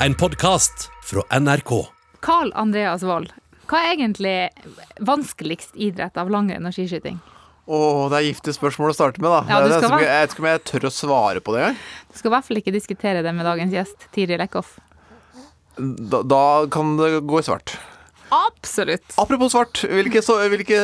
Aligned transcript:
En 0.00 0.14
podkast 0.14 0.90
fra 1.04 1.22
NRK. 1.40 1.86
Carl 2.20 2.52
Andreas 2.54 3.02
Wold, 3.06 3.32
hva 3.70 3.80
er 3.82 3.94
egentlig 3.96 4.34
vanskeligst 5.06 5.74
idrett 5.74 6.16
av 6.20 6.30
langrenn 6.32 6.66
og 6.68 6.74
skiskyting? 6.74 7.18
Åh, 7.66 8.04
det 8.12 8.18
er 8.20 8.26
giftige 8.28 8.54
spørsmål 8.56 8.92
å 8.92 8.94
starte 8.96 9.22
med, 9.22 9.30
da. 9.32 9.40
Ja, 9.50 9.80
som- 9.80 9.90
være- 9.90 10.06
jeg 10.06 10.20
vet 10.28 10.30
ikke 10.34 10.38
om 10.44 10.50
jeg 10.50 10.64
tør 10.64 10.86
å 10.86 10.92
svare 10.92 11.40
på 11.40 11.52
det 11.54 11.62
engang. 11.62 11.78
Du 12.12 12.18
skal 12.18 12.30
i 12.30 12.34
hvert 12.34 12.44
fall 12.44 12.56
ikke 12.56 12.72
diskutere 12.72 13.22
det 13.22 13.34
med 13.34 13.44
dagens 13.44 13.72
gjest, 13.72 14.06
Tiril 14.12 14.40
Eckhoff. 14.40 14.78
Da, 15.76 16.22
da 16.22 16.66
kan 16.66 16.96
det 16.96 17.22
gå 17.26 17.38
i 17.38 17.42
svart. 17.42 17.76
Absolutt. 18.30 19.14
Apropos 19.18 19.52
svart, 19.52 19.82
hvilke, 19.86 20.22
so 20.22 20.34
hvilke, 20.48 20.78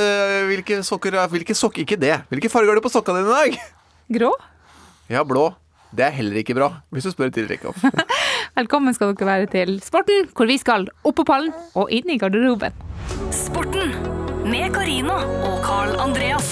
hvilke 0.47 0.83
sokker 0.85 1.15
er- 1.15 1.29
Hvilke 1.29 1.55
sokker 1.55 1.83
Ikke 1.85 1.99
det. 1.99 2.23
Hvilke 2.31 2.51
farger 2.51 2.69
har 2.69 2.75
du 2.77 2.81
på 2.81 2.91
sokkene 2.91 3.23
dine 3.25 3.31
i 3.31 3.51
dag? 3.51 3.61
Grå? 4.11 4.33
Ja, 5.09 5.23
blå. 5.25 5.55
Det 5.95 6.07
er 6.07 6.11
heller 6.11 6.37
ikke 6.43 6.55
bra, 6.55 6.83
hvis 6.93 7.03
du 7.05 7.11
spør 7.13 7.31
til 7.33 7.47
Rikhoff. 7.49 7.77
Velkommen 8.53 8.93
skal 8.93 9.15
dere 9.17 9.25
være 9.25 9.47
til 9.49 9.71
Sporten, 9.81 10.27
hvor 10.37 10.45
vi 10.45 10.59
skal 10.61 10.83
opp 11.09 11.15
på 11.17 11.25
pallen 11.25 11.55
og 11.73 11.89
inn 11.89 12.11
i 12.13 12.19
garderoben. 12.21 12.75
Sporten 13.33 13.95
med 14.45 14.75
Karina 14.75 15.15
og 15.49 15.55
Carl 15.65 15.95
Andreas. 15.97 16.51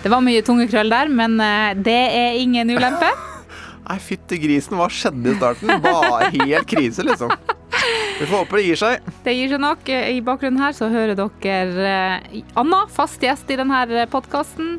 Det 0.00 0.08
var 0.08 0.24
mye 0.24 0.40
tunge 0.48 0.64
krøll 0.72 0.88
der, 0.96 1.12
men 1.12 1.36
eh, 1.44 1.74
det 1.76 2.00
er 2.22 2.40
ingen 2.40 2.72
ulempe. 2.72 3.12
Nei, 3.84 3.98
fytti 4.00 4.40
grisen, 4.40 4.80
hva 4.80 4.88
skjedde 4.88 5.28
i 5.28 5.36
starten? 5.36 5.76
Bare 5.84 6.32
helt 6.38 6.72
krise, 6.72 7.04
liksom. 7.04 7.36
Vi 8.20 8.26
får 8.26 8.36
håpe 8.36 8.56
det 8.60 8.66
gir 8.68 8.78
seg. 8.78 9.08
Det 9.24 9.32
gir 9.34 9.50
seg 9.50 9.62
nok. 9.62 9.88
I 9.90 10.20
bakgrunnen 10.24 10.62
her 10.62 10.76
så 10.76 10.90
hører 10.92 11.16
dere 11.18 11.88
eh, 11.88 12.44
Anna, 12.60 12.84
fast 12.92 13.22
gjest 13.24 13.50
i 13.50 13.58
denne 13.58 14.06
podkasten. 14.12 14.78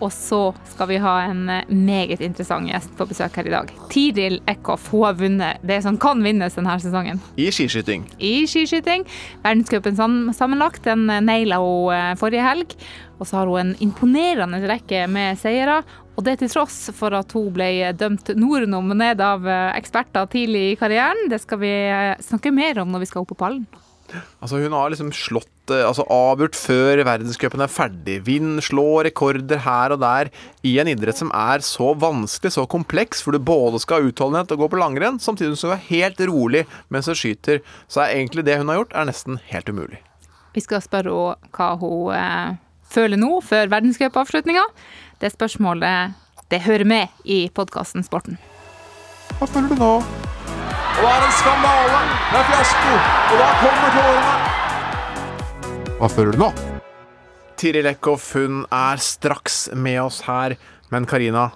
Og 0.00 0.08
så 0.12 0.38
skal 0.70 0.88
vi 0.88 0.98
ha 1.00 1.14
en 1.26 1.42
eh, 1.52 1.72
meget 1.72 2.22
interessant 2.24 2.68
gjest 2.70 2.92
på 2.96 3.06
besøk 3.08 3.36
her 3.36 3.48
i 3.48 3.52
dag. 3.52 3.72
Tiril 3.92 4.38
Eckhoff. 4.48 4.88
Hun 4.92 5.04
har 5.04 5.18
vunnet 5.20 5.64
det 5.66 5.80
som 5.84 5.98
kan 6.00 6.22
vinnes 6.24 6.56
denne 6.56 6.76
sesongen. 6.80 7.20
I 7.40 7.50
skiskyting. 7.52 8.06
I 8.16 8.46
skiskyting. 8.48 9.04
Verdenscupen 9.44 9.96
sammenlagt, 9.96 10.84
den 10.88 11.08
eh, 11.12 11.24
naila 11.24 11.60
hun 11.64 12.20
forrige 12.20 12.44
helg. 12.44 12.76
Og 13.20 13.28
så 13.28 13.40
har 13.40 13.50
hun 13.50 13.60
en 13.60 13.74
imponerende 13.84 14.62
rekke 14.68 15.04
med 15.12 15.40
seire. 15.40 15.82
Og 16.20 16.24
det 16.26 16.36
til 16.42 16.50
tross 16.52 16.90
for 16.92 17.14
at 17.16 17.30
hun 17.32 17.46
ble 17.54 17.70
dømt 17.96 18.34
nordenom 18.36 18.92
ned 18.92 19.22
av 19.24 19.46
eh, 19.48 19.70
eksperter 19.78 20.26
tidlig 20.28 20.74
i 20.74 20.74
karrieren. 20.76 21.30
Det 21.32 21.38
skal 21.40 21.62
vi 21.62 21.70
eh, 21.72 22.18
snakke 22.20 22.52
mer 22.52 22.82
om 22.82 22.92
når 22.92 23.06
vi 23.06 23.08
skal 23.08 23.24
opp 23.24 23.30
på 23.32 23.38
pallen. 23.40 23.64
Altså 24.42 24.58
Hun 24.60 24.76
har 24.76 24.92
liksom 24.92 25.14
slått 25.16 25.72
eh, 25.72 25.80
altså 25.86 26.04
avgjort 26.12 26.58
før 26.60 27.00
verdenscupen 27.08 27.64
er 27.64 27.72
ferdig. 27.72 28.18
Vinn, 28.28 28.58
slå 28.60 29.00
rekorder 29.08 29.64
her 29.64 29.96
og 29.96 30.02
der 30.04 30.28
i 30.60 30.76
en 30.82 30.92
idrett 30.92 31.22
som 31.22 31.32
er 31.32 31.64
så 31.64 31.94
vanskelig, 31.96 32.52
så 32.52 32.68
kompleks, 32.68 33.24
hvor 33.24 33.32
du 33.32 33.40
både 33.40 33.80
skal 33.80 34.02
ha 34.02 34.12
utholdenhet 34.12 34.52
og 34.52 34.66
gå 34.66 34.72
på 34.74 34.84
langrenn, 34.84 35.16
samtidig 35.24 35.56
som 35.56 35.72
du 35.72 35.78
er 35.78 35.86
helt 35.88 36.20
rolig 36.28 36.66
mens 36.92 37.08
du 37.08 37.16
skyter. 37.16 37.64
Så 37.88 38.04
er 38.04 38.18
egentlig 38.18 38.44
det 38.44 38.60
hun 38.60 38.68
har 38.68 38.82
gjort, 38.82 38.92
er 38.92 39.08
nesten 39.08 39.40
helt 39.54 39.72
umulig. 39.72 40.04
Vi 40.52 40.68
skal 40.68 40.84
spørre 40.84 41.16
henne 41.16 41.54
hva 41.56 41.74
hun 41.80 42.12
eh, 42.12 42.58
føler 42.92 43.16
nå, 43.24 43.38
før 43.46 43.72
verdenscupavslutninga. 43.72 44.68
Det 45.20 45.28
spørsmålet 45.34 46.14
det 46.48 46.62
hører 46.64 46.86
med 46.88 47.08
i 47.28 47.42
podkasten 47.52 48.00
Sporten. 48.06 48.38
Hva 49.36 49.44
føler 49.52 49.68
du 49.68 49.76
nå? 49.76 49.88
Og 50.00 51.02
det 51.04 51.10
er 51.10 51.24
en 51.26 51.34
skandale! 51.36 51.98
Det 52.30 52.38
er 52.38 52.46
fiasko! 52.48 52.94
Og 53.28 53.34
da 53.42 53.48
kommer 53.60 53.90
tårene! 53.98 54.32
Hva 56.00 56.08
føler 56.08 56.32
du 56.32 56.40
nå? 56.40 56.48
Tiril 57.60 57.90
Eckhoff, 57.90 58.30
hun 58.32 58.62
er 58.72 59.02
straks 59.04 59.58
med 59.76 60.00
oss 60.06 60.22
her. 60.24 60.56
Men 60.88 61.04
Karina, 61.04 61.50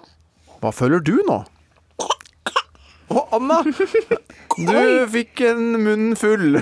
hva 0.60 0.68
føler 0.76 1.00
du 1.00 1.16
nå? 1.24 1.40
Å, 2.04 3.24
Anna! 3.38 3.62
Du 3.64 5.08
fikk 5.16 5.40
en 5.48 5.72
munn 5.80 6.12
full. 6.20 6.60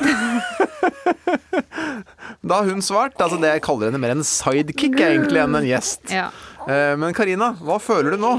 Da 2.42 2.58
har 2.60 2.70
hun 2.70 2.82
svart. 2.82 3.18
Altså 3.22 3.38
det 3.42 3.50
Jeg 3.56 3.62
kaller 3.66 3.90
henne 3.90 4.00
mer 4.02 4.14
en 4.14 4.24
sidekick 4.26 4.96
egentlig 4.98 5.42
enn 5.42 5.58
en 5.58 5.66
gjest. 5.66 6.06
Ja. 6.10 6.30
Eh, 6.68 6.94
Men 6.98 7.14
Karina, 7.16 7.52
hva 7.60 7.78
føler 7.82 8.14
du 8.16 8.22
nå? 8.22 8.32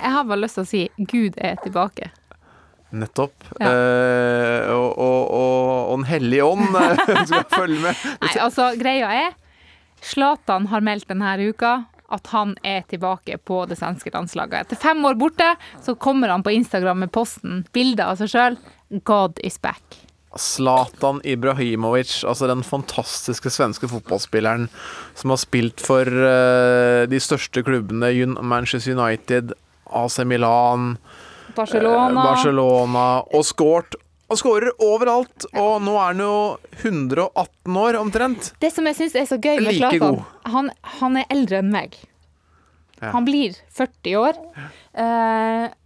Jeg 0.00 0.14
har 0.14 0.24
bare 0.24 0.40
lyst 0.44 0.56
til 0.58 0.64
å 0.64 0.70
si 0.70 0.82
Gud 1.10 1.36
er 1.36 1.58
tilbake. 1.64 2.10
Nettopp. 2.90 3.44
Ja. 3.60 3.70
Eh, 3.70 4.70
og, 4.74 4.98
og, 4.98 5.20
og, 5.30 5.68
og 5.92 6.00
Den 6.00 6.08
hellige 6.10 6.46
ånd 6.46 6.74
eh, 6.80 7.22
skal 7.30 7.46
følge 7.52 7.80
med. 7.84 8.04
Nei, 8.24 8.34
altså, 8.42 8.72
greia 8.80 9.12
er 9.26 9.30
Zlatan 10.00 10.70
har 10.72 10.80
meldt 10.84 11.10
denne 11.10 11.34
uka 11.44 11.74
at 12.10 12.26
han 12.32 12.56
er 12.66 12.82
tilbake 12.90 13.36
på 13.46 13.60
det 13.70 13.76
svenske 13.78 14.10
landslaget. 14.10 14.64
Etter 14.64 14.80
fem 14.82 15.04
år 15.06 15.14
borte 15.20 15.52
så 15.84 15.94
kommer 15.94 16.32
han 16.32 16.42
på 16.42 16.50
Instagram 16.56 17.04
med 17.04 17.12
posten 17.14 17.60
bilder 17.76 18.10
av 18.10 18.18
seg 18.18 18.32
sjøl. 18.32 18.56
God 19.06 19.38
is 19.46 19.60
back. 19.62 20.00
Zlatan 20.38 21.18
Ibrahimovic, 21.26 22.20
altså 22.22 22.46
den 22.50 22.62
fantastiske 22.62 23.50
svenske 23.50 23.88
fotballspilleren 23.90 24.68
som 25.18 25.32
har 25.34 25.40
spilt 25.42 25.82
for 25.82 26.06
uh, 26.06 27.06
de 27.10 27.18
største 27.22 27.64
klubbene, 27.66 28.12
Manchester 28.38 28.94
United, 28.94 29.56
AC 29.90 30.20
Milan, 30.22 30.94
Barcelona. 31.56 32.22
Barcelona, 32.30 33.08
og 33.34 33.44
skåret 33.48 33.98
han 34.30 34.38
skårer 34.38 34.70
overalt. 34.78 35.42
Og 35.58 35.80
nå 35.82 35.96
er 35.98 36.12
han 36.12 36.20
jo 36.22 36.34
118 36.78 37.78
år 37.82 37.96
omtrent. 37.98 38.52
Det 38.62 38.70
som 38.70 38.86
jeg 38.86 38.94
syns 39.00 39.16
er 39.18 39.26
så 39.26 39.40
gøy 39.42 39.56
med 39.58 39.72
Like 39.72 39.90
Zlatan, 39.98 40.20
han, 40.54 40.70
han 41.00 41.18
er 41.18 41.26
eldre 41.34 41.58
enn 41.64 41.72
meg. 41.74 41.98
Ja. 43.00 43.10
Han 43.16 43.26
blir 43.26 43.56
40 43.74 44.20
år. 44.20 44.38
Eh, 44.94 45.64
og, 45.66 45.74
og 45.74 45.79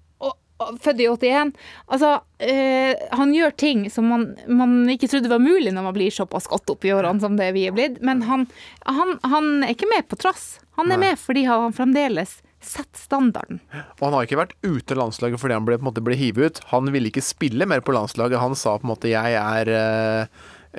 født 0.59 1.03
i 1.03 1.09
81. 1.11 1.53
Altså, 1.87 2.11
eh, 2.39 2.95
han 3.11 3.35
gjør 3.35 3.55
ting 3.59 3.85
som 3.91 4.09
man, 4.09 4.27
man 4.47 4.77
ikke 4.93 5.11
trodde 5.11 5.33
var 5.33 5.43
mulig 5.43 5.73
når 5.75 5.89
man 5.89 5.97
blir 5.97 6.15
såpass 6.15 6.47
godt 6.51 6.71
opp 6.75 6.87
i 6.87 6.93
årene 6.95 7.23
som 7.23 7.37
det 7.41 7.51
vi 7.57 7.67
er 7.69 7.77
blitt. 7.77 8.01
Men 8.05 8.23
han, 8.29 8.47
han, 8.87 9.17
han 9.27 9.53
er 9.65 9.75
ikke 9.75 9.91
med 9.91 10.09
på 10.09 10.19
trass. 10.21 10.59
Han 10.79 10.91
er 10.91 10.99
Nei. 10.99 11.11
med 11.11 11.23
fordi 11.23 11.47
han 11.49 11.75
fremdeles 11.77 12.41
setter 12.65 13.01
standarden. 13.01 13.61
Og 13.99 14.07
han 14.07 14.15
har 14.17 14.27
ikke 14.27 14.41
vært 14.41 14.55
ute 14.65 14.95
av 14.95 15.03
landslaget 15.03 15.41
fordi 15.43 15.57
han 15.57 15.67
ble, 15.69 15.77
på 15.79 15.85
en 15.85 15.91
måte, 15.91 16.05
ble 16.05 16.17
hivet 16.19 16.47
ut. 16.47 16.61
Han 16.73 16.89
ville 16.95 17.11
ikke 17.11 17.25
spille 17.25 17.69
mer 17.69 17.85
på 17.85 17.95
landslaget. 17.97 18.41
Han 18.41 18.57
sa 18.59 18.79
på 18.79 18.89
en 18.89 18.95
måte 18.95 19.11
'jeg 19.11 19.35
er, 19.37 19.69
eh, 19.69 20.27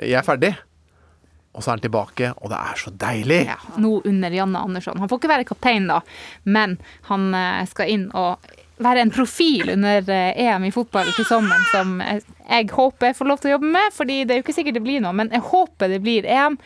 jeg 0.02 0.18
er 0.18 0.26
ferdig'. 0.26 0.56
Og 1.54 1.62
så 1.62 1.70
er 1.70 1.78
han 1.78 1.80
tilbake, 1.80 2.34
og 2.42 2.50
det 2.50 2.58
er 2.58 2.74
så 2.76 2.90
deilig. 2.90 3.46
Ja, 3.46 3.56
nå 3.78 4.02
under 4.04 4.30
Janne 4.30 4.58
Andersson. 4.58 4.98
Han 4.98 5.08
får 5.08 5.20
ikke 5.20 5.32
være 5.32 5.48
kaptein 5.48 5.86
da, 5.88 6.02
men 6.44 6.78
han 7.08 7.34
eh, 7.34 7.64
skal 7.64 7.88
inn 7.88 8.10
og 8.12 8.36
være 8.82 9.04
en 9.06 9.12
profil 9.14 9.70
under 9.72 10.10
eh, 10.12 10.40
EM 10.46 10.66
i 10.68 10.72
fotball 10.74 11.08
til 11.16 11.26
sommeren 11.28 11.64
som 11.70 11.94
jeg, 12.02 12.68
håper 12.72 13.10
jeg 13.10 13.18
får 13.18 13.30
lov 13.30 13.40
til 13.40 13.50
å 13.50 13.54
jobbe 13.56 13.70
med, 13.78 13.94
fordi 13.96 14.18
det 14.24 14.34
er 14.34 14.40
jo 14.40 14.46
ikke 14.46 14.56
sikkert 14.58 14.78
det 14.78 14.84
blir 14.84 15.04
noe, 15.04 15.14
men 15.16 15.32
jeg 15.34 15.44
håper 15.48 15.92
det 15.92 16.02
blir 16.04 16.28
EM, 16.28 16.58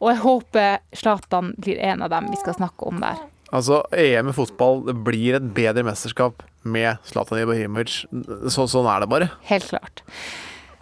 og 0.00 0.10
jeg 0.12 0.22
håper 0.24 0.82
Zlatan 0.96 1.54
blir 1.56 1.80
en 1.80 2.04
av 2.04 2.12
dem 2.12 2.28
vi 2.32 2.40
skal 2.42 2.58
snakke 2.58 2.90
om 2.90 3.00
der. 3.04 3.22
Altså, 3.54 3.80
EM 3.94 4.32
i 4.32 4.36
fotball 4.36 4.82
det 4.88 4.96
blir 5.06 5.38
et 5.38 5.48
bedre 5.56 5.86
mesterskap 5.86 6.42
med 6.66 6.98
Zlatan 7.06 7.40
Ibrahimovic. 7.40 8.02
Så, 8.50 8.66
sånn 8.68 8.88
er 8.90 9.04
det 9.04 9.10
bare. 9.10 9.30
Helt 9.46 9.68
klart. 9.70 10.02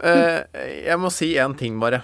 Uh, 0.01 0.43
jeg 0.81 0.97
må 1.01 1.13
si 1.13 1.35
én 1.41 1.55
ting, 1.61 1.77
bare. 1.83 2.03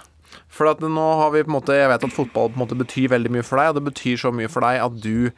For 0.51 0.69
at 0.69 0.83
nå 0.83 1.07
har 1.19 1.31
vi 1.33 1.43
på 1.43 1.49
en 1.49 1.57
måte 1.57 1.75
Jeg 1.75 1.89
vet 1.91 2.03
at 2.05 2.13
fotball 2.13 2.51
på 2.51 2.59
en 2.59 2.61
måte 2.63 2.77
betyr 2.79 3.11
veldig 3.11 3.31
mye 3.33 3.45
for 3.45 3.59
deg, 3.59 3.71
og 3.71 3.79
det 3.79 3.87
betyr 3.89 4.21
så 4.21 4.31
mye 4.35 4.51
for 4.51 4.63
deg 4.63 4.79
at 4.83 5.01
du 5.03 5.31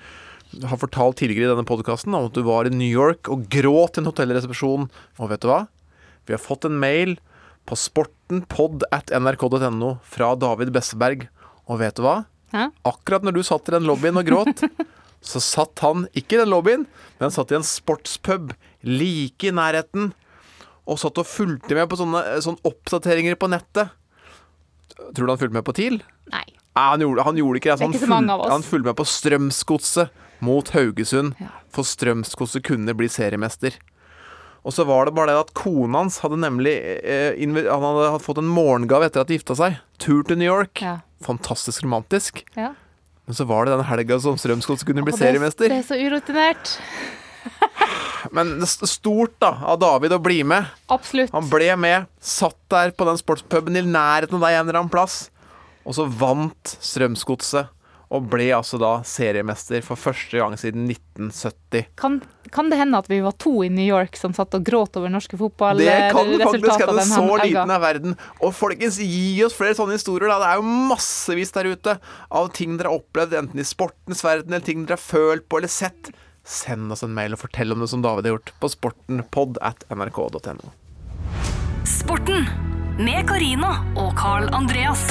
har 0.62 0.80
fortalt 0.81 1.18
tidligere 1.19 1.50
i 1.50 1.53
denne 1.56 1.68
podkasten 1.68 2.14
om 2.16 2.28
at 2.30 2.36
du 2.38 2.44
var 2.46 2.68
i 2.69 2.74
New 2.74 2.90
York 2.90 3.30
og 3.34 3.47
gråt 3.52 3.97
i 3.97 4.03
en 4.03 4.09
hotellresepsjon. 4.09 4.90
Og 5.19 5.31
vet 5.31 5.41
du 5.44 5.50
hva? 5.50 5.64
Vi 6.28 6.36
har 6.36 6.41
fått 6.41 6.68
en 6.69 6.78
mail 6.80 7.16
på 7.68 7.78
sportenpod 7.80 8.86
at 8.94 9.12
nrk.no 9.16 9.96
fra 10.03 10.34
David 10.40 10.74
Besseberg. 10.75 11.28
Og 11.68 11.80
vet 11.81 11.97
du 11.97 12.03
hva? 12.06 12.24
Hæ? 12.53 12.68
Akkurat 12.86 13.25
når 13.25 13.38
du 13.38 13.44
satt 13.47 13.69
i 13.72 13.75
den 13.75 13.88
lobbyen 13.90 14.20
og 14.20 14.28
gråt, 14.28 14.66
så 15.34 15.41
satt 15.41 15.79
han 15.84 16.05
ikke 16.14 16.38
i 16.38 16.41
den 16.44 16.52
lobbyen, 16.52 16.84
men 17.17 17.26
han 17.29 17.34
satt 17.34 17.53
i 17.53 17.58
en 17.58 17.66
sportspub 17.66 18.52
like 18.84 19.47
i 19.47 19.53
nærheten 19.55 20.11
og 20.84 21.00
satt 21.00 21.22
og 21.22 21.28
fulgte 21.29 21.78
med 21.78 21.88
på 21.88 21.96
sånne, 21.96 22.22
sånne 22.44 22.59
oppdateringer 22.67 23.38
på 23.40 23.47
nettet. 23.53 23.94
Tror 25.16 25.23
du 25.26 25.32
han 25.32 25.40
fulgte 25.40 25.55
med 25.55 25.66
på 25.66 25.76
TIL? 25.78 26.02
Nei. 26.34 26.44
Nei, 26.73 26.84
han 26.90 27.03
gjorde, 27.05 27.23
han 27.28 27.38
gjorde 27.40 27.59
ikke 27.61 27.70
det. 27.70 27.78
Det 27.79 27.85
er 27.85 27.88
Han, 27.88 27.94
ikke 27.96 28.05
så 28.08 28.11
mange 28.11 28.34
av 28.34 28.41
oss. 28.44 28.52
han 28.52 28.64
fulgte 28.66 28.90
med 28.90 28.97
på 29.00 29.05
Strømsgodset 29.08 30.22
mot 30.43 30.69
Haugesund, 30.75 31.34
for 31.73 31.87
Strømskose 31.87 32.61
kunne 32.66 32.95
bli 32.97 33.09
seriemester. 33.11 33.79
Og 34.63 34.72
så 34.75 34.85
var 34.87 35.07
det 35.07 35.16
bare 35.16 35.34
det 35.34 35.41
at 35.41 35.51
kona 35.57 36.05
hans 36.05 36.22
hadde 36.23 36.37
nemlig 36.40 36.72
eh, 37.03 37.35
Han 37.35 37.84
hadde 37.84 38.22
fått 38.23 38.40
en 38.40 38.47
morgengave 38.47 39.09
etter 39.09 39.23
at 39.23 39.31
de 39.31 39.35
gifta 39.35 39.57
seg. 39.59 39.81
Tur 39.99 40.23
til 40.28 40.40
New 40.40 40.47
York. 40.47 40.79
Ja. 40.84 41.01
Fantastisk 41.25 41.84
romantisk. 41.84 42.45
Ja. 42.55 42.72
Men 43.28 43.35
så 43.35 43.47
var 43.47 43.66
det 43.66 43.75
den 43.75 43.85
helga 43.87 44.19
som 44.23 44.40
Strømsgodset 44.40 44.87
kunne 44.87 45.03
bli 45.03 45.16
det, 45.16 45.19
seriemester. 45.19 45.72
det 45.72 45.81
er 45.81 45.85
så 45.87 45.99
urutinert. 45.99 46.78
Men 48.35 48.66
stort 48.67 49.35
da 49.43 49.51
av 49.67 49.79
David 49.84 50.16
å 50.16 50.19
bli 50.23 50.41
med. 50.47 50.72
Absolutt. 50.91 51.31
Han 51.35 51.47
ble 51.51 51.69
med, 51.79 52.09
satt 52.23 52.59
der 52.72 52.91
på 52.95 53.07
den 53.07 53.19
sportspuben 53.19 53.79
i 53.79 53.84
nærheten 53.84 54.40
av 54.40 54.47
deg 54.47 54.57
en 54.57 54.67
eller 54.67 54.79
annen 54.81 54.91
plass, 54.91 55.25
og 55.84 55.95
så 55.97 56.07
vant 56.07 56.75
Strømsgodset. 56.79 57.72
Og 58.14 58.28
ble 58.30 58.46
altså 58.54 58.78
da 58.82 58.92
seriemester 59.08 59.82
for 59.86 59.98
første 59.98 60.38
gang 60.38 60.54
siden 60.60 60.86
1970. 60.92 61.88
Kan, 61.98 62.20
kan 62.54 62.70
det 62.70 62.78
hende 62.78 63.00
at 63.02 63.10
vi 63.10 63.20
var 63.26 63.34
to 63.42 63.56
i 63.66 63.70
New 63.74 63.86
York 63.86 64.18
som 64.20 64.36
satt 64.38 64.54
og 64.58 64.66
gråt 64.68 65.00
over 65.00 65.10
norske 65.10 65.40
fotballresultater? 65.40 66.30
Det 66.30 66.44
kan 66.44 66.52
faktisk 66.52 66.84
hende. 66.86 67.06
Så 67.10 67.24
helga? 67.24 67.48
liten 67.48 67.74
er 67.74 67.82
verden. 67.82 68.18
Og 68.46 68.54
folkens, 68.58 69.00
gi 69.02 69.40
oss 69.46 69.58
flere 69.58 69.78
sånne 69.78 69.98
historier. 69.98 70.30
da 70.30 70.38
Det 70.44 70.52
er 70.52 70.62
jo 70.62 70.76
massevis 70.94 71.56
der 71.56 71.72
ute 71.74 71.98
av 72.30 72.52
ting 72.54 72.78
dere 72.78 72.94
har 72.94 73.02
opplevd, 73.02 73.34
enten 73.42 73.64
i 73.64 73.68
sportens 73.68 74.22
verden 74.26 74.54
eller 74.54 74.68
ting 74.68 74.86
dere 74.86 75.00
har 75.00 75.06
følt 75.06 75.50
på 75.50 75.62
eller 75.62 75.74
sett. 75.74 76.14
Send 76.44 76.92
oss 76.94 77.06
en 77.06 77.16
mail 77.16 77.34
og 77.34 77.42
fortell 77.42 77.74
om 77.74 77.82
det 77.82 77.90
som 77.90 78.04
David 78.04 78.28
har 78.28 78.38
gjort 78.38 78.54
på 78.62 78.72
sportenpod 78.76 79.58
at 79.64 79.88
nrk.no. 79.90 80.74
Sporten 81.88 82.46
med 83.00 83.26
Karina 83.26 83.80
og 83.98 84.14
Carl 84.20 84.52
Andreas. 84.54 85.08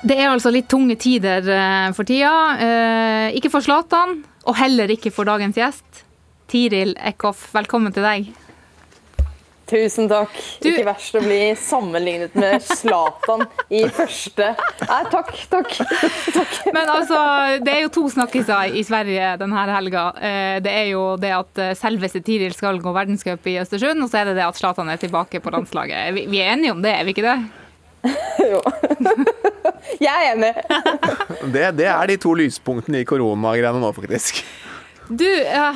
Det 0.00 0.16
er 0.16 0.30
altså 0.32 0.48
litt 0.52 0.68
tunge 0.72 0.96
tider 1.00 1.44
eh, 1.52 1.88
for 1.96 2.08
tida. 2.08 2.32
Eh, 2.64 3.36
ikke 3.36 3.50
for 3.52 3.64
Zlatan, 3.64 4.22
og 4.48 4.56
heller 4.56 4.88
ikke 4.94 5.12
for 5.12 5.28
dagens 5.28 5.58
gjest. 5.60 6.04
Tiril 6.50 6.94
Eckhoff, 7.06 7.50
velkommen 7.54 7.92
til 7.94 8.06
deg. 8.06 8.30
Tusen 9.70 10.08
takk. 10.10 10.32
Du- 10.58 10.66
Ikke 10.72 10.86
verst 10.88 11.14
å 11.14 11.20
bli 11.22 11.36
sammenlignet 11.54 12.32
med 12.34 12.64
Zlatan 12.66 13.44
i 13.70 13.84
første 13.94 14.48
Nei, 14.88 15.02
takk, 15.12 15.30
takk. 15.52 15.76
takk. 16.34 16.56
Men 16.74 16.90
altså, 16.90 17.20
det 17.62 17.76
er 17.76 17.84
jo 17.84 17.92
to 17.94 18.08
snakkiser 18.10 18.74
i 18.74 18.82
Sverige 18.88 19.36
denne 19.38 19.62
helga. 19.70 20.08
Eh, 20.18 20.56
Det 20.64 20.72
er 20.80 20.88
jo 20.90 21.04
det 21.22 21.30
at 21.36 21.62
selveste 21.78 22.24
Tiril 22.26 22.56
skal 22.56 22.80
gå 22.82 22.96
verdenscup 22.96 23.46
i 23.46 23.60
Østersund, 23.62 24.02
og 24.02 24.10
så 24.10 24.24
er 24.24 24.32
det 24.32 24.40
det 24.40 24.48
at 24.48 24.58
Zlatan 24.58 24.90
er 24.90 24.98
tilbake 24.98 25.38
på 25.44 25.52
landslaget. 25.54 26.14
Vi 26.18 26.26
vi 26.32 26.40
er 26.42 26.56
enige 26.56 26.72
om 26.74 26.82
det, 26.82 26.96
er 26.96 27.04
vi 27.06 27.14
ikke 27.14 27.28
det? 27.28 27.38
Jo. 28.50 28.60
Jeg 30.00 30.10
er 30.10 30.32
enig. 30.32 30.54
Det, 31.54 31.70
det 31.78 31.86
er 31.90 32.10
de 32.10 32.16
to 32.20 32.32
lyspunktene 32.36 33.02
i 33.02 33.06
koronagreiene 33.08 33.80
nå, 33.82 33.90
faktisk. 33.96 34.42
Du 35.10 35.26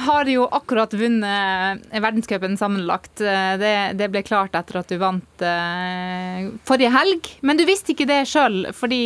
har 0.07 0.29
jo 0.31 0.45
akkurat 0.55 0.93
vunnet 0.95 1.87
verdenscupen 1.91 2.55
sammenlagt. 2.59 3.19
Det, 3.19 3.73
det 3.99 4.09
ble 4.13 4.23
klart 4.23 4.55
etter 4.55 4.79
at 4.79 4.93
du 4.93 5.01
vant 5.01 5.43
eh, 5.43 6.47
forrige 6.69 6.93
helg. 6.95 7.33
Men 7.43 7.59
du 7.59 7.65
visste 7.67 7.97
ikke 7.97 8.07
det 8.07 8.21
sjøl, 8.31 8.69
fordi 8.77 9.03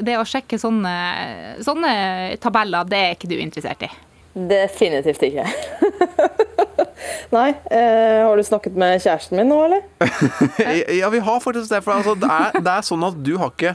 det 0.00 0.16
å 0.16 0.24
sjekke 0.24 0.58
sånne, 0.60 0.94
sånne 1.66 1.92
tabeller, 2.40 2.88
det 2.88 3.02
er 3.02 3.18
ikke 3.18 3.28
du 3.28 3.36
interessert 3.36 3.84
i. 3.84 3.90
Definitivt 4.32 5.28
ikke. 5.28 5.44
Nei. 7.34 7.48
Eh, 7.70 8.20
har 8.26 8.36
du 8.36 8.44
snakket 8.46 8.78
med 8.78 9.00
kjæresten 9.02 9.40
min 9.40 9.50
nå, 9.50 9.58
eller? 9.68 9.84
Ja, 11.00 11.10
vi 11.12 11.22
har 11.24 11.42
faktisk 11.42 11.72
det. 11.72 11.82
For 11.86 11.96
altså, 11.98 12.16
det, 12.18 12.30
er, 12.30 12.58
det 12.60 12.76
er 12.76 12.86
sånn 12.86 13.06
at 13.06 13.20
du 13.24 13.34
har 13.40 13.52
ikke 13.54 13.74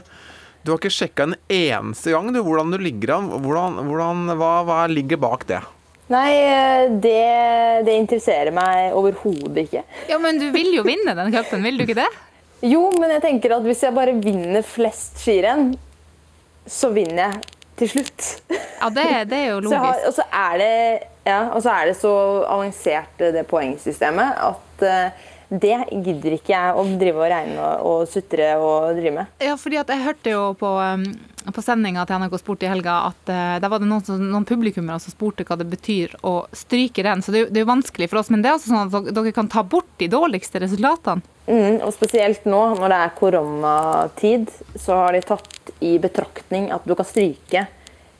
du 0.66 0.72
har 0.72 0.80
ikke 0.80 0.90
sjekka 0.90 1.28
en 1.28 1.36
eneste 1.52 2.10
gang 2.10 2.32
du, 2.34 2.40
hvordan 2.42 2.72
du 2.74 2.80
ligger 2.82 3.12
an. 3.20 3.28
Hvordan, 3.44 3.76
hvordan, 3.86 4.22
hva, 4.34 4.52
hva 4.66 4.78
ligger 4.90 5.20
bak 5.22 5.44
det? 5.46 5.60
Nei, 6.10 6.30
eh, 6.38 6.84
det, 7.02 7.20
det 7.86 7.94
interesserer 7.98 8.50
meg 8.54 8.94
overhodet 8.98 9.66
ikke. 9.66 9.82
Ja, 10.10 10.18
men 10.22 10.38
du 10.42 10.48
vil 10.54 10.72
jo 10.74 10.82
vinne 10.86 11.14
den 11.18 11.30
cupen, 11.34 11.62
vil 11.66 11.78
du 11.78 11.86
ikke 11.86 11.98
det? 12.00 12.08
Jo, 12.66 12.88
men 12.98 13.14
jeg 13.14 13.22
tenker 13.24 13.56
at 13.58 13.66
hvis 13.66 13.82
jeg 13.86 13.94
bare 13.94 14.14
vinner 14.18 14.66
flest 14.66 15.20
skirenn, 15.22 15.74
så 16.66 16.90
vinner 16.94 17.28
jeg 17.28 17.56
til 17.78 17.92
slutt. 17.92 18.28
Ja, 18.50 18.90
det, 18.90 19.06
det 19.30 19.40
er 19.44 19.50
jo 19.52 19.60
Så 19.70 19.82
har, 19.82 19.92
logisk. 19.92 20.06
og, 20.08 20.14
så 20.18 20.26
er 20.42 20.62
det, 20.62 20.70
ja, 21.26 21.40
og 21.50 21.62
så 21.64 21.72
er 21.74 21.90
det 21.90 21.96
så 21.98 22.12
avansert 22.46 23.22
eh, 23.22 23.32
det 23.34 23.46
poengsystemet 23.50 24.44
at 24.46 24.84
eh, 24.86 25.24
det 25.46 25.76
gidder 25.92 26.34
ikke 26.34 26.50
jeg 26.50 26.74
å 26.74 26.82
drive 26.98 27.22
og 27.22 27.30
regne 27.30 27.62
og, 27.62 27.86
og 27.86 28.10
sutre 28.10 28.48
og 28.58 28.96
drive 28.98 29.14
med. 29.20 29.34
Ja, 29.42 29.54
fordi 29.58 29.78
at 29.78 29.90
jeg 29.92 30.02
hørte 30.02 30.32
jo 30.32 30.40
på, 30.58 30.72
um, 30.82 31.04
på 31.54 31.62
sendinga 31.62 32.02
til 32.06 32.18
NRK 32.18 32.34
Sport 32.42 32.64
i 32.66 32.70
helga 32.70 32.96
at 33.12 33.30
uh, 33.30 33.54
der 33.62 33.70
var 33.70 33.82
det 33.82 33.86
noen, 33.86 34.02
som, 34.06 34.18
noen 34.18 34.46
publikummere 34.48 34.98
som 35.02 35.14
spurte 35.14 35.46
hva 35.46 35.58
det 35.60 35.68
betyr 35.70 36.16
å 36.26 36.34
stryke 36.50 37.04
den. 37.06 37.22
Så 37.22 37.34
det, 37.34 37.44
det 37.52 37.62
er 37.62 37.66
jo 37.66 37.70
vanskelig 37.70 38.10
for 38.10 38.22
oss, 38.22 38.32
men 38.34 38.42
det 38.42 38.50
er 38.50 38.58
altså 38.58 38.72
sånn 38.72 38.90
at 38.90 39.14
dere 39.14 39.34
kan 39.36 39.50
ta 39.52 39.62
bort 39.62 39.92
de 40.02 40.10
dårligste 40.10 40.62
resultatene. 40.66 41.22
Mm, 41.46 41.78
og 41.78 41.94
spesielt 41.94 42.46
nå 42.50 42.64
når 42.74 42.90
det 42.90 43.00
er 43.04 43.16
koronatid, 43.20 44.50
så 44.74 44.98
har 45.04 45.14
de 45.14 45.22
tatt 45.30 45.74
i 45.78 45.94
betraktning 46.02 46.72
at 46.74 46.82
du 46.86 46.96
kan 46.98 47.06
stryke 47.06 47.68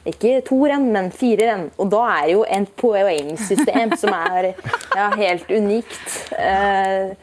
ikke 0.06 0.40
to 0.46 0.58
renn, 0.66 0.90
men 0.94 1.10
fire 1.14 1.50
renn. 1.50 1.64
Og 1.82 1.90
da 1.92 2.02
er 2.20 2.32
jo 2.34 2.44
et 2.48 2.74
poengsystem 2.80 3.96
som 4.00 4.14
er 4.16 4.52
ja, 4.96 5.10
helt 5.16 5.50
unikt. 5.50 6.04
Eh, 6.38 7.16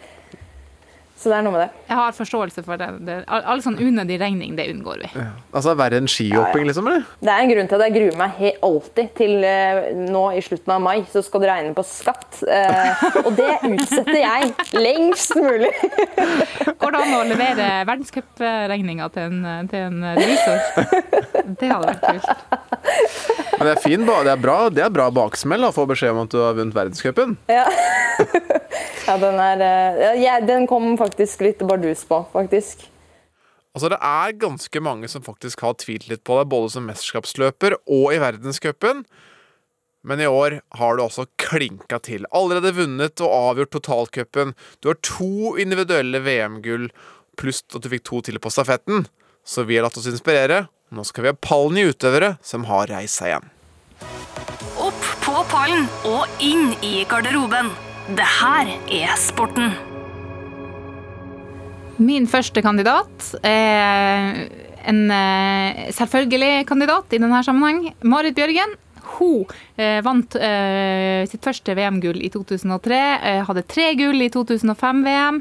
så 1.23 1.31
det 1.31 1.37
er 1.37 1.45
noe 1.45 1.53
med 1.55 1.61
det. 1.63 1.83
Jeg 1.87 1.95
har 1.99 2.15
forståelse 2.17 2.63
for 2.67 2.79
det. 2.81 2.87
det 3.07 3.13
all, 3.31 3.43
all 3.53 3.61
sånn 3.63 3.77
unødig 3.79 4.17
regning, 4.19 4.57
det 4.59 4.65
unngår 4.73 5.03
vi. 5.05 5.09
Altså 5.55 5.73
Verre 5.79 6.01
enn 6.01 6.09
skihopping, 6.11 6.65
liksom? 6.67 6.89
eller? 6.91 7.05
Det 7.23 7.31
er 7.31 7.43
en 7.45 7.53
grunn 7.53 7.69
til 7.71 7.79
at 7.79 7.85
jeg 7.87 7.95
gruer 7.95 8.17
meg 8.19 8.35
he 8.41 8.51
alltid 8.67 9.13
til 9.19 9.33
uh, 9.47 9.79
nå 10.11 10.23
i 10.35 10.43
slutten 10.43 10.75
av 10.75 10.83
mai, 10.83 10.97
så 11.13 11.23
skal 11.23 11.45
det 11.45 11.49
regne 11.53 11.73
på 11.77 11.85
skatt. 11.87 12.41
Uh, 12.43 13.05
og 13.23 13.31
det 13.39 13.49
utsetter 13.69 14.19
jeg 14.19 14.51
lengst 14.75 15.37
mulig. 15.39 15.71
Går 16.83 16.95
det 16.97 17.03
an 17.05 17.15
å 17.15 17.23
levere 17.31 17.69
verdenscupregninga 17.87 19.07
til, 19.15 19.31
en- 19.31 19.71
til 19.71 19.87
en 19.87 20.03
revisor? 20.19 20.59
Det 21.59 21.69
hadde 21.71 21.93
vært 21.93 22.03
kult. 22.03 22.59
Men 23.53 23.67
det 23.67 23.71
er, 23.77 23.81
fin, 23.83 24.03
det 24.03 24.31
er, 24.33 24.39
bra, 24.41 24.57
det 24.73 24.83
er 24.83 24.91
bra 24.93 25.07
baksmell 25.13 25.63
å 25.67 25.71
få 25.75 25.85
beskjed 25.89 26.11
om 26.15 26.23
at 26.25 26.33
du 26.33 26.39
har 26.41 26.57
vunnet 26.57 26.75
verdenscupen. 26.75 27.37
Ja, 27.51 27.63
ja 29.07 29.17
den 29.21 29.37
er 29.41 29.63
eh, 29.67 30.23
ja, 30.23 30.39
Den 30.43 30.67
kom 30.69 30.95
faktisk 30.99 31.43
litt 31.45 31.61
bardus 31.67 32.03
på, 32.09 32.23
faktisk. 32.33 32.87
Altså 33.73 33.89
Det 33.89 33.99
er 34.05 34.35
ganske 34.37 34.81
mange 34.85 35.09
som 35.09 35.25
faktisk 35.25 35.63
har 35.65 35.77
tvilt 35.81 36.09
litt 36.09 36.23
på 36.27 36.37
deg, 36.37 36.49
både 36.51 36.73
som 36.75 36.85
mesterskapsløper 36.89 37.77
og 37.81 38.11
i 38.13 38.19
verdenscupen. 38.21 39.01
Men 40.03 40.19
i 40.19 40.27
år 40.27 40.59
har 40.77 40.97
du 40.97 41.05
altså 41.05 41.25
klinka 41.39 41.97
til. 42.03 42.27
Allerede 42.35 42.73
vunnet 42.75 43.23
og 43.23 43.33
avgjort 43.33 43.71
totalcupen. 43.77 44.51
Du 44.83 44.91
har 44.91 44.99
to 45.01 45.55
individuelle 45.57 46.19
VM-gull, 46.25 46.89
pluss 47.39 47.63
at 47.71 47.81
du 47.81 47.89
fikk 47.89 48.03
to 48.09 48.19
til 48.27 48.37
på 48.43 48.51
stafetten. 48.51 49.07
Så 49.47 49.63
vi 49.67 49.79
har 49.79 49.87
latt 49.87 49.97
oss 49.97 50.09
inspirere. 50.11 50.65
Nå 50.93 51.07
skal 51.07 51.25
vi 51.25 51.31
ha 51.31 51.39
pallen 51.39 51.79
i 51.79 51.87
utøvere 51.89 52.35
som 52.45 52.67
har 52.69 52.91
reist 52.91 53.17
seg 53.17 53.31
igjen. 53.31 53.49
Opp 54.83 55.09
på 55.23 55.39
pallen 55.49 55.87
og 56.05 56.43
inn 56.43 56.75
i 56.85 57.07
garderoben. 57.09 57.71
Det 58.11 58.25
her 58.27 58.67
er 58.91 59.13
sporten. 59.15 59.71
Min 62.04 62.25
første 62.28 62.59
kandidat 62.66 63.30
er 63.47 64.42
en 64.92 64.99
eh, 65.13 65.85
selvfølgelig 65.95 66.66
kandidat 66.68 67.16
i 67.16 67.21
denne 67.21 67.39
sammenheng. 67.47 67.94
Marit 68.04 68.35
Bjørgen. 68.35 68.75
Hun 69.16 69.45
eh, 69.80 70.01
vant 70.04 70.35
eh, 70.35 71.23
sitt 71.31 71.45
første 71.47 71.75
VM-gull 71.78 72.19
i 72.25 72.31
2003, 72.33 72.99
eh, 72.99 73.42
hadde 73.47 73.63
tre 73.71 73.94
gull 73.99 74.25
i 74.25 74.31
2005-VM, 74.33 75.39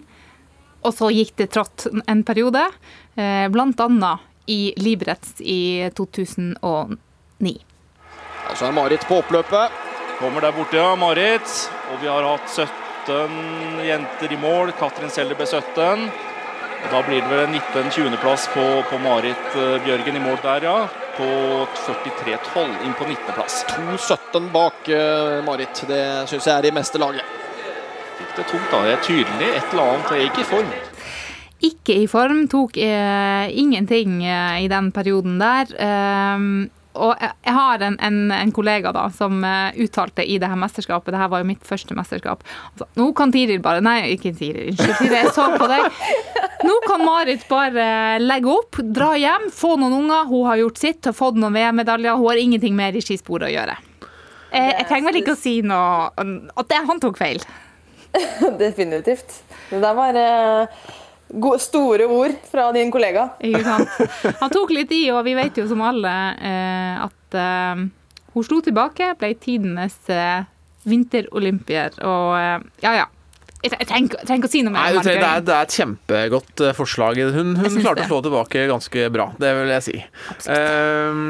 og 0.87 0.94
så 0.94 1.10
gikk 1.14 1.34
det 1.42 1.50
trått 1.54 1.88
en 1.90 2.22
periode, 2.26 2.62
eh, 3.16 3.46
blant 3.50 3.82
annet 3.82 4.22
i 4.50 4.60
Liberec 4.78 5.40
i 5.40 5.88
2009. 5.98 7.56
Altså 8.50 8.68
er 8.68 8.76
Marit 8.76 9.08
på 9.08 9.18
oppløpet. 9.22 9.82
Kommer 10.22 10.40
der 10.40 10.52
borte, 10.52 10.76
ja. 10.76 10.96
Marit. 10.96 11.70
Og 11.90 11.96
vi 11.98 12.06
har 12.06 12.22
hatt 12.22 12.46
17 12.46 13.80
jenter 13.82 14.32
i 14.32 14.36
mål. 14.38 14.70
Katrin 14.78 15.10
Selder 15.10 15.34
ble 15.34 15.48
17. 15.48 16.04
Og 16.82 16.92
da 16.92 17.00
blir 17.02 17.24
det 17.24 17.30
vel 17.30 17.40
en 17.48 17.56
19.-20.-plass 17.56 18.44
på, 18.54 18.66
på 18.86 19.00
Marit 19.02 19.56
eh, 19.58 19.80
Bjørgen 19.82 20.18
i 20.18 20.22
mål 20.22 20.36
der, 20.44 20.66
ja. 20.68 20.76
På 21.16 21.26
43-12 21.74 22.86
inn 22.86 22.94
på 22.94 23.08
19.-plass. 23.08 23.56
2,17 23.72 24.46
bak 24.54 24.90
eh, 24.94 25.40
Marit. 25.46 25.82
Det 25.90 26.04
syns 26.30 26.46
jeg 26.46 26.54
er 26.54 26.68
i 26.70 26.72
meste 26.76 27.02
laget. 27.02 27.26
Fikk 28.20 28.36
det 28.36 28.46
tungt, 28.52 28.68
da. 28.70 28.84
Det 28.86 28.92
er 28.94 29.02
tydelig 29.08 29.48
et 29.56 29.74
eller 29.74 29.96
annet. 29.96 30.12
Jeg 30.14 30.22
er 30.22 30.30
ikke 30.30 30.44
i 30.44 30.50
form. 30.52 30.70
Ikke 31.72 31.96
i 31.98 32.06
form, 32.10 32.44
tok 32.54 32.78
eh, 32.78 33.50
ingenting 33.58 34.22
eh, 34.22 34.62
i 34.68 34.70
den 34.70 34.92
perioden 34.94 35.42
der. 35.42 35.74
Um, 35.82 36.70
og 36.92 37.12
jeg, 37.16 37.54
har 37.56 37.82
en, 37.87 37.96
en, 38.04 38.18
en 38.34 38.52
kollega 38.52 38.92
da, 38.92 39.06
som 39.14 39.40
eh, 39.46 39.78
uttalte 39.84 40.25
i 40.25 40.38
det 40.42 40.50
her 40.50 40.58
mesterskapet, 40.61 41.12
det 41.14 41.20
her 41.20 41.30
var 41.32 41.42
jo 41.42 41.49
mitt 41.49 41.64
første 41.66 41.96
mesterskap, 41.96 42.44
altså, 42.72 42.88
nå 42.99 43.08
kan 43.16 43.32
Tiril 43.32 43.62
bare 43.64 43.80
Nei, 43.84 44.12
ikke 44.16 44.34
Tiril, 44.37 44.72
unnskyld, 44.72 44.99
Tiril, 44.99 45.16
jeg 45.16 45.32
så 45.34 45.49
på 45.56 45.68
deg. 45.70 46.02
Nå 46.62 46.76
kan 46.87 47.04
Marit 47.06 47.46
bare 47.49 47.87
legge 48.22 48.52
opp, 48.52 48.78
dra 48.94 49.12
hjem, 49.18 49.49
få 49.54 49.75
noen 49.80 49.96
unger. 50.02 50.28
Hun 50.30 50.46
har 50.46 50.61
gjort 50.61 50.78
sitt, 50.78 51.00
har 51.08 51.16
fått 51.16 51.40
noen 51.40 51.56
VM-medaljer. 51.56 52.14
Hun 52.20 52.30
har 52.30 52.38
ingenting 52.38 52.76
mer 52.78 52.94
i 52.94 53.02
skisporet 53.02 53.49
å 53.49 53.52
gjøre. 53.52 53.75
Jeg, 54.52 54.68
jeg 54.76 54.87
trenger 54.87 55.08
vel 55.08 55.20
ikke 55.22 55.32
å 55.34 55.40
si 55.40 55.52
noe 55.64 56.11
At 56.12 56.68
det, 56.68 56.80
han 56.87 57.00
tok 57.02 57.18
feil. 57.18 57.42
Definitivt. 58.62 59.40
Det 59.70 59.80
der 59.82 59.96
var 59.96 60.18
eh, 60.20 60.90
store 61.62 62.06
ord 62.10 62.36
fra 62.50 62.68
din 62.76 62.90
kollega. 62.92 63.30
Ikke 63.40 63.62
sant? 63.64 63.88
Han 64.42 64.52
tok 64.52 64.72
litt 64.74 64.92
i, 64.92 65.06
og 65.14 65.24
vi 65.26 65.34
vet 65.38 65.56
jo 65.58 65.66
som 65.70 65.82
alle 65.84 66.12
eh, 66.38 67.02
at 67.06 67.38
eh, 67.38 67.82
hun 68.32 68.46
slo 68.46 68.60
tilbake, 68.64 69.14
ble 69.20 69.34
tidenes 69.40 69.96
eh, 70.12 70.44
vinterolympier 70.88 71.98
og 72.02 72.38
eh, 72.38 72.70
Ja, 72.84 72.94
ja. 73.02 73.10
Jeg, 73.62 73.86
trenger, 73.86 74.24
ikke 74.26 74.48
å 74.48 74.50
si 74.50 74.60
noe 74.66 74.74
mer. 74.74 74.88
Nei, 74.90 75.02
det, 75.06 75.12
er, 75.22 75.42
det 75.46 75.52
er 75.54 75.68
et 75.68 75.74
kjempegodt 75.76 76.62
eh, 76.66 76.72
forslag. 76.74 77.20
Hun, 77.30 77.52
hun 77.60 77.76
klarte 77.76 78.00
det. 78.00 78.08
å 78.08 78.10
slå 78.10 78.18
tilbake 78.26 78.64
ganske 78.66 79.04
bra, 79.14 79.28
det 79.38 79.52
vil 79.54 79.70
jeg 79.76 79.84
si. 79.86 80.00
Eh, 80.50 81.20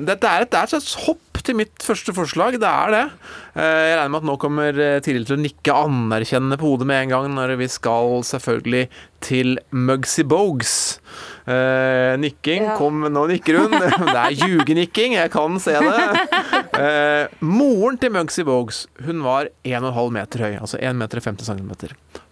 dette 0.00 0.30
er 0.30 0.46
et, 0.46 0.52
det 0.54 0.62
er 0.62 0.70
et 0.70 0.72
slags 0.72 0.94
hopp 1.04 1.42
til 1.44 1.58
mitt 1.58 1.84
første 1.84 2.14
forslag, 2.16 2.56
det 2.62 2.70
er 2.70 2.94
det. 2.94 3.04
Eh, 3.52 3.84
jeg 3.90 3.96
regner 3.98 4.12
med 4.14 4.22
at 4.22 4.28
nå 4.30 4.34
kommer 4.40 4.78
eh, 4.80 4.98
Tiril 5.04 5.26
til 5.28 5.36
å 5.36 5.42
nikke 5.42 5.74
anerkjennende 5.76 6.56
på 6.60 6.70
hodet 6.70 6.86
med 6.88 7.02
en 7.02 7.12
gang, 7.12 7.26
når 7.36 7.58
vi 7.60 7.68
skal 7.68 8.22
selvfølgelig 8.24 8.86
til 9.22 9.58
Mugsy 9.70 10.24
Bogues. 10.26 10.98
Uh, 11.42 12.14
nikking. 12.22 12.68
Ja. 12.68 12.76
Kom, 12.78 13.02
nå 13.10 13.24
nikker 13.30 13.58
hun. 13.58 13.74
Det 14.12 14.18
er 14.18 14.36
ljugenikking, 14.38 15.16
jeg 15.18 15.32
kan 15.34 15.58
se 15.62 15.74
det. 15.74 16.28
Uh, 16.72 17.26
moren 17.42 17.98
til 18.00 18.12
Mugsy 18.14 18.44
Bogues 18.46 18.84
hun 19.02 19.24
var 19.26 19.50
1,5 19.66 20.12
meter 20.14 20.46
høy, 20.46 20.52
altså 20.60 20.78
1,50 20.78 21.00
meter 21.02 21.24
50 21.24 21.50
cm. 21.50 21.72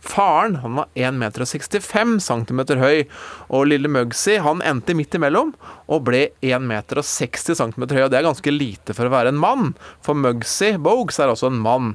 Faren 0.00 0.56
han 0.62 0.78
var 0.78 0.86
1,65 0.94 1.18
meter 1.20 1.44
65 1.44 2.14
cm 2.24 2.62
høy, 2.80 3.02
og 3.50 3.66
lille 3.68 3.90
Mugsy 3.90 4.38
han 4.42 4.62
endte 4.66 4.94
midt 4.96 5.18
imellom 5.18 5.52
og 5.90 6.06
ble 6.06 6.28
1,60 6.40 6.70
meter 6.70 7.02
60 7.02 7.60
cm 7.60 7.88
høy. 7.90 8.04
Og 8.06 8.12
det 8.14 8.20
er 8.20 8.28
ganske 8.30 8.54
lite 8.54 8.96
for 8.96 9.10
å 9.10 9.14
være 9.14 9.34
en 9.34 9.42
mann, 9.42 9.74
for 10.06 10.14
Mugsy 10.18 10.76
Bogues 10.78 11.10
er 11.19 11.33
altså 11.33 11.50
en 11.50 11.59
mann. 11.64 11.95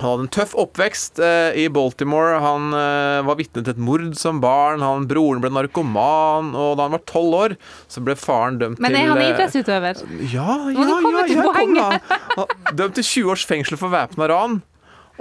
Han 0.00 0.08
hadde 0.08 0.24
en 0.24 0.30
tøff 0.34 0.54
oppvekst 0.58 1.20
eh, 1.22 1.54
i 1.62 1.68
Baltimore. 1.70 2.40
Han 2.42 2.74
eh, 2.74 3.20
var 3.28 3.36
vitne 3.38 3.62
til 3.62 3.76
et 3.76 3.82
mord 3.82 4.08
som 4.18 4.40
barn. 4.42 4.82
Han, 4.82 5.06
broren 5.10 5.42
ble 5.42 5.52
narkoman, 5.54 6.50
og 6.58 6.74
da 6.78 6.88
han 6.88 6.96
var 6.96 7.04
tolv 7.06 7.36
år, 7.38 7.54
så 7.86 8.02
ble 8.02 8.16
faren 8.18 8.58
dømt 8.58 8.80
til 8.80 8.82
Men 8.82 8.96
til 8.96 9.00
er 9.04 9.12
han 9.12 9.22
eh, 9.22 9.28
idrettsutøver? 9.30 10.02
ja, 10.32 10.56
ja, 10.74 10.88
ja, 10.88 11.26
ja, 11.30 11.44
kom 11.54 11.78
da. 11.78 12.00
Dømt 12.80 12.98
til 12.98 13.06
20 13.06 13.30
års 13.36 13.46
fengsel 13.46 13.78
for 13.78 13.94
væpna 13.94 14.28
ran. 14.32 14.58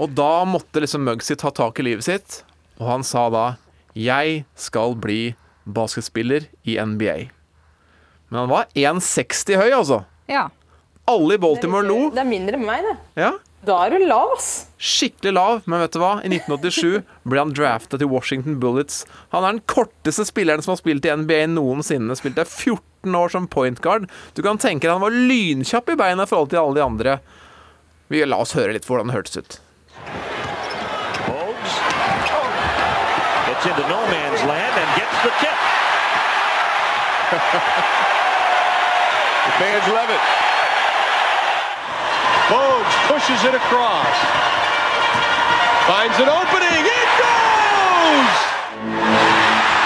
Og 0.02 0.16
da 0.18 0.32
måtte 0.50 0.82
liksom 0.82 1.06
Mugsy 1.06 1.38
ta 1.38 1.54
tak 1.54 1.78
i 1.78 1.86
livet 1.86 2.08
sitt, 2.08 2.42
og 2.82 2.90
han 2.90 3.06
sa 3.06 3.28
da 3.30 3.46
'Jeg 3.94 4.46
skal 4.58 4.96
bli 4.98 5.36
basketspiller 5.70 6.50
i 6.66 6.80
NBA'. 6.82 7.30
Men 8.30 8.40
han 8.40 8.50
var 8.50 8.66
1,60 8.74 9.54
høy, 9.62 9.70
altså. 9.70 10.04
Ja. 10.26 10.48
Alle 11.12 11.36
i 11.36 11.38
Baltimore 11.42 11.84
lo. 11.84 11.98
Det 12.14 12.22
er 12.24 12.30
mindre 12.30 12.56
enn 12.60 12.64
meg, 12.68 12.86
det. 12.86 12.96
Ja, 13.20 13.34
Da 13.64 13.78
er 13.86 13.94
du 13.96 14.06
lav, 14.08 14.34
ass. 14.36 14.66
Skikkelig 14.80 15.32
lav, 15.34 15.62
men 15.72 15.80
vet 15.80 15.94
du 15.96 16.00
hva? 16.02 16.18
I 16.24 16.28
1987 16.32 17.04
ble 17.32 17.40
han 17.40 17.54
drafta 17.56 17.96
til 18.00 18.10
Washington 18.12 18.58
Bullets. 18.60 19.06
Han 19.32 19.44
er 19.48 19.54
den 19.56 19.62
korteste 19.72 20.26
spilleren 20.28 20.64
som 20.64 20.74
har 20.74 20.82
spilt 20.82 21.06
i 21.08 21.14
NBA 21.16 21.46
noensinne. 21.54 22.16
Spilte 22.20 22.44
14 22.48 23.16
år 23.16 23.32
som 23.32 23.48
point 23.48 23.80
guard. 23.84 24.10
Du 24.36 24.42
kan 24.44 24.60
tenke 24.60 24.88
deg 24.88 24.96
han 24.98 25.04
var 25.04 25.16
lynkjapp 25.16 25.94
i 25.94 26.00
beina 26.00 26.24
i 26.28 26.32
forhold 26.32 26.52
til 26.52 26.60
alle 26.60 26.76
de 26.80 26.84
andre. 26.84 27.18
Vi 28.12 28.24
La 28.28 28.40
oss 28.44 28.52
høre 28.56 28.76
litt 28.76 28.88
hvordan 28.88 29.08
det 29.12 29.16
hørtes 29.16 29.40
ut. 29.40 29.60
Into 33.64 33.88
no 33.88 33.96
man's 34.12 34.44
land 34.44 34.76
and 34.76 34.90
gets 35.00 35.18
the 35.24 35.32
tip. 35.40 35.60
The 39.46 39.52
fans 39.64 39.88
love 39.88 40.10
it. 40.12 40.43
Pushes 43.24 43.46
it 43.46 43.56
across. 43.56 44.18
Finds 45.88 46.18
an 46.20 46.28
opening. 46.28 46.82
It 46.84 47.10
goes! 47.24 48.36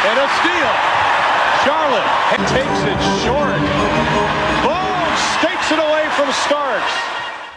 And 0.09 0.17
a 0.17 0.27
steal. 0.41 0.73
Charlotte 1.61 2.09
takes 2.49 2.81
it 2.91 2.99
short. 3.21 3.61
Bogues 4.65 5.25
takes 5.45 5.69
it 5.71 5.77
away 5.77 6.09
from 6.17 6.31
Starks. 6.33 6.93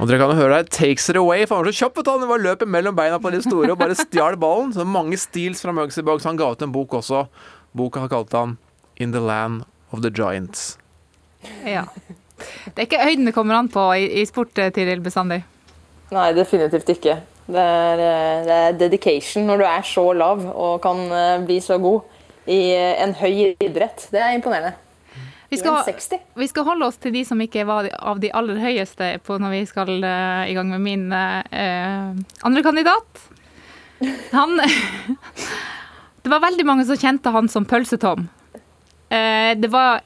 Og 0.01 0.09
dere 0.09 0.19
kan 0.21 0.37
høre 0.37 0.59
der, 0.59 0.69
takes 0.69 1.09
it 1.09 1.17
away, 1.17 1.47
for 1.47 1.57
han 1.57 1.65
var 1.65 1.73
så 1.73 1.87
kjapp. 1.87 2.03
Han 2.07 2.29
var 2.29 2.45
løpet 2.45 2.69
mellom 2.69 2.97
beina 2.97 3.17
på 3.19 3.33
de 3.33 3.41
store 3.43 3.73
og 3.73 3.79
bare 3.81 3.97
stjal 3.97 4.37
ballen. 4.37 4.75
Så 4.77 4.85
mange 4.85 5.17
steals 5.17 5.65
fra 5.65 5.73
Mugsy 5.73 6.05
Bogues. 6.05 6.29
Han 6.29 6.37
ga 6.37 6.51
ut 6.53 6.63
en 6.63 6.73
bok 6.77 6.99
også. 7.01 7.25
Boka 7.73 8.05
kalte 8.09 8.37
han 8.37 8.59
In 9.01 9.13
the 9.17 9.21
Land 9.21 9.65
of 9.93 10.03
the 10.05 10.11
Giants. 10.13 10.77
ja. 11.65 11.87
Det 12.65 12.77
er 12.77 12.87
ikke 12.87 13.01
høyden 13.05 13.25
det 13.29 13.35
kommer 13.35 13.57
an 13.57 13.73
på 13.73 13.87
i, 13.97 14.05
i 14.21 14.27
sport, 14.29 14.59
eh, 14.59 14.69
Tiril, 14.73 15.01
bestandig. 15.01 15.41
Nei, 16.11 16.31
definitivt 16.35 16.91
ikke. 16.91 17.17
Det 17.51 17.63
er, 17.63 18.03
eh, 18.05 18.45
det 18.47 18.57
er 18.57 18.79
dedication 18.79 19.47
når 19.49 19.63
du 19.63 19.67
er 19.67 19.87
så 19.87 20.05
lav 20.15 20.45
og 20.51 20.79
kan 20.85 21.01
eh, 21.11 21.43
bli 21.47 21.59
så 21.63 21.79
god 21.83 22.51
i 22.51 22.61
eh, 22.75 23.03
en 23.03 23.15
høy 23.19 23.57
idrett. 23.59 24.07
Det 24.11 24.23
er 24.23 24.37
imponerende. 24.37 24.75
Vi 25.51 25.59
skal, 25.59 25.83
vi 26.39 26.47
skal 26.47 26.67
holde 26.69 26.87
oss 26.87 27.01
til 27.03 27.11
de 27.15 27.25
som 27.27 27.41
ikke 27.43 27.65
var 27.67 27.89
av 27.99 28.21
de 28.23 28.31
aller 28.31 28.61
høyeste 28.63 29.17
på 29.27 29.35
når 29.43 29.51
vi 29.51 29.63
skal 29.67 29.89
uh, 29.99 30.47
i 30.47 30.55
gang 30.55 30.71
med 30.71 30.85
min 30.85 31.09
uh, 31.11 32.15
andre 32.47 32.63
kandidat. 32.63 33.25
Han 34.31 34.55
Det 36.23 36.31
var 36.31 36.45
veldig 36.45 36.67
mange 36.69 36.85
som 36.87 37.01
kjente 37.01 37.33
han 37.35 37.51
som 37.51 37.67
Pølse-Tom. 37.67 38.29
Eh, 39.11 39.59
det, 39.59 39.69
var, 39.73 40.05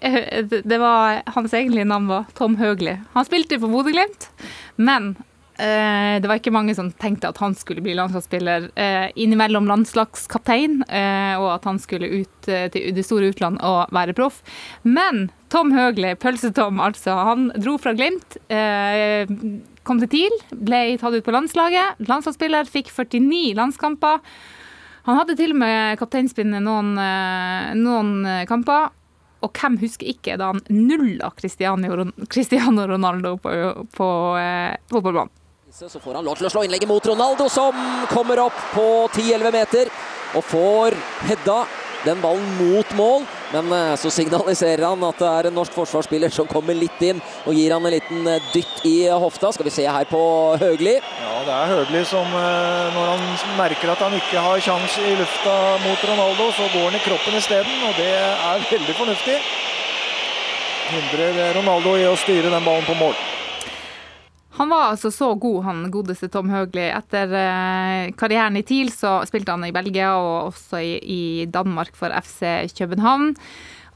det 0.64 0.78
var 0.80 1.20
Hans 1.34 1.52
egentlige 1.52 1.84
navn 1.90 2.06
var 2.08 2.24
Tom 2.38 2.54
Høgli. 2.56 2.94
Han 3.12 3.26
spilte 3.26 3.58
på 3.60 3.68
Bodø-Glimt, 3.68 4.30
men 4.76 5.16
eh, 5.58 6.16
det 6.22 6.28
var 6.30 6.40
ikke 6.40 6.52
mange 6.54 6.74
som 6.76 6.90
tenkte 7.00 7.30
at 7.30 7.38
han 7.42 7.54
skulle 7.58 7.82
bli 7.84 7.96
landslagsspiller. 7.98 8.70
Eh, 8.78 9.06
innimellom 9.20 9.68
landslagskaptein, 9.70 10.80
eh, 10.88 11.34
og 11.40 11.50
at 11.56 11.68
han 11.68 11.78
skulle 11.82 12.10
ut 12.22 12.48
eh, 12.48 12.66
til 12.74 12.90
det 12.96 13.04
store 13.06 13.30
utland 13.34 13.60
og 13.64 13.92
være 13.94 14.16
proff. 14.16 14.42
Men 14.82 15.28
Tom 15.52 15.74
Høgli, 15.74 16.14
Pølse-Tom 16.18 16.82
altså, 16.82 17.14
han 17.30 17.48
dro 17.58 17.76
fra 17.82 17.94
Glimt. 17.96 18.38
Eh, 18.48 19.30
kom 19.84 20.02
til 20.02 20.12
TIL, 20.14 20.36
ble 20.54 20.82
tatt 21.00 21.14
ut 21.14 21.26
på 21.26 21.36
landslaget. 21.36 22.02
Landslagsspiller, 22.08 22.68
fikk 22.70 22.90
49 22.94 23.54
landskamper. 23.58 24.20
Han 25.04 25.20
hadde 25.20 25.36
til 25.36 25.52
og 25.52 25.60
med 25.60 25.98
kapteinspinnet 26.00 26.64
noen, 26.64 26.94
eh, 26.98 27.72
noen 27.78 28.46
kamper. 28.48 28.92
Og 29.44 29.52
hvem 29.60 29.78
husker 29.82 30.08
ikke 30.08 30.38
da 30.40 30.52
han 30.52 30.62
nulla 30.72 31.30
Cristiano 31.36 32.86
Ronaldo 32.88 33.36
på, 33.44 33.54
på 33.94 34.10
eh, 34.40 34.76
fotballbanen? 34.92 35.43
Så 35.74 36.00
får 36.00 36.14
han 36.14 36.22
lov 36.22 36.38
til 36.38 36.46
å 36.46 36.50
slå 36.52 36.60
innlegget 36.62 36.86
mot 36.86 37.06
Ronaldo, 37.10 37.48
som 37.50 37.74
kommer 38.06 38.38
opp 38.44 38.58
på 38.76 38.84
10-11 39.16 39.50
meter 39.56 39.88
og 40.38 40.44
får 40.46 40.94
hedda 41.26 41.56
den 42.04 42.20
ballen 42.22 42.46
mot 42.60 42.92
mål. 42.94 43.24
Men 43.50 43.72
eh, 43.74 43.96
så 43.98 44.12
signaliserer 44.14 44.84
han 44.86 45.02
at 45.08 45.18
det 45.18 45.32
er 45.32 45.48
en 45.50 45.58
norsk 45.58 45.74
forsvarsspiller 45.74 46.30
som 46.30 46.46
kommer 46.46 46.78
litt 46.78 47.02
inn 47.02 47.18
og 47.42 47.58
gir 47.58 47.74
han 47.74 47.82
en 47.82 47.94
liten 47.96 48.22
eh, 48.30 48.48
dytt 48.54 48.86
i 48.86 48.94
hofta. 49.10 49.50
Skal 49.50 49.66
vi 49.66 49.74
se 49.74 49.88
her 49.90 50.06
på 50.06 50.22
Høgli. 50.62 50.94
Ja, 50.94 51.34
det 51.42 51.58
er 51.58 51.74
Høgli 51.74 52.06
som 52.06 52.38
eh, 52.38 52.94
når 52.94 53.10
han 53.10 53.28
merker 53.58 53.96
at 53.96 54.06
han 54.06 54.14
ikke 54.22 54.46
har 54.46 54.62
sjans 54.62 54.98
i 55.02 55.18
lufta 55.18 55.58
mot 55.88 56.08
Ronaldo, 56.12 56.52
så 56.54 56.70
går 56.70 56.92
han 56.92 57.02
i 57.02 57.04
kroppen 57.10 57.42
isteden, 57.42 57.86
og 57.90 57.98
det 57.98 58.12
er 58.22 58.68
veldig 58.70 59.00
fornuftig. 59.02 59.40
Hindrer 60.94 61.56
Ronaldo 61.58 61.98
i 61.98 62.06
å 62.06 62.20
styre 62.22 62.46
den 62.54 62.62
ballen 62.62 62.86
på 62.86 63.02
mål. 63.02 63.18
Han 64.54 64.70
var 64.70 64.92
altså 64.92 65.10
så 65.10 65.32
god, 65.34 65.62
han 65.66 65.84
godeste 65.90 66.28
Tom 66.30 66.50
Høgli. 66.52 66.86
Etter 66.94 67.32
eh, 67.38 68.10
karrieren 68.18 68.58
i 68.60 68.62
TIL 68.66 68.92
så 68.94 69.16
spilte 69.26 69.54
han 69.54 69.66
i 69.66 69.74
Belgia 69.74 70.12
og 70.14 70.52
også 70.52 70.78
i, 70.78 70.92
i 71.02 71.22
Danmark 71.50 71.96
for 71.98 72.14
FC 72.22 72.70
København. 72.78 73.32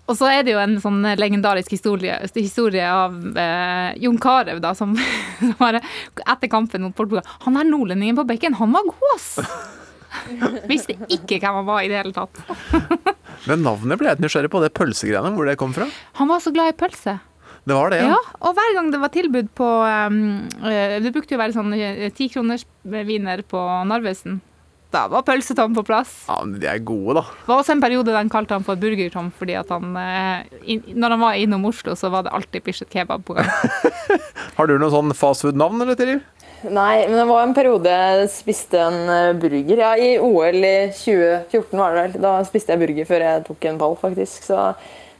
Og 0.09 0.17
så 0.17 0.31
er 0.33 0.45
det 0.45 0.55
jo 0.55 0.61
en 0.63 0.79
sånn 0.81 1.03
legendarisk 1.21 1.75
historie, 1.77 2.17
historie 2.35 2.87
av 2.89 3.15
eh, 3.39 3.99
Jon 4.03 4.19
Carew, 4.19 4.59
da, 4.65 4.73
som, 4.75 4.97
som 5.39 5.55
bare 5.61 5.83
etter 6.25 6.51
kampen 6.51 6.87
mot 6.87 6.97
Portugal 6.97 7.27
Han 7.45 7.61
er 7.61 7.69
nordlendingen 7.69 8.17
på 8.17 8.25
bekken, 8.31 8.57
han 8.59 8.73
var 8.75 8.89
god, 8.89 9.09
ass! 9.15 9.31
Visste 10.71 10.97
ikke 11.13 11.37
hvem 11.43 11.61
han 11.61 11.69
var 11.69 11.85
i 11.85 11.91
det 11.93 12.01
hele 12.01 12.15
tatt. 12.17 12.41
Men 13.47 13.63
navnet 13.63 14.01
ble 14.01 14.09
jeg 14.11 14.25
nysgjerrig 14.25 14.51
på, 14.51 14.63
det 14.65 14.73
pølsegreiene, 14.75 15.37
hvor 15.37 15.47
det 15.47 15.59
kom 15.61 15.77
fra. 15.77 15.87
Han 16.19 16.33
var 16.33 16.41
så 16.43 16.53
glad 16.57 16.73
i 16.73 16.79
pølse. 16.81 17.19
Det 17.65 17.75
var 17.77 17.91
det, 17.93 18.03
Ja, 18.03 18.13
ja. 18.15 18.37
og 18.41 18.55
hver 18.57 18.75
gang 18.77 18.91
det 18.93 19.01
var 19.03 19.13
tilbud 19.13 19.49
på 19.59 19.67
um, 19.67 20.21
eh, 20.65 20.99
Det 21.03 21.13
brukte 21.13 21.35
jo 21.35 21.39
å 21.39 21.43
være 21.43 21.57
sånn 21.57 21.75
tikroners 22.17 22.65
viner 22.85 23.43
på 23.43 23.63
Narvesen. 23.89 24.39
Da 24.95 25.03
var 25.13 25.21
pølsetom 25.27 25.75
på 25.77 25.83
plass. 25.85 26.15
ja 26.31 26.39
men 26.45 26.55
de 26.63 26.69
er 26.71 26.79
gode, 26.81 27.19
da. 27.19 27.25
Det 27.43 27.51
var 27.51 27.61
også 27.61 27.75
en 27.75 27.83
periode 27.85 28.09
der 28.09 28.17
han 28.23 28.31
kalte 28.33 28.57
han 28.57 28.65
for 28.65 28.81
Burgertom, 28.81 29.29
fordi 29.37 29.59
at 29.61 29.69
han 29.69 29.91
in, 30.65 30.81
Når 30.97 31.17
han 31.17 31.21
var 31.21 31.37
innom 31.37 31.67
Oslo, 31.69 31.93
så 31.93 32.09
var 32.09 32.25
det 32.25 32.33
alltid 32.33 32.65
Bislett 32.65 32.95
kebab 32.95 33.27
på 33.29 33.37
gang. 33.37 33.51
Har 34.57 34.67
du 34.67 34.79
noe 34.81 34.89
sånn 34.95 35.13
fastfood-navn, 35.13 35.85
eller, 35.85 35.99
Tiril? 35.99 36.23
Nei, 36.67 37.05
men 37.07 37.15
det 37.15 37.27
var 37.29 37.45
en 37.45 37.53
periode 37.55 37.91
jeg 37.93 38.31
spiste 38.35 38.81
en 38.83 38.97
eh, 39.13 39.37
burger. 39.39 39.79
Ja, 39.79 39.93
I 39.95 40.17
OL 40.19 40.57
i 40.67 40.89
2014 40.91 41.79
var 41.79 41.95
det 41.95 42.01
vel. 42.01 42.17
Da 42.25 42.33
spiste 42.49 42.75
jeg 42.75 42.83
burger 42.83 43.07
før 43.07 43.25
jeg 43.29 43.45
tok 43.47 43.69
en 43.71 43.79
ball, 43.79 43.95
faktisk. 44.01 44.49
Så 44.49 44.65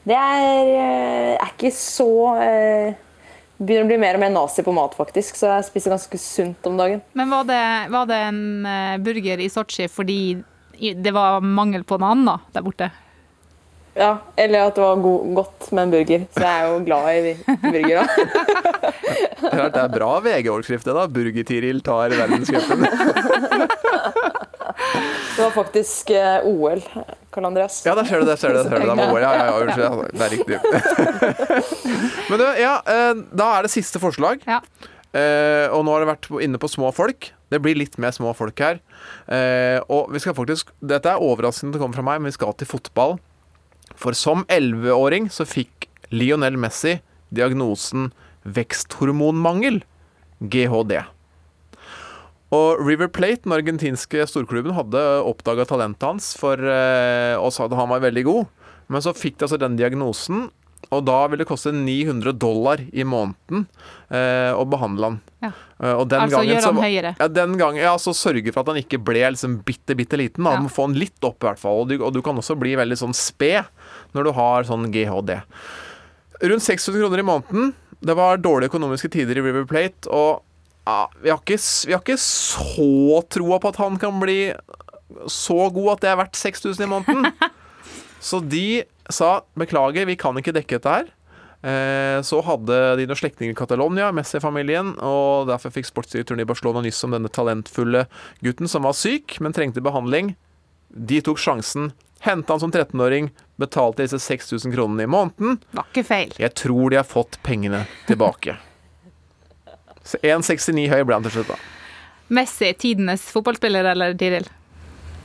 det 0.07 0.15
er, 0.15 0.69
eh, 0.79 1.35
er 1.35 1.53
ikke 1.53 1.71
så 1.75 2.09
eh, 2.39 2.97
Begynner 3.59 3.83
å 3.83 3.89
bli 3.89 3.97
mer 3.99 4.15
og 4.15 4.21
mer 4.23 4.31
nazi 4.31 4.63
på 4.63 4.71
mat, 4.71 4.93
faktisk. 4.95 5.35
Så 5.35 5.49
jeg 5.49 5.65
spiser 5.67 5.91
ganske 5.91 6.19
sunt 6.23 6.67
om 6.69 6.77
dagen. 6.79 7.01
Men 7.11 7.27
var 7.27 7.43
det, 7.43 7.63
var 7.91 8.05
det 8.07 8.19
en 8.29 8.39
eh, 8.63 8.95
burger 9.03 9.43
i 9.43 9.49
Sotsji 9.51 9.89
fordi 9.91 10.19
det 10.79 11.11
var 11.11 11.43
mangel 11.43 11.83
på 11.83 11.97
noe 11.99 12.13
annet 12.15 12.53
der 12.55 12.63
borte? 12.63 12.87
Ja, 13.99 14.13
eller 14.39 14.69
at 14.69 14.77
det 14.77 14.83
var 14.85 15.01
go 15.03 15.11
godt 15.35 15.73
med 15.73 15.83
en 15.83 15.91
burger. 15.91 16.23
Så 16.31 16.45
jeg 16.45 16.53
er 16.55 16.69
jo 16.71 16.77
glad 16.87 17.03
i 17.11 17.33
burger 17.65 17.99
da. 17.99 18.05
Det 19.43 19.67
det 19.75 19.81
er 19.83 19.91
bra 19.97 20.11
VG-overskrift, 20.23 20.87
det 20.87 20.95
da. 20.95 21.03
Burger-Tiril 21.19 21.83
tar 21.83 22.15
verdenscupen. 22.15 22.87
Det 24.93 25.45
var 25.45 25.51
faktisk 25.55 26.09
eh, 26.09 26.45
OL, 26.49 26.81
Karl 27.31 27.45
Andreas. 27.47 27.81
Ja, 27.85 27.95
der 27.95 28.07
ser 28.09 28.19
du 28.19 28.27
det. 28.27 28.37
ser 28.41 28.51
du 28.51 28.59
det, 28.59 28.65
ser 28.67 28.83
du 28.83 28.89
det. 28.89 29.07
OL. 29.07 29.21
Ja, 29.23 29.33
ja, 29.37 29.45
ja, 29.45 29.57
unnskyld. 29.63 29.85
ja, 29.85 29.91
Det 30.11 30.25
er 30.25 30.33
riktig. 30.35 30.57
Men 32.29 32.41
du, 32.41 32.45
ja, 32.59 32.73
eh, 32.83 33.21
da 33.39 33.51
er 33.57 33.67
det 33.67 33.71
siste 33.73 34.01
forslag. 34.03 34.43
Ja. 34.49 34.59
Uh, 35.09 35.65
og 35.73 35.81
nå 35.87 35.93
har 35.95 36.03
det 36.03 36.09
vært 36.11 36.27
inne 36.45 36.59
på 36.61 36.69
små 36.69 36.91
folk. 36.93 37.31
Det 37.49 37.57
blir 37.63 37.77
litt 37.79 37.95
mer 37.97 38.13
små 38.13 38.29
folk 38.37 38.59
her. 38.61 38.77
Uh, 39.25 39.81
og 39.89 40.11
vi 40.13 40.21
skal 40.21 40.35
faktisk 40.37 40.69
Dette 40.85 41.09
er 41.09 41.23
overraskende 41.25 41.73
det 41.73 41.81
kommer 41.81 41.97
fra 41.97 42.05
meg, 42.05 42.19
men 42.21 42.29
vi 42.29 42.37
skal 42.37 42.53
til 42.59 42.69
fotball. 42.69 43.15
For 43.97 44.13
som 44.13 44.43
11-åring 44.53 45.31
så 45.33 45.47
fikk 45.49 45.87
Lionel 46.13 46.59
Messi 46.61 46.99
diagnosen 47.33 48.11
veksthormonmangel. 48.45 49.81
GHD. 50.39 50.93
Og 52.55 52.79
River 52.81 53.09
Plate, 53.13 53.43
den 53.45 53.53
argentinske 53.53 54.23
storklubben, 54.29 54.73
hadde 54.73 55.01
oppdaga 55.21 55.67
talentet 55.69 56.07
hans 56.07 56.31
for, 56.39 56.57
eh, 56.57 57.35
og 57.37 57.51
sa 57.53 57.67
at 57.67 57.75
han 57.77 57.91
var 57.91 58.01
veldig 58.01 58.23
god. 58.25 58.47
Men 58.89 59.05
så 59.05 59.13
fikk 59.13 59.37
de 59.37 59.45
altså 59.45 59.59
den 59.61 59.77
diagnosen, 59.77 60.47
og 60.89 61.03
da 61.05 61.19
ville 61.29 61.43
det 61.43 61.49
koste 61.49 61.69
900 61.75 62.33
dollar 62.39 62.81
i 62.81 63.03
måneden 63.05 63.67
eh, 64.09 64.49
å 64.57 64.63
behandle 64.65 65.11
han. 65.11 65.19
Ja. 65.43 65.51
Den 65.79 66.23
Altså 66.23 66.39
gangen 66.39 66.49
gjøre 66.49 66.71
han 66.71 66.81
høyere. 66.81 67.11
Ja, 67.19 67.27
den 67.29 67.53
gangen, 67.59 67.81
ja, 67.83 67.91
så 68.01 68.15
sørge 68.17 68.49
for 68.55 68.63
at 68.63 68.71
han 68.73 68.79
ikke 68.81 68.97
ble 68.97 69.21
liksom 69.35 69.59
bitte, 69.67 69.93
bitte 69.99 70.17
liten. 70.17 70.47
Da. 70.47 70.55
Ja. 70.55 70.63
Du 70.63 70.65
må 70.65 70.73
få 70.73 70.87
han 70.87 70.97
litt 70.97 71.21
opp, 71.21 71.37
i 71.43 71.51
hvert 71.51 71.61
fall. 71.61 71.83
Og 71.83 71.91
du, 71.91 71.99
og 72.01 72.15
du 72.15 72.23
kan 72.25 72.41
også 72.41 72.57
bli 72.57 72.73
veldig 72.79 72.97
sånn 73.03 73.13
sped 73.13 73.69
når 74.17 74.25
du 74.25 74.33
har 74.39 74.65
sånn 74.71 74.89
GHD. 74.95 75.35
Rundt 76.49 76.65
600 76.65 77.03
kroner 77.03 77.21
i 77.21 77.27
måneden. 77.29 77.71
Det 77.99 78.15
var 78.17 78.41
dårlige 78.41 78.71
økonomiske 78.71 79.11
tider 79.13 79.37
i 79.37 79.45
River 79.45 79.67
Plate, 79.69 80.09
og 80.09 80.41
ja, 80.89 81.05
vi, 81.21 81.29
har 81.31 81.39
ikke, 81.43 81.59
vi 81.87 81.93
har 81.95 82.01
ikke 82.03 82.17
så 82.21 83.21
troa 83.29 83.61
på 83.61 83.69
at 83.73 83.79
han 83.81 83.97
kan 84.01 84.17
bli 84.21 84.39
så 85.29 85.69
god 85.73 85.93
at 85.95 86.03
det 86.03 86.09
er 86.11 86.19
verdt 86.19 86.37
6000 86.41 86.85
i 86.85 86.89
måneden. 86.89 87.29
Så 88.19 88.41
de 88.43 88.83
sa 89.09 89.39
beklager, 89.57 90.03
vi 90.05 90.17
kan 90.19 90.35
ikke 90.37 90.51
dekke 90.53 90.75
dette 90.75 90.91
her. 90.91 91.07
Eh, 91.63 92.19
Så 92.27 92.41
hadde 92.43 92.75
de 92.99 93.05
noen 93.07 93.17
slektninger 93.19 93.55
i 93.55 93.57
Catalonia, 93.57 94.09
Messi-familien, 94.15 94.91
og 94.99 95.47
derfor 95.49 95.71
fikk 95.71 95.87
sportsdirektøren 95.87 96.43
i 96.43 96.47
Barcelona 96.47 96.83
nyss 96.83 96.99
om 97.07 97.15
denne 97.15 97.31
talentfulle 97.31 98.05
gutten 98.43 98.67
som 98.71 98.83
var 98.83 98.95
syk, 98.99 99.39
men 99.39 99.55
trengte 99.55 99.81
behandling. 99.83 100.33
De 100.91 101.21
tok 101.23 101.39
sjansen, 101.39 101.93
henta 102.27 102.53
han 102.57 102.63
som 102.67 102.75
13-åring, 102.75 103.31
betalte 103.59 104.03
disse 104.05 104.19
6000 104.23 104.75
kronene 104.75 105.07
i 105.07 105.11
måneden. 105.15 105.61
Var 105.75 105.87
ikke 105.93 106.05
feil. 106.11 106.35
Jeg 106.43 106.53
tror 106.59 106.91
de 106.91 106.99
har 106.99 107.07
fått 107.07 107.39
pengene 107.47 107.85
tilbake. 108.07 108.59
Så 110.09 110.17
1,69 110.25 110.87
høy 110.89 111.03
ble 111.05 111.19
han 111.19 111.27
til 111.27 111.37
slutt, 111.37 111.51
da. 111.53 111.59
Messi, 112.33 112.71
tidenes 112.77 113.25
fotballspiller, 113.33 113.91
eller 113.91 114.15
Tiril? 114.17 114.47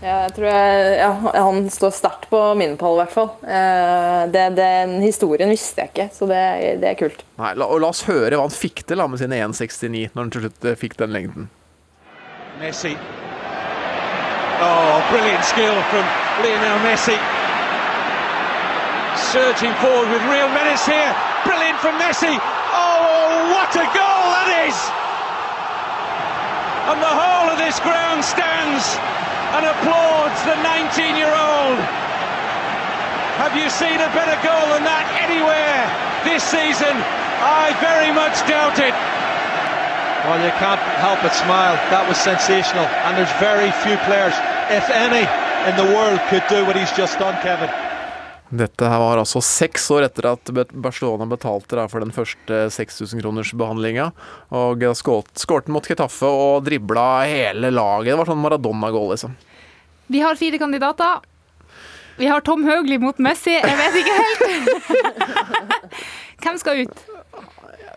Ja, 0.05 0.27
jeg 0.27 0.35
tror 0.37 0.47
jeg, 0.51 0.89
ja, 0.99 1.11
han 1.33 1.69
står 1.73 1.93
sterkt 1.97 2.27
på 2.29 2.39
min 2.61 2.75
pall, 2.81 2.99
i 2.99 3.01
hvert 3.01 3.15
fall. 3.15 3.31
Eh, 3.49 4.23
det, 4.33 4.43
den 4.59 4.99
historien 5.01 5.49
visste 5.49 5.81
jeg 5.81 5.93
ikke, 5.95 6.09
så 6.13 6.29
det, 6.29 6.41
det 6.83 6.91
er 6.91 6.99
kult. 6.99 7.25
Nei, 7.41 7.55
la, 7.57 7.69
og 7.73 7.81
la 7.81 7.89
oss 7.95 8.05
høre 8.09 8.37
hva 8.37 8.45
han 8.45 8.53
fikk 8.53 8.85
til 8.85 9.01
da, 9.01 9.07
med 9.09 9.23
sine 9.23 9.39
1,69 9.47 10.11
når 10.13 10.21
han 10.21 10.33
til 10.35 10.45
slutt 10.45 10.69
eh, 10.69 10.77
fikk 10.81 10.99
den 11.01 11.15
lengden. 11.17 11.49
Messi. 12.61 12.93
Oh, 14.61 15.01
brilliant 15.09 15.45
skill 15.49 15.81
from 15.89 16.05
Lionel 16.45 16.85
Messi. 16.85 17.17
Surging 19.33 19.73
forward 19.81 20.13
with 20.13 20.23
real 20.29 20.53
menace 20.53 20.85
here. 20.85 21.17
From 21.85 22.01
Messi. 22.01 22.33
Oh, 22.33 23.53
what 23.53 23.69
a 23.77 23.85
goal 23.93 24.25
that 24.33 24.49
is! 24.65 24.79
And 26.89 26.97
the 26.97 27.13
whole 27.13 27.53
of 27.53 27.61
this 27.61 27.77
ground 27.85 28.25
stands 28.25 28.81
and 29.53 29.69
applauds 29.69 30.41
the 30.49 30.57
19-year-old. 30.65 31.77
Have 33.37 33.53
you 33.53 33.69
seen 33.69 34.01
a 34.01 34.09
better 34.17 34.33
goal 34.41 34.65
than 34.73 34.89
that 34.89 35.05
anywhere 35.29 35.85
this 36.25 36.41
season? 36.41 36.97
I 37.45 37.77
very 37.85 38.17
much 38.17 38.41
doubt 38.49 38.81
it. 38.81 38.97
Well, 40.25 40.41
you 40.41 40.57
can't 40.57 40.81
help 41.05 41.21
but 41.21 41.37
smile. 41.37 41.77
That 41.93 42.09
was 42.09 42.17
sensational. 42.17 42.89
And 43.05 43.13
there's 43.13 43.37
very 43.37 43.69
few 43.85 44.01
players, 44.09 44.33
if 44.73 44.89
any, 44.89 45.29
in 45.69 45.77
the 45.77 45.93
world 45.93 46.17
could 46.33 46.49
do 46.49 46.65
what 46.65 46.81
he's 46.81 46.97
just 46.97 47.21
done, 47.21 47.37
Kevin. 47.45 47.84
Dette 48.53 48.87
her 48.87 49.01
var 49.01 49.19
altså 49.19 49.41
seks 49.43 49.87
år 49.95 50.05
etter 50.07 50.29
at 50.35 50.51
Barcelona 50.73 51.27
betalte 51.27 51.87
for 51.91 52.05
den 52.05 52.13
første 52.15 52.67
6000 52.71 53.23
kroners 53.23 53.53
behandlinga. 53.57 54.11
Og 54.55 54.83
da 54.83 54.93
skårte 54.95 55.73
mot 55.73 55.87
Ketaffe 55.89 56.29
og 56.29 56.67
dribla 56.67 57.25
hele 57.25 57.73
laget. 57.73 58.13
Det 58.13 58.19
var 58.21 58.31
sånn 58.31 58.43
Maradona-goal, 58.45 59.15
liksom. 59.15 59.35
Vi 60.13 60.21
har 60.21 60.37
fire 60.37 60.61
kandidater. 60.61 61.25
Vi 62.21 62.29
har 62.31 62.45
Tom 62.47 62.63
Høgli 62.69 63.01
mot 63.03 63.19
Messi. 63.19 63.57
Jeg 63.57 63.81
vet 63.81 63.99
ikke 64.03 64.19
helt. 64.21 65.45
Hvem 66.45 66.61
skal 66.61 66.85
ut? 66.85 67.14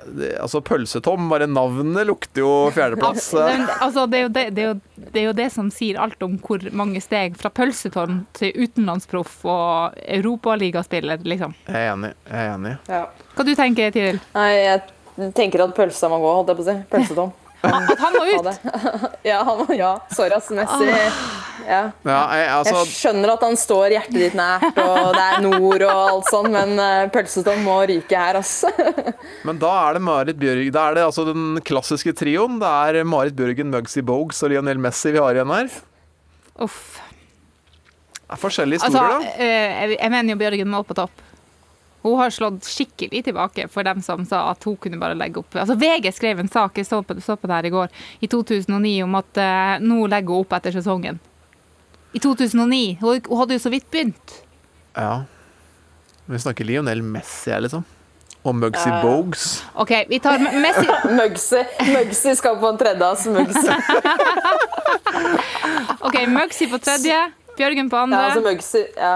Det, 0.08 0.38
altså, 0.40 0.62
Pølsetom, 0.64 1.26
bare 1.30 1.50
navnet 1.52 2.08
lukter 2.08 2.40
jo 2.40 2.52
fjerdeplass. 2.72 3.26
Men, 3.36 3.66
altså, 3.84 4.06
det, 4.08 4.20
er 4.20 4.24
jo 4.24 4.30
det, 4.32 4.44
det, 4.56 4.64
er 4.64 4.70
jo, 4.70 5.02
det 5.12 5.22
er 5.22 5.26
jo 5.26 5.34
det 5.36 5.48
som 5.52 5.72
sier 5.74 6.00
alt 6.00 6.22
om 6.24 6.38
hvor 6.44 6.64
mange 6.72 7.02
steg 7.04 7.36
fra 7.40 7.52
pølsetom 7.52 8.22
til 8.38 8.54
utenlandsproff 8.56 9.42
og 9.44 9.98
europaligaspiller, 10.06 11.26
liksom. 11.28 11.58
Jeg 11.68 11.82
er 11.82 11.92
enig. 11.92 12.14
Jeg 12.30 12.46
er 12.46 12.54
enig. 12.54 12.78
Hva 12.88 13.48
du 13.48 13.52
tenker 13.60 13.92
Tiril? 13.96 14.22
Nei, 14.38 14.48
jeg 14.62 15.34
tenker 15.36 15.66
at 15.66 15.76
pølsa 15.76 16.12
må 16.14 16.22
gå, 16.24 16.32
holdt 16.40 16.54
jeg 16.54 16.62
på 16.62 16.66
å 16.66 16.70
si. 16.70 16.78
Pølsetom. 16.94 17.36
At 17.66 18.00
han 18.00 18.14
må 18.14 18.24
ut? 18.30 18.48
ja, 19.30 19.40
han 19.44 19.64
må, 19.64 19.66
ja, 19.74 19.96
sorry 20.14 20.36
ass, 20.38 20.50
Messi. 20.54 20.90
Ja. 21.68 21.80
Ja, 22.06 22.20
jeg, 22.38 22.46
altså, 22.54 22.76
Jeg 22.78 22.92
skjønner 22.94 23.34
at 23.34 23.42
han 23.44 23.58
står 23.60 23.96
hjertet 23.96 24.20
ditt 24.22 24.36
nært, 24.38 24.78
og 24.80 25.10
det 25.18 25.24
er 25.26 25.42
nord 25.44 25.84
og 25.88 26.04
alt 26.04 26.30
sånn, 26.32 26.48
men 26.54 26.78
uh, 26.80 27.08
pølsetom 27.12 27.66
må 27.66 27.80
ryke 27.90 28.22
her, 28.22 28.40
ass. 28.40 28.62
Men 29.48 29.60
da 29.60 29.74
er 29.88 29.98
det 29.98 30.04
Marit 30.06 30.40
Bjørg 30.40 30.70
Da 30.76 30.86
er 30.90 30.98
det 30.98 31.04
altså 31.08 31.26
den 31.28 31.60
klassiske 31.68 32.14
trioen. 32.18 32.60
Det 32.62 32.70
er 32.70 33.08
Marit 33.08 33.36
Bjørgen, 33.38 33.72
Mugsy 33.74 34.04
Bogues 34.06 34.40
og 34.46 34.54
Lionel 34.54 34.80
Messi 34.82 35.12
vi 35.16 35.22
har 35.24 35.38
igjen 35.38 35.52
her. 35.54 35.74
Uff. 36.64 36.98
Det 38.28 38.36
er 38.36 38.42
forskjellige 38.42 38.84
Altså, 38.88 39.04
da. 39.04 39.34
eh, 39.40 39.78
jeg, 39.88 39.98
jeg 39.98 40.12
mener 40.14 40.34
jo 40.36 40.40
Bjørgen 40.42 40.72
må 40.72 40.84
på 40.88 40.96
topp. 40.98 41.27
Hun 42.06 42.18
har 42.20 42.30
slått 42.32 42.68
skikkelig 42.70 43.24
tilbake 43.26 43.66
for 43.74 43.84
dem 43.84 44.02
som 44.06 44.22
sa 44.26 44.44
at 44.52 44.64
hun 44.68 44.78
kunne 44.80 45.00
bare 45.02 45.18
legge 45.18 45.42
opp. 45.42 45.56
Altså 45.58 45.76
VG 45.80 46.12
skrev 46.14 46.40
en 46.40 46.52
sak, 46.52 46.78
jeg 46.78 46.86
så 46.88 47.02
på, 47.04 47.18
så 47.24 47.36
på 47.36 47.50
det 47.50 47.56
her 47.58 47.68
i 47.68 47.74
går, 47.74 47.90
i 48.24 48.30
2009 48.32 48.94
om 49.04 49.18
at 49.20 49.42
eh, 49.42 49.74
nå 49.84 50.06
legger 50.08 50.36
hun 50.36 50.46
opp 50.46 50.54
etter 50.60 50.78
sesongen. 50.78 51.20
I 52.16 52.22
2009. 52.24 52.98
Hun, 53.02 53.22
hun 53.28 53.42
hadde 53.42 53.58
jo 53.58 53.64
så 53.66 53.74
vidt 53.74 53.90
begynt. 53.92 54.38
Ja. 54.96 55.24
Vi 56.28 56.40
snakker 56.40 56.66
Lionel 56.68 57.02
Messi 57.04 57.52
her, 57.52 57.62
liksom. 57.66 57.84
Og 58.48 58.56
Mugsy 58.56 58.88
Ja. 58.88 59.02
Bogues. 59.04 59.64
OK, 59.76 59.92
vi 60.10 60.20
tar 60.24 60.40
Messi. 60.40 60.88
Mugsy, 61.20 61.64
Mugsy 61.92 62.36
skal 62.40 62.60
på 62.62 62.70
en 62.72 62.78
tredjeplass. 62.80 63.26
Mugsy. 63.28 63.68
OK, 66.08 66.16
Mugsy 66.32 66.70
på 66.72 66.80
tredje, 66.80 67.18
Bjørgen 67.58 67.90
på 67.90 67.98
andre. 68.06 68.22
Ja, 68.22 68.30
altså 68.32 68.44
Mugsy, 68.46 68.84
ja. 68.96 69.16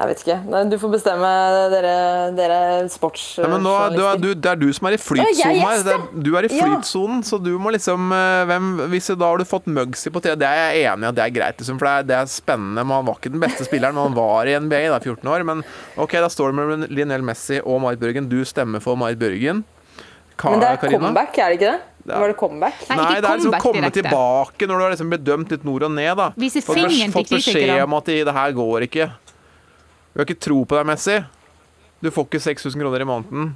Jeg 0.00 0.08
vet 0.08 0.20
ikke. 0.24 0.64
Du 0.70 0.76
får 0.80 0.92
bestemme, 0.94 1.30
dere, 1.74 1.90
dere 2.32 2.60
sports... 2.88 3.24
Ja, 3.36 3.50
men 3.52 3.60
nå, 3.66 3.72
du 3.92 3.98
er, 4.00 4.16
du, 4.16 4.30
det 4.32 4.48
er 4.48 4.56
du 4.56 4.70
som 4.72 4.86
er 4.88 4.94
i 4.96 4.96
Ja, 4.96 5.02
flytsonen 5.04 5.58
her. 5.60 5.82
Det 5.84 6.22
du 6.24 6.30
er 6.40 6.46
i 6.48 6.50
Ja. 6.56 6.68
flytsonen, 6.70 7.20
så 7.28 7.36
du 7.36 7.50
må 7.60 7.68
liksom 7.74 8.06
eh, 8.16 8.44
hvem, 8.48 8.70
Hvis 8.94 9.10
da 9.12 9.28
har 9.28 9.36
du 9.36 9.44
fått 9.44 9.68
Mugsy 9.68 10.08
på 10.14 10.22
tre, 10.24 10.32
det 10.40 10.48
er 10.48 10.72
jeg 10.72 10.86
enig 10.88 11.04
i 11.04 11.10
at 11.10 11.18
det 11.18 11.24
er 11.26 11.34
greit, 11.36 11.60
liksom, 11.60 11.76
for 11.76 11.84
det 11.90 11.92
er, 11.98 12.08
det 12.08 12.16
er 12.16 12.32
spennende. 12.32 12.86
Man 12.88 13.04
var 13.04 13.20
ikke 13.20 13.34
den 13.34 13.44
beste 13.44 13.68
spilleren, 13.68 13.92
men 13.98 14.08
han 14.08 14.16
var 14.16 14.48
i 14.48 14.56
NBA 14.56 14.80
da 14.88 15.02
14 15.04 15.28
år. 15.34 15.44
Men 15.52 15.60
OK, 16.00 16.16
da 16.16 16.32
står 16.32 16.48
det 16.54 16.58
mellom 16.62 16.88
Lionel 16.88 17.26
Messi 17.28 17.60
og 17.60 17.82
Marit 17.84 18.00
Bjørgen. 18.00 18.32
Du 18.32 18.40
stemmer 18.48 18.80
for 18.80 18.96
Marit 18.96 19.20
Bjørgen. 19.20 19.64
Ka 20.40 20.54
Men 20.54 20.62
det 20.64 20.68
er 20.72 20.80
Karina? 20.80 20.98
comeback, 21.10 21.36
er 21.36 21.52
det 21.52 21.60
ikke 21.60 21.72
det? 21.74 21.80
Var 22.10 22.30
det 22.32 22.36
comeback? 22.40 22.78
Nei, 22.88 23.08
det 23.20 23.28
er 23.28 23.36
liksom 23.42 23.56
komme 23.60 23.90
tilbake 23.92 24.64
når 24.64 24.78
du 24.80 24.82
har 24.86 24.94
liksom 24.94 25.10
blitt 25.12 25.24
dømt 25.26 25.50
litt 25.52 25.66
nord 25.68 25.84
og 25.84 25.92
ned. 25.92 26.14
da 26.16 26.30
Vise 26.40 26.62
Fått 26.64 26.78
fingeren 26.80 27.12
til 27.12 27.18
Fått 27.18 27.34
beskjed 27.36 27.82
om 27.84 27.96
at 27.98 28.08
det, 28.08 28.22
det 28.24 28.32
her 28.38 28.54
går 28.56 28.86
ikke. 28.88 29.10
Vi 30.12 30.18
har 30.20 30.26
ikke 30.26 30.40
tro 30.42 30.62
på 30.64 30.76
deg, 30.78 30.86
Messi. 30.90 31.18
Du 32.02 32.10
får 32.10 32.26
ikke 32.28 32.40
6000 32.42 32.80
kroner 32.80 33.00
i 33.04 33.08
måneden. 33.08 33.50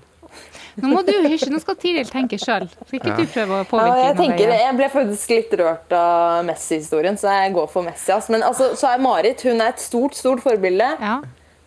Nå 0.82 0.88
må 0.90 1.04
du 1.06 1.12
hysje, 1.30 1.46
nå 1.52 1.60
skal 1.62 1.76
Tiril 1.78 2.08
tenke 2.10 2.34
sjøl. 2.42 2.64
Skal 2.86 2.98
ikke 2.98 3.12
Ja. 3.12 3.16
du 3.16 3.26
prøve 3.30 3.54
å 3.54 3.58
Ja, 3.62 3.66
påvirke 3.70 4.00
jeg, 4.00 4.14
noe 4.16 4.24
tenker, 4.24 4.52
jeg 4.58 4.76
ble 4.76 4.88
faktisk 4.90 5.28
litt 5.30 5.52
rørt 5.60 5.92
av 5.94 6.44
Messi-historien, 6.48 7.14
så 7.20 7.30
jeg 7.30 7.52
går 7.54 7.68
for 7.70 7.82
Messi. 7.86 8.10
ass. 8.12 8.28
Men 8.28 8.42
altså, 8.42 8.72
så 8.74 8.90
er 8.94 8.98
Marit 8.98 9.40
hun 9.46 9.60
er 9.60 9.68
et 9.68 9.78
stort 9.78 10.14
stort 10.18 10.42
forbilde. 10.42 10.88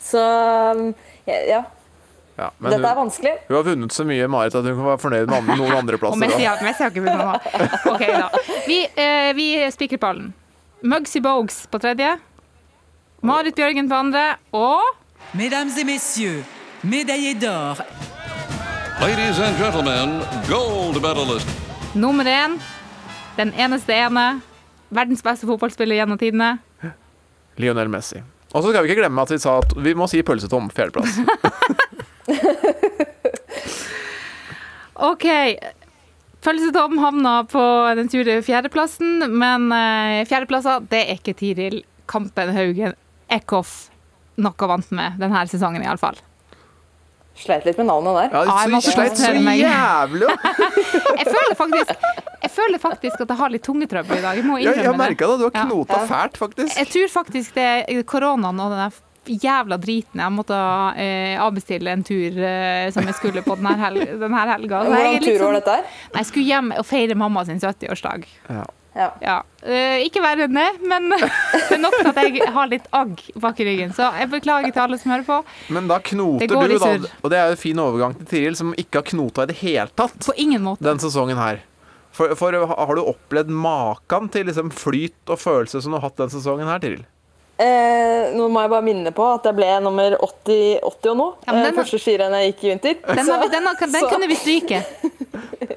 Så 0.04 0.19
ja, 1.28 1.39
ja. 1.47 1.63
Ja, 2.38 2.52
men 2.60 2.69
Dette 2.76 2.86
er 2.86 2.95
vanskelig. 3.00 3.32
hun 3.47 3.56
har 3.58 3.63
vunnet 3.65 3.91
så 3.95 4.04
mye, 4.06 4.28
Marit, 4.30 4.54
at 4.54 4.63
hun 4.63 4.76
kan 4.76 4.86
være 4.86 5.00
fornøyd 5.02 5.28
med 5.32 5.58
noen 5.58 5.71
andreplasser. 5.80 6.19
Messi, 6.21 6.43
ja, 6.43 6.56
Messi 6.62 6.84
har 6.84 6.91
ikke 6.91 7.02
vunnet 7.08 7.17
noe. 7.17 7.95
Okay. 7.95 8.12
Vi, 8.67 8.78
eh, 8.95 9.32
vi 9.34 9.47
spikrer 9.73 9.97
ballen. 10.04 10.34
Mugsy 10.84 11.19
Bogues 11.19 11.63
på 11.71 11.80
tredje. 11.82 12.19
Marit 13.22 13.56
Bjørgen 13.58 13.90
på 13.90 13.96
andre. 13.96 14.36
Og 14.54 14.82
Mesdames 15.36 15.78
et 15.78 15.86
messieurs, 15.86 16.44
médaillé 16.84 17.34
d'or. 17.36 17.78
Ladies 19.02 19.40
and 19.40 19.58
gentlemen, 19.60 20.22
gold 20.50 21.02
medalist. 21.02 21.48
nummer 21.96 22.24
én, 22.26 22.60
den 23.38 23.54
eneste 23.54 23.94
ene, 23.94 24.42
verdens 24.90 25.22
beste 25.24 25.46
fotballspiller 25.48 25.96
gjennom 26.00 26.18
tidene. 26.18 26.58
Lionel 27.58 27.90
Messi. 27.90 28.22
Og 28.54 28.64
så 28.64 28.70
skal 28.72 28.84
vi 28.86 28.90
ikke 28.92 29.02
glemme 29.02 29.22
at 29.22 29.32
vi 29.34 29.38
sa 29.42 29.58
at 29.60 29.74
vi 29.84 29.94
må 29.98 30.08
si 30.08 30.22
pølsetom 30.24 30.70
på 30.70 30.76
fjerdeplass. 30.78 31.18
OK. 35.12 35.26
Pølsetom 36.46 36.98
havna 37.02 37.42
på 37.50 37.64
den 37.98 38.10
sure 38.14 38.40
fjerdeplassen, 38.46 39.26
men 39.34 39.72
eh, 39.74 40.24
fjerdeplasser, 40.30 40.80
det 40.90 41.02
er 41.04 41.14
ikke 41.20 41.34
Tiril 41.38 41.82
Kampenhaugen 42.08 42.94
Eckhoff 43.30 43.90
noe 44.38 44.68
vant 44.70 44.92
med 44.94 45.18
denne 45.20 45.44
sesongen, 45.50 45.82
iallfall. 45.84 46.20
Sleit 47.38 47.66
litt 47.68 47.78
med 47.78 47.86
navnet 47.90 48.16
der. 48.18 48.48
Ja, 48.48 48.80
så 48.82 48.92
sleit 48.94 49.18
så 49.18 49.30
jævlig! 49.34 50.30
Jeg 51.20 51.28
føler 51.34 51.58
faktisk 51.58 51.94
jeg 52.38 52.52
føler 52.54 52.80
faktisk 52.80 53.22
at 53.24 53.32
jeg 53.34 53.38
har 53.40 53.50
litt 53.52 53.63
tungetrøbbel 53.66 54.20
i 54.20 54.22
dag. 54.24 54.38
Jeg 54.38 54.46
må 54.46 54.56
Jeg, 54.62 54.70
jeg 54.70 54.84
innrømme 54.86 55.02
merka 55.10 55.28
det. 55.28 55.38
Du 55.42 55.44
har 55.50 56.00
Ja. 56.00 56.06
fælt, 56.08 56.38
faktisk. 56.38 56.78
Jeg 56.78 56.88
tror 56.94 57.08
faktisk 57.12 57.56
det 57.58 57.66
er 57.90 58.04
koronaen 58.08 58.62
og 58.62 58.72
den 58.72 59.42
jævla 59.44 59.78
driten. 59.82 60.22
Jeg 60.22 60.32
måtte 60.32 60.58
eh, 61.02 61.34
avbestille 61.42 61.92
en 61.92 62.04
tur 62.08 62.38
eh, 62.38 62.88
som 62.94 63.04
jeg 63.10 63.18
skulle 63.18 63.44
på 63.44 63.58
denne, 63.58 63.74
hel 63.82 64.00
denne 64.22 64.44
helga. 64.54 64.84
Jeg 64.86 64.94
Hvordan 64.94 65.26
tur 65.26 65.34
var 65.34 65.44
sånn- 65.44 65.58
dette 65.60 65.76
her? 65.76 65.84
Jeg 66.16 66.30
skulle 66.30 66.46
hjem 66.54 66.72
og 66.78 66.86
feire 66.88 67.18
mamma 67.20 67.44
sin 67.50 67.60
70-årsdag. 67.60 68.26
Ja. 68.54 68.63
Ja. 68.98 69.38
Eh, 69.62 70.04
ikke 70.08 70.22
verre 70.24 70.48
enn 70.48 70.58
det, 70.58 70.68
men 70.90 71.12
det 71.14 71.76
er 71.76 71.82
nok 71.82 71.98
til 72.00 72.10
at 72.12 72.20
jeg 72.24 72.52
har 72.56 72.70
litt 72.72 72.88
agg 72.96 73.22
bak 73.44 73.62
i 73.62 73.68
ryggen. 73.68 73.94
Så 73.96 74.10
jeg 74.18 74.32
beklager 74.32 74.74
til 74.74 74.84
alle 74.88 75.00
som 75.02 75.14
hører 75.14 75.28
på. 75.28 75.40
Men 75.78 75.90
da 75.92 76.00
knoter 76.12 76.50
du, 76.50 76.78
da. 76.82 76.94
Og 77.22 77.34
det 77.34 77.40
er 77.40 77.52
jo 77.52 77.58
en 77.58 77.64
fin 77.64 77.82
overgang 77.84 78.18
til 78.20 78.30
Tiril, 78.32 78.58
som 78.60 78.74
ikke 78.78 79.02
har 79.02 79.10
knota 79.12 79.46
i 79.46 79.52
det 79.52 79.60
hele 79.62 79.90
tatt 79.98 80.18
På 80.26 80.36
ingen 80.38 80.66
måte. 80.66 80.86
den 80.88 81.02
sesongen 81.04 81.40
her. 81.42 81.62
For, 82.18 82.34
for 82.40 82.56
har 82.66 82.98
du 82.98 83.04
opplevd 83.06 83.52
maken 83.54 84.32
til 84.34 84.48
liksom 84.50 84.72
flyt 84.74 85.30
og 85.30 85.38
følelse 85.38 85.84
som 85.84 85.94
du 85.94 86.00
har 86.00 86.08
hatt 86.08 86.18
den 86.24 86.34
sesongen 86.34 86.70
her, 86.70 86.82
Tiril? 86.82 87.06
Eh, 87.58 88.34
nå 88.38 88.48
må 88.54 88.62
jeg 88.62 88.70
bare 88.70 88.86
minne 88.86 89.12
på 89.17 89.26
at 89.34 89.48
jeg 89.50 89.58
ble 89.58 89.70
nummer 89.82 90.13
80, 90.22 90.78
80 90.86 91.10
og 91.13 91.17
nå. 91.17 91.28
Ja, 91.48 91.56
eh, 91.63 91.72
første 91.74 91.98
skirennet 92.02 92.43
jeg 92.43 92.52
gikk 92.54 92.63
i 92.67 92.70
vinter. 92.76 93.00
Den, 93.08 93.32
har 93.32 93.41
vi, 93.41 93.48
den, 93.56 93.65
har, 93.65 93.80
den 93.82 93.96
Så- 94.04 94.12
kunne 94.13 94.30
vi 94.30 94.38
stryke. 94.38 94.84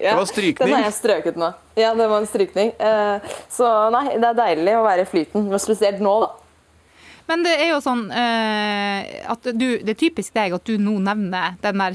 Ja, 0.00 0.14
var 0.16 0.24
strykning. 0.24 0.64
Den 0.70 0.76
har 0.78 0.86
jeg 0.86 0.94
strøket 0.96 1.36
nå. 1.36 1.48
Ja, 1.76 1.90
det 1.96 2.06
var 2.08 2.22
en 2.22 2.28
strykning. 2.28 2.70
Eh, 2.80 3.32
så 3.52 3.68
nei, 3.92 4.06
det 4.16 4.28
er 4.30 4.36
deilig 4.38 4.74
å 4.78 4.84
være 4.86 5.02
i 5.04 5.08
flyten, 5.08 5.48
men 5.50 5.60
spesielt 5.60 6.00
nå, 6.00 6.14
da. 6.22 6.30
Men 7.28 7.44
det 7.44 7.52
er 7.60 7.68
jo 7.74 7.80
sånn 7.84 8.06
eh, 8.10 9.20
at 9.30 9.44
du, 9.54 9.66
Det 9.84 9.92
er 9.92 9.98
typisk 10.00 10.32
deg 10.34 10.54
at 10.56 10.64
du 10.66 10.80
nå 10.82 10.96
nevner 11.04 11.52
den 11.62 11.78
der 11.82 11.92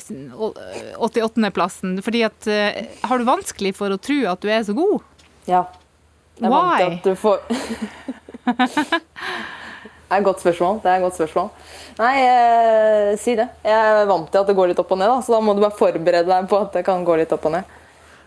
88.-plassen. 0.96 1.98
Fordi 2.06 2.22
at 2.30 2.48
eh, 2.48 2.86
Har 3.04 3.20
du 3.20 3.26
vanskelig 3.28 3.74
for 3.76 3.92
å 3.92 3.98
tro 4.00 4.16
at 4.32 4.46
du 4.46 4.48
er 4.54 4.64
så 4.68 4.74
god? 4.78 5.02
Ja. 5.50 5.66
Jeg 6.40 6.46
er 6.48 6.54
vant 6.54 6.78
til 6.78 6.88
at 6.94 7.04
du 7.10 7.14
får 7.20 7.38
Det 10.06 10.14
er 10.14 10.22
et 10.22 10.28
godt 10.28 10.44
spørsmål. 10.44 10.82
Det 10.84 10.92
er 10.92 11.00
et 11.00 11.06
godt 11.08 11.18
spørsmål. 11.18 11.48
Nei, 11.98 12.14
eh, 12.22 13.16
si 13.18 13.34
det. 13.40 13.48
Jeg 13.66 13.96
er 13.96 14.06
vant 14.06 14.30
til 14.30 14.44
at 14.44 14.52
det 14.52 14.56
går 14.58 14.70
litt 14.70 14.84
opp 14.84 14.94
og 14.94 15.02
ned, 15.02 15.10
da, 15.10 15.24
så 15.26 15.34
da 15.34 15.40
må 15.42 15.56
du 15.56 15.64
bare 15.64 15.80
forberede 15.80 16.30
deg 16.30 16.52
på 16.52 16.62
at 16.62 16.78
det 16.78 16.86
kan 16.86 17.08
gå 17.08 17.18
litt 17.18 17.34
opp 17.34 17.50
og 17.50 17.58
ned. 17.58 17.74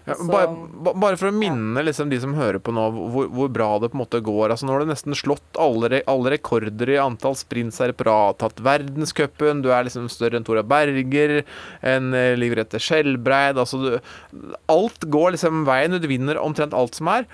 Ja, 0.08 0.14
bare, 0.24 0.94
bare 0.96 1.18
for 1.20 1.28
å 1.28 1.36
minne 1.36 1.82
liksom, 1.84 2.08
de 2.08 2.16
som 2.18 2.32
hører 2.32 2.56
på 2.64 2.72
nå, 2.72 2.86
hvor, 3.12 3.28
hvor 3.28 3.50
bra 3.52 3.68
det 3.78 3.90
på 3.92 3.98
en 3.98 4.02
måte 4.02 4.22
går. 4.24 4.54
Altså, 4.54 4.64
nå 4.64 4.72
har 4.72 4.82
du 4.82 4.90
nesten 4.90 5.16
slått 5.18 5.60
alle, 5.60 6.00
alle 6.08 6.32
rekorder 6.32 6.94
i 6.94 6.98
antall 7.02 7.36
sprints 7.36 7.78
her 7.84 7.92
på 7.92 8.08
rad. 8.08 8.38
Tatt 8.40 8.62
verdenscupen. 8.64 9.60
Du 9.62 9.68
er 9.68 9.84
liksom 9.86 10.08
større 10.10 10.40
enn 10.40 10.48
Tora 10.48 10.64
Berger. 10.66 11.42
En 11.84 12.10
Liv 12.40 12.56
Rette 12.56 12.80
Skjelbreid. 12.80 13.60
Altså, 13.60 13.82
du, 13.84 14.48
alt 14.72 15.04
går 15.12 15.36
liksom 15.36 15.66
veien. 15.68 16.00
Du 16.00 16.08
vinner 16.10 16.40
omtrent 16.40 16.74
alt 16.74 16.96
som 16.96 17.12
er. 17.12 17.28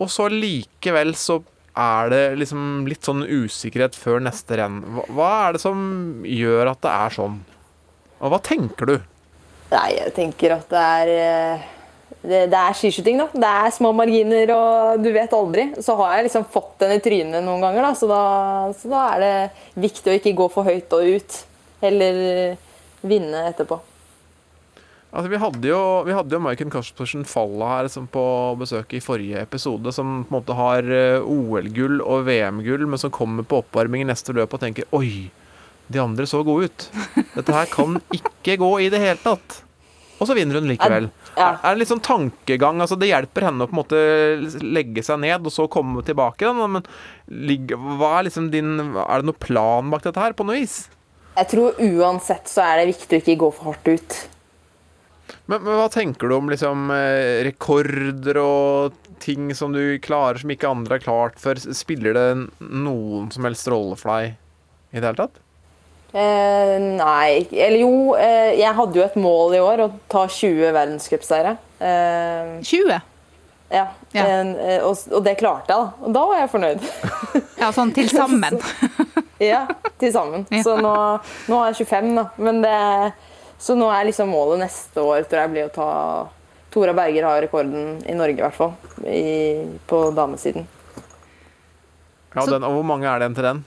Og 0.00 0.08
så 0.10 0.30
likevel 0.32 1.12
så 1.18 1.42
er 1.74 2.10
det 2.12 2.22
liksom 2.38 2.86
litt 2.88 3.06
sånn 3.06 3.24
usikkerhet 3.26 3.96
før 3.98 4.22
neste 4.22 4.58
renn. 4.60 4.80
Hva, 4.94 5.06
hva 5.16 5.30
er 5.46 5.56
det 5.56 5.62
som 5.64 5.78
gjør 6.28 6.70
at 6.70 6.82
det 6.84 6.94
er 6.94 7.16
sånn? 7.18 7.38
Og 8.20 8.32
hva 8.32 8.40
tenker 8.44 8.90
du? 8.92 8.96
Nei, 9.72 9.88
jeg 9.96 10.12
tenker 10.14 10.54
at 10.54 10.68
det 10.70 10.82
er 10.84 11.12
eh, 11.14 11.64
det, 12.24 12.44
det 12.52 12.60
er 12.60 12.76
skiskyting, 12.78 13.18
da. 13.20 13.26
Det 13.34 13.48
er 13.64 13.74
små 13.74 13.90
marginer, 13.96 14.52
og 14.54 15.02
du 15.04 15.10
vet 15.12 15.34
aldri. 15.36 15.66
Så 15.84 15.96
har 15.98 16.16
jeg 16.16 16.28
liksom 16.28 16.46
fått 16.52 16.78
den 16.84 16.94
i 16.96 17.02
trynet 17.04 17.44
noen 17.44 17.64
ganger, 17.64 17.84
da, 17.84 17.90
så 17.98 18.08
da, 18.08 18.20
så 18.78 18.92
da 18.92 19.02
er 19.14 19.24
det 19.24 19.34
viktig 19.84 20.12
å 20.12 20.16
ikke 20.20 20.36
gå 20.38 20.48
for 20.54 20.68
høyt 20.68 20.94
og 20.96 21.10
ut. 21.18 21.40
Heller 21.84 22.22
vinne 23.04 23.48
etterpå. 23.50 23.76
Altså, 25.14 25.30
vi 25.30 25.38
hadde 25.38 25.68
jo, 25.70 25.80
vi 26.08 26.14
hadde 26.16 26.34
jo 26.34 26.42
Maiken 26.42 26.72
Kaspersen 26.74 27.22
Falla 27.28 27.68
her 27.76 27.88
som 27.92 28.08
på 28.10 28.22
besøk 28.58 28.96
i 28.98 29.02
forrige 29.02 29.44
episode, 29.46 29.92
som 29.94 30.24
på 30.24 30.32
en 30.32 30.36
måte 30.40 30.56
har 30.58 30.88
eh, 30.90 31.22
OL-gull 31.22 32.00
og 32.02 32.24
VM-gull, 32.26 32.88
men 32.90 32.98
som 32.98 33.12
kommer 33.14 33.46
på 33.46 33.60
oppvarming 33.62 34.02
i 34.02 34.08
neste 34.10 34.34
løp 34.34 34.56
og 34.56 34.64
tenker 34.64 34.88
Oi, 34.96 35.28
de 35.86 36.02
andre 36.02 36.26
så 36.26 36.42
gode 36.46 36.66
ut. 36.66 36.88
Dette 37.36 37.54
her 37.54 37.70
kan 37.70 38.00
ikke 38.16 38.58
gå 38.58 38.72
i 38.82 38.90
det 38.90 39.02
hele 39.04 39.22
tatt. 39.22 39.60
Og 40.18 40.26
så 40.26 40.34
vinner 40.34 40.58
hun 40.58 40.66
likevel. 40.70 41.08
Ja. 41.34 41.52
er 41.58 41.74
det 41.74 41.82
litt 41.82 41.90
sånn 41.90 42.02
tankegang? 42.02 42.78
altså 42.82 42.98
Det 42.98 43.10
hjelper 43.10 43.48
henne 43.48 43.66
å 43.66 43.70
på 43.70 43.74
en 43.74 43.80
måte 43.80 44.02
legge 44.62 45.02
seg 45.02 45.18
ned 45.22 45.46
og 45.46 45.54
så 45.54 45.66
komme 45.70 46.02
tilbake. 46.06 46.50
Men 46.58 46.82
hva 47.98 48.12
er 48.18 48.28
liksom 48.28 48.50
din 48.52 48.76
Er 48.78 49.22
det 49.22 49.26
noen 49.26 49.42
plan 49.42 49.90
bak 49.90 50.06
dette 50.06 50.22
her, 50.22 50.34
på 50.34 50.46
noe 50.46 50.62
vis? 50.62 50.84
Jeg 51.34 51.50
tror 51.50 51.82
uansett 51.82 52.50
så 52.50 52.62
er 52.62 52.80
det 52.80 52.92
viktig 52.94 53.18
å 53.18 53.22
ikke 53.22 53.42
gå 53.42 53.50
for 53.56 53.72
hardt 53.72 53.90
ut. 53.90 54.22
Men, 55.46 55.60
men 55.60 55.76
hva 55.76 55.88
tenker 55.92 56.30
du 56.30 56.36
om 56.38 56.48
liksom 56.48 56.88
eh, 56.94 57.42
rekorder 57.44 58.38
og 58.40 59.00
ting 59.20 59.50
som 59.56 59.74
du 59.74 59.98
klarer 60.04 60.40
som 60.40 60.52
ikke 60.54 60.70
andre 60.70 60.96
har 60.96 61.04
klart 61.04 61.40
før? 61.40 61.60
Spiller 61.76 62.16
det 62.16 62.28
noen 62.64 63.28
som 63.34 63.44
helst 63.48 63.68
rolle 63.68 63.98
for 64.00 64.14
deg 64.14 64.38
i 64.94 65.00
det 65.00 65.04
hele 65.04 65.18
tatt? 65.20 65.40
Eh, 66.14 66.76
nei 66.94 67.42
Eller 67.50 67.80
jo, 67.80 68.14
eh, 68.14 68.54
jeg 68.60 68.70
hadde 68.78 69.00
jo 69.00 69.04
et 69.04 69.16
mål 69.18 69.56
i 69.58 69.62
år, 69.62 69.82
å 69.84 69.90
ta 70.08 70.24
20 70.30 70.70
verdenscupseire. 70.76 71.56
Eh, 71.82 72.54
20? 72.62 73.02
Ja. 73.74 73.88
En, 74.12 74.54
eh, 74.56 74.78
og, 74.84 74.96
og 75.10 75.24
det 75.26 75.34
klarte 75.40 75.74
jeg, 75.74 75.74
da. 75.74 76.06
Og 76.06 76.14
da 76.14 76.24
var 76.30 76.40
jeg 76.42 76.52
fornøyd. 76.54 76.86
Ja, 77.64 77.70
sånn 77.72 77.94
til 77.96 78.10
sammen. 78.12 78.58
ja, 79.40 79.62
til 80.00 80.10
sammen. 80.12 80.42
Så 80.66 80.74
nå, 80.76 80.94
nå 81.48 81.60
har 81.60 81.70
jeg 81.70 81.86
25, 81.86 82.10
da. 82.18 82.24
Men 82.44 82.58
det, 82.64 82.74
så 83.58 83.76
nå 83.78 83.88
er 83.92 84.08
liksom 84.08 84.32
målet 84.32 84.64
neste 84.64 85.02
år 85.02 85.26
tror 85.28 85.44
jeg 85.44 85.52
blir 85.54 85.68
å 85.68 85.74
ta 85.74 85.90
Tora 86.74 86.90
Berger 86.96 87.22
har 87.22 87.42
rekorden 87.44 88.00
i 88.02 88.14
Norge, 88.18 88.34
i 88.34 88.42
hvert 88.42 88.56
fall. 88.56 88.72
I, 89.06 89.62
på 89.86 90.08
damesiden. 90.10 90.64
Ja, 92.34 92.42
den, 92.50 92.66
og 92.66 92.80
Hvor 92.80 92.86
mange 92.88 93.06
er 93.06 93.20
det 93.20 93.28
igjen 93.28 93.36
til 93.38 93.46
den? 93.46 93.60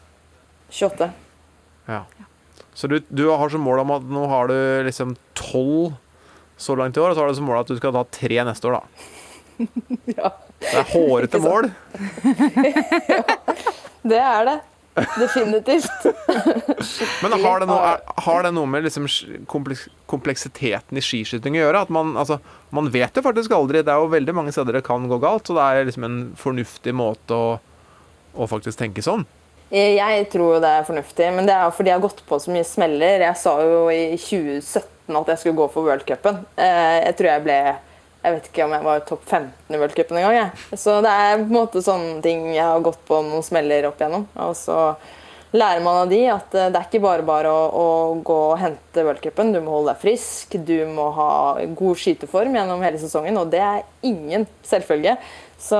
28. 0.75 1.07
Ja. 1.87 2.01
Så 2.75 2.89
du, 2.91 2.99
du 3.07 3.29
har 3.31 3.49
som 3.49 3.63
mål 3.63 3.85
om 3.85 3.93
at 3.95 4.09
nå 4.11 4.25
har 4.27 4.51
du 4.51 4.57
liksom 4.89 5.15
tolv 5.39 5.95
så 6.59 6.75
langt 6.75 6.97
i 6.97 7.01
år, 7.01 7.13
og 7.13 7.15
så 7.15 7.23
har 7.23 7.31
du 7.31 7.39
som 7.39 7.47
mål 7.47 7.61
at 7.61 7.71
du 7.71 7.77
skal 7.79 7.95
ta 7.95 8.03
tre 8.11 8.43
neste 8.49 8.67
år, 8.67 8.81
da. 8.81 8.83
ja. 10.19 10.33
Det 10.59 10.73
er 10.81 10.91
hårete 10.91 11.39
mål. 11.41 11.71
Det 14.07 14.19
er 14.19 14.45
det. 14.47 14.57
Definitivt. 15.19 16.05
Men 17.23 17.35
har 17.43 17.59
det, 17.61 17.67
noe, 17.69 17.91
har 18.25 18.43
det 18.47 18.51
noe 18.55 18.69
med 18.69 18.85
liksom 18.87 19.05
kompleksiteten 20.09 20.97
i 20.97 21.03
skiskyting 21.03 21.57
å 21.57 21.61
gjøre? 21.65 21.83
At 21.85 21.93
man, 21.93 22.15
altså, 22.19 22.39
man 22.73 22.89
vet 22.93 23.17
jo 23.17 23.23
faktisk 23.25 23.53
aldri. 23.57 23.83
Det 23.85 23.93
er 23.93 24.01
jo 24.01 24.11
veldig 24.13 24.35
mange 24.37 24.53
steder 24.55 24.79
det 24.79 24.85
kan 24.87 25.05
gå 25.09 25.19
galt, 25.21 25.47
så 25.49 25.57
det 25.57 25.65
er 25.67 25.89
liksom 25.89 26.07
en 26.07 26.19
fornuftig 26.39 26.95
måte 26.97 27.37
å, 27.37 27.49
å 28.37 28.49
faktisk 28.49 28.79
tenke 28.81 29.05
sånn. 29.05 29.25
Jeg 29.71 30.29
tror 30.31 30.61
det 30.63 30.69
er 30.79 30.85
fornuftig, 30.87 31.25
men 31.35 31.47
det 31.49 31.55
er 31.57 31.73
fordi 31.75 31.91
jeg 31.91 31.99
har 31.99 32.05
gått 32.05 32.21
på 32.29 32.37
så 32.39 32.53
mye 32.55 32.63
smeller. 32.67 33.25
Jeg 33.27 33.39
sa 33.41 33.57
jo 33.67 33.81
i 33.91 34.15
2017 34.15 35.17
at 35.19 35.33
jeg 35.33 35.41
skulle 35.41 35.59
gå 35.59 35.67
for 35.73 35.87
worldcupen. 35.87 36.39
Eh, 36.55 37.03
Jeg 37.03 37.17
tror 37.19 37.29
jeg 37.33 37.43
ble 37.45 37.57
Jeg 38.27 38.35
vet 38.35 38.47
ikke 38.49 38.65
om 38.65 38.73
jeg 38.75 38.83
var 38.83 39.03
topp 39.07 39.21
15 39.23 39.71
i 39.71 39.77
worldcupen 39.79 40.17
engang. 40.19 40.35
jeg. 40.35 40.79
Så 40.81 40.97
det 41.05 41.13
er 41.15 41.37
på 41.37 41.45
en 41.45 41.55
måte 41.55 41.83
sånne 41.83 42.17
ting 42.25 42.49
jeg 42.51 42.65
har 42.65 42.83
gått 42.83 42.99
på 43.07 43.21
noen 43.23 43.45
smeller 43.45 43.87
opp 43.87 44.01
igjennom. 44.01 44.25
Og 44.43 44.51
så 44.59 44.79
lærer 45.55 45.79
man 45.85 46.01
av 46.01 46.11
de 46.11 46.19
at 46.33 46.57
eh, 46.59 46.67
det 46.73 46.81
er 46.81 46.89
ikke 46.89 47.03
bare 47.05 47.23
bare 47.23 47.53
å, 47.53 47.61
å 47.71 47.87
gå 48.27 48.37
og 48.49 48.59
hente 48.59 49.05
worldcupen. 49.07 49.53
Du 49.55 49.61
må 49.63 49.77
holde 49.77 49.93
deg 49.93 50.03
frisk, 50.03 50.57
du 50.59 50.75
må 50.91 51.07
ha 51.15 51.29
god 51.79 52.01
skyteform 52.03 52.57
gjennom 52.59 52.83
hele 52.83 52.99
sesongen, 52.99 53.39
og 53.39 53.53
det 53.53 53.63
er 53.63 53.85
ingen 54.09 54.43
selvfølge. 54.67 55.15
Så 55.63 55.79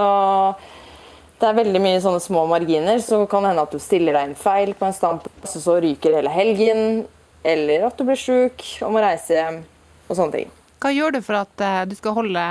det 1.41 1.49
er 1.49 1.59
veldig 1.59 1.83
mye 1.83 1.99
sånne 2.01 2.23
små 2.23 2.45
marginer, 2.49 3.03
så 3.03 3.25
kan 3.29 3.43
det 3.43 3.51
hende 3.51 3.67
at 3.67 3.75
du 3.75 3.83
stiller 3.83 4.15
deg 4.15 4.29
inn 4.29 4.39
feil 4.39 4.71
på 4.77 4.87
en 4.87 4.95
standplass, 4.95 5.59
og 5.59 5.65
så 5.67 5.79
ryker 5.83 6.15
hele 6.21 6.31
helgen. 6.31 7.03
Eller 7.43 7.89
at 7.91 7.99
du 7.99 8.07
blir 8.07 8.17
sjuk 8.19 8.63
og 8.81 8.95
må 8.95 9.03
reise 9.03 9.35
hjem, 9.35 9.59
og 10.07 10.15
sånne 10.15 10.39
ting. 10.39 10.56
Hva 10.81 10.91
gjør 10.93 11.15
du 11.17 11.21
for 11.25 11.39
at 11.41 11.63
eh, 11.65 11.83
du 11.89 11.95
skal 11.97 12.13
holde 12.17 12.43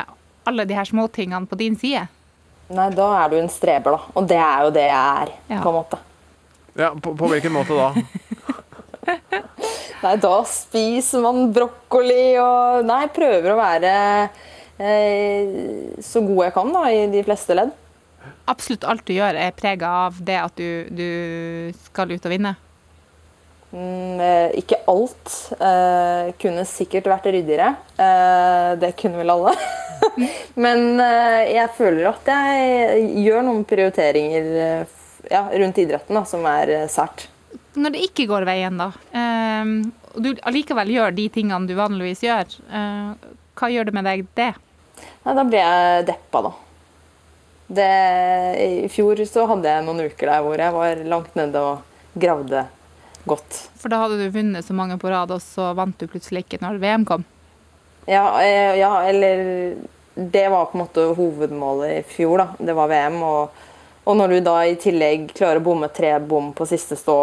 alle 0.47 0.67
de 0.67 0.75
her 0.79 0.87
småtingene 0.89 1.47
på 1.51 1.59
din 1.61 1.77
side? 1.79 2.07
Nei, 2.75 2.89
da 2.95 3.07
er 3.23 3.31
du 3.31 3.37
en 3.39 3.51
streber, 3.53 3.95
da. 3.95 4.15
Og 4.19 4.27
det 4.27 4.39
er 4.43 4.65
jo 4.67 4.73
det 4.75 4.87
jeg 4.89 5.23
er, 5.23 5.31
Ja. 5.53 5.61
på 5.63 5.71
en 5.71 5.77
måte. 5.79 6.01
Ja, 6.77 6.91
på, 6.93 7.13
på 7.17 7.29
hvilken 7.31 7.55
måte 7.55 7.77
da? 7.79 7.93
Nei, 10.03 10.15
da 10.21 10.33
spiser 10.51 11.23
man 11.25 11.53
brokkoli 11.55 12.35
og 12.43 12.83
Nei, 12.87 13.05
prøver 13.15 13.55
å 13.55 13.59
være 13.59 13.93
eh, 14.83 15.97
så 16.05 16.21
god 16.27 16.43
jeg 16.49 16.55
kan 16.59 16.75
da, 16.75 16.83
i 16.93 17.07
de 17.15 17.23
fleste 17.27 17.57
ledd. 17.57 17.73
Absolutt 18.51 18.85
alt 18.87 19.07
du 19.09 19.15
gjør 19.17 19.39
er 19.41 19.55
prega 19.57 19.89
av 20.07 20.19
det 20.27 20.37
at 20.43 20.59
du, 20.59 20.91
du 20.91 21.09
skal 21.87 22.13
ut 22.13 22.27
og 22.29 22.35
vinne. 22.35 22.53
Mm, 23.73 24.21
eh, 24.21 24.59
ikke 24.61 24.79
alt. 24.89 25.33
Eh, 25.59 26.33
kunne 26.41 26.65
sikkert 26.69 27.11
vært 27.11 27.29
ryddigere. 27.31 27.73
Eh, 27.97 28.71
det 28.81 28.93
kunne 29.01 29.21
vel 29.21 29.35
alle. 29.35 29.55
Men 30.65 31.01
eh, 31.03 31.55
jeg 31.57 31.75
føler 31.77 32.11
at 32.13 32.31
jeg 32.31 33.07
gjør 33.27 33.47
noen 33.47 33.65
prioriteringer 33.69 34.51
ja, 35.31 35.47
rundt 35.51 35.81
idretten 35.83 36.19
da, 36.21 36.25
som 36.29 36.47
er 36.49 36.77
sært. 36.93 37.29
Når 37.77 37.93
det 37.93 38.07
ikke 38.07 38.25
går 38.31 38.47
veien, 38.49 38.79
da, 38.81 38.87
og 40.17 40.23
du 40.25 40.31
allikevel 40.49 40.95
gjør 40.95 41.13
de 41.13 41.27
tingene 41.33 41.69
du 41.69 41.75
vanligvis 41.77 42.23
gjør, 42.25 42.55
eh, 42.73 43.27
hva 43.57 43.69
gjør 43.73 43.89
det 43.89 43.97
med 43.97 44.09
deg 44.09 44.23
det? 44.39 44.53
Ja, 45.27 45.35
da 45.37 45.45
blir 45.45 45.61
jeg 45.61 46.07
deppa, 46.09 46.43
da. 46.47 46.53
Det, 47.67 47.91
I 48.63 48.89
fjor 48.93 49.21
så 49.29 49.45
hadde 49.51 49.69
jeg 49.69 49.85
noen 49.85 50.05
uker 50.07 50.31
der 50.31 50.45
hvor 50.47 50.61
jeg 50.63 50.73
var 50.77 51.01
langt 51.11 51.35
nede 51.37 51.61
og 51.61 52.17
gravde 52.17 52.63
godt. 53.29 53.61
For 53.81 53.93
da 53.93 54.03
hadde 54.05 54.19
du 54.21 54.33
vunnet 54.35 54.67
så 54.67 54.77
mange 54.77 54.99
på 55.03 55.11
rad, 55.13 55.33
og 55.35 55.43
så 55.43 55.73
vant 55.77 55.99
du 55.99 56.09
plutselig 56.11 56.45
ikke 56.45 56.61
når 56.63 56.81
VM 56.83 57.07
kom. 57.09 57.27
Ja, 58.07 58.25
eh, 58.43 58.77
ja, 58.79 59.03
eller 59.09 59.77
Det 60.15 60.49
var 60.49 60.65
på 60.65 60.79
en 60.79 60.85
måte 60.87 61.03
hovedmålet 61.13 61.91
i 61.99 62.03
fjor, 62.09 62.39
da. 62.39 62.47
Det 62.59 62.73
var 62.73 62.89
VM. 62.89 63.19
Og, 63.23 63.51
og 64.05 64.17
når 64.17 64.29
du 64.29 64.39
da 64.41 64.55
i 64.65 64.79
tillegg 64.81 65.27
klarer 65.37 65.61
å 65.61 65.67
bomme 65.67 65.91
tre 65.93 66.15
bom 66.25 66.55
på 66.57 66.65
siste 66.65 66.97
stå 66.97 67.19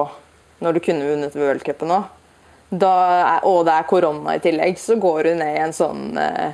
når 0.62 0.78
du 0.78 0.80
kunne 0.86 1.08
vunnet 1.08 1.34
worldcupen 1.36 1.90
òg, 1.92 2.12
og 2.74 3.58
det 3.66 3.74
er 3.74 3.88
korona 3.90 4.36
i 4.38 4.44
tillegg, 4.44 4.78
så 4.80 4.96
går 5.02 5.24
du 5.24 5.32
ned 5.42 5.58
i 5.58 5.64
en 5.66 5.74
sånn 5.76 6.18
eh, 6.22 6.54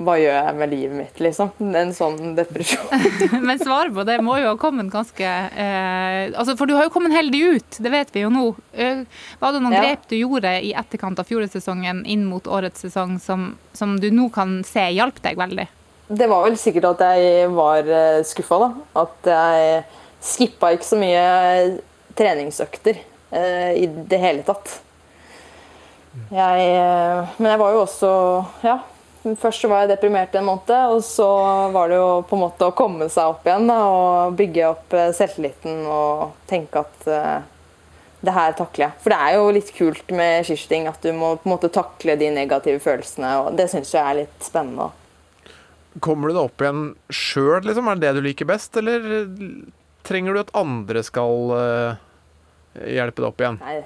Hva 0.00 0.14
gjør 0.16 0.32
jeg 0.32 0.56
med 0.56 0.70
livet 0.72 0.96
mitt, 0.96 1.18
liksom? 1.20 1.50
En 1.76 1.90
sånn 1.92 2.30
depresjon. 2.38 2.88
Men 3.48 3.58
svaret 3.60 3.92
på 3.92 4.04
det 4.08 4.14
må 4.24 4.38
jo 4.40 4.48
ha 4.54 4.56
kommet 4.60 4.88
ganske 4.92 5.26
eh, 5.28 6.30
altså 6.32 6.54
For 6.56 6.64
du 6.70 6.72
har 6.78 6.86
jo 6.86 6.92
kommet 6.94 7.12
heldig 7.12 7.40
ut, 7.58 7.80
det 7.84 7.92
vet 7.92 8.14
vi 8.14 8.22
jo 8.24 8.30
nå. 8.32 8.46
Eh, 8.72 9.02
var 9.42 9.52
det 9.52 9.60
noen 9.60 9.76
Ja. 9.76 9.82
grep 9.84 10.06
du 10.08 10.16
gjorde 10.16 10.54
i 10.64 10.72
etterkant 10.72 11.20
av 11.20 11.28
fjorårssesongen 11.28 12.00
inn 12.08 12.24
mot 12.30 12.48
årets 12.48 12.80
sesong 12.86 13.18
som, 13.20 13.50
som 13.76 13.98
du 14.00 14.08
nå 14.14 14.30
kan 14.32 14.62
se 14.64 14.86
hjalp 14.96 15.20
deg 15.26 15.36
veldig? 15.36 15.68
Det 16.08 16.26
var 16.32 16.46
vel 16.48 16.56
sikkert 16.58 16.88
at 16.94 17.04
jeg 17.12 17.50
var 17.54 17.86
skuffa, 18.26 18.56
da. 18.64 18.70
At 19.04 19.28
jeg 19.30 19.82
skippa 20.24 20.72
ikke 20.74 20.88
så 20.88 20.96
mye 20.98 21.26
treningsøkter 22.18 22.96
eh, 23.30 23.74
i 23.84 23.84
det 24.10 24.18
hele 24.24 24.42
tatt. 24.48 24.78
Jeg, 26.34 26.64
eh, 26.72 27.36
men 27.38 27.50
jeg 27.52 27.60
var 27.60 27.76
jo 27.76 27.84
også 27.84 28.10
Ja. 28.66 28.78
Først 29.20 29.66
var 29.68 29.82
jeg 29.82 29.90
deprimert 29.92 30.34
en 30.38 30.46
måned, 30.48 30.70
og 30.94 31.02
så 31.04 31.26
var 31.74 31.90
det 31.92 31.98
jo 32.00 32.22
på 32.24 32.38
en 32.38 32.44
måte 32.46 32.68
å 32.70 32.76
komme 32.76 33.08
seg 33.12 33.34
opp 33.34 33.44
igjen 33.44 33.68
da, 33.68 33.76
og 33.84 34.38
bygge 34.38 34.68
opp 34.70 34.96
eh, 34.96 35.10
selvtilliten 35.16 35.82
og 35.84 36.38
tenke 36.48 36.80
at 36.80 37.04
uh, 37.10 37.42
det 38.24 38.32
her 38.32 38.56
takler 38.56 38.86
jeg. 38.86 38.96
For 39.04 39.12
det 39.12 39.18
er 39.20 39.36
jo 39.36 39.52
litt 39.52 39.74
kult 39.76 40.14
med 40.16 40.48
skiskyting 40.48 40.88
at 40.88 41.04
du 41.04 41.12
må 41.12 41.34
på 41.36 41.50
en 41.50 41.52
måte 41.52 41.72
takle 41.74 42.16
de 42.20 42.32
negative 42.32 42.80
følelsene, 42.80 43.34
og 43.44 43.60
det 43.60 43.68
syns 43.72 43.92
jeg 43.92 44.00
er 44.00 44.18
litt 44.22 44.46
spennende. 44.48 44.88
Kommer 46.00 46.30
du 46.30 46.38
deg 46.38 46.46
opp 46.46 46.64
igjen 46.64 46.82
sjøl, 47.12 47.60
liksom? 47.66 47.92
Er 47.92 48.00
det 48.00 48.08
det 48.08 48.16
du 48.16 48.24
liker 48.24 48.48
best, 48.48 48.80
eller 48.80 49.04
trenger 50.08 50.32
du 50.32 50.44
at 50.46 50.56
andre 50.56 51.04
skal 51.04 51.52
uh, 51.52 52.00
hjelpe 52.88 53.20
deg 53.20 53.28
opp 53.34 53.44
igjen? 53.44 53.60
Nei, 53.60 53.80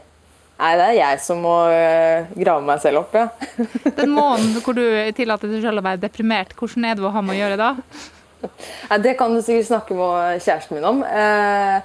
Nei, 0.54 0.74
det 0.78 0.84
er 0.86 0.96
jeg 1.00 1.20
som 1.24 1.40
må 1.42 1.54
øh, 1.66 2.28
grave 2.38 2.62
meg 2.62 2.82
selv 2.82 3.02
opp, 3.02 3.16
ja. 3.18 3.26
Den 3.98 4.12
måneden 4.14 4.60
hvor 4.62 4.76
du 4.76 4.84
tillater 5.16 5.50
deg 5.50 5.64
selv 5.64 5.82
å 5.82 5.86
være 5.86 6.02
deprimert, 6.04 6.54
hvordan 6.58 6.86
er 6.86 6.98
det 6.98 7.06
å 7.06 7.10
ha 7.14 7.22
med 7.24 7.34
å 7.34 7.40
gjøre 7.40 7.58
da? 7.58 7.72
Nei, 8.90 9.00
det 9.02 9.16
kan 9.18 9.34
du 9.34 9.42
sikkert 9.42 9.70
snakke 9.72 9.96
med 9.98 10.44
kjæresten 10.44 10.78
min 10.78 10.86
om. 10.86 11.02
Eh, 11.02 11.76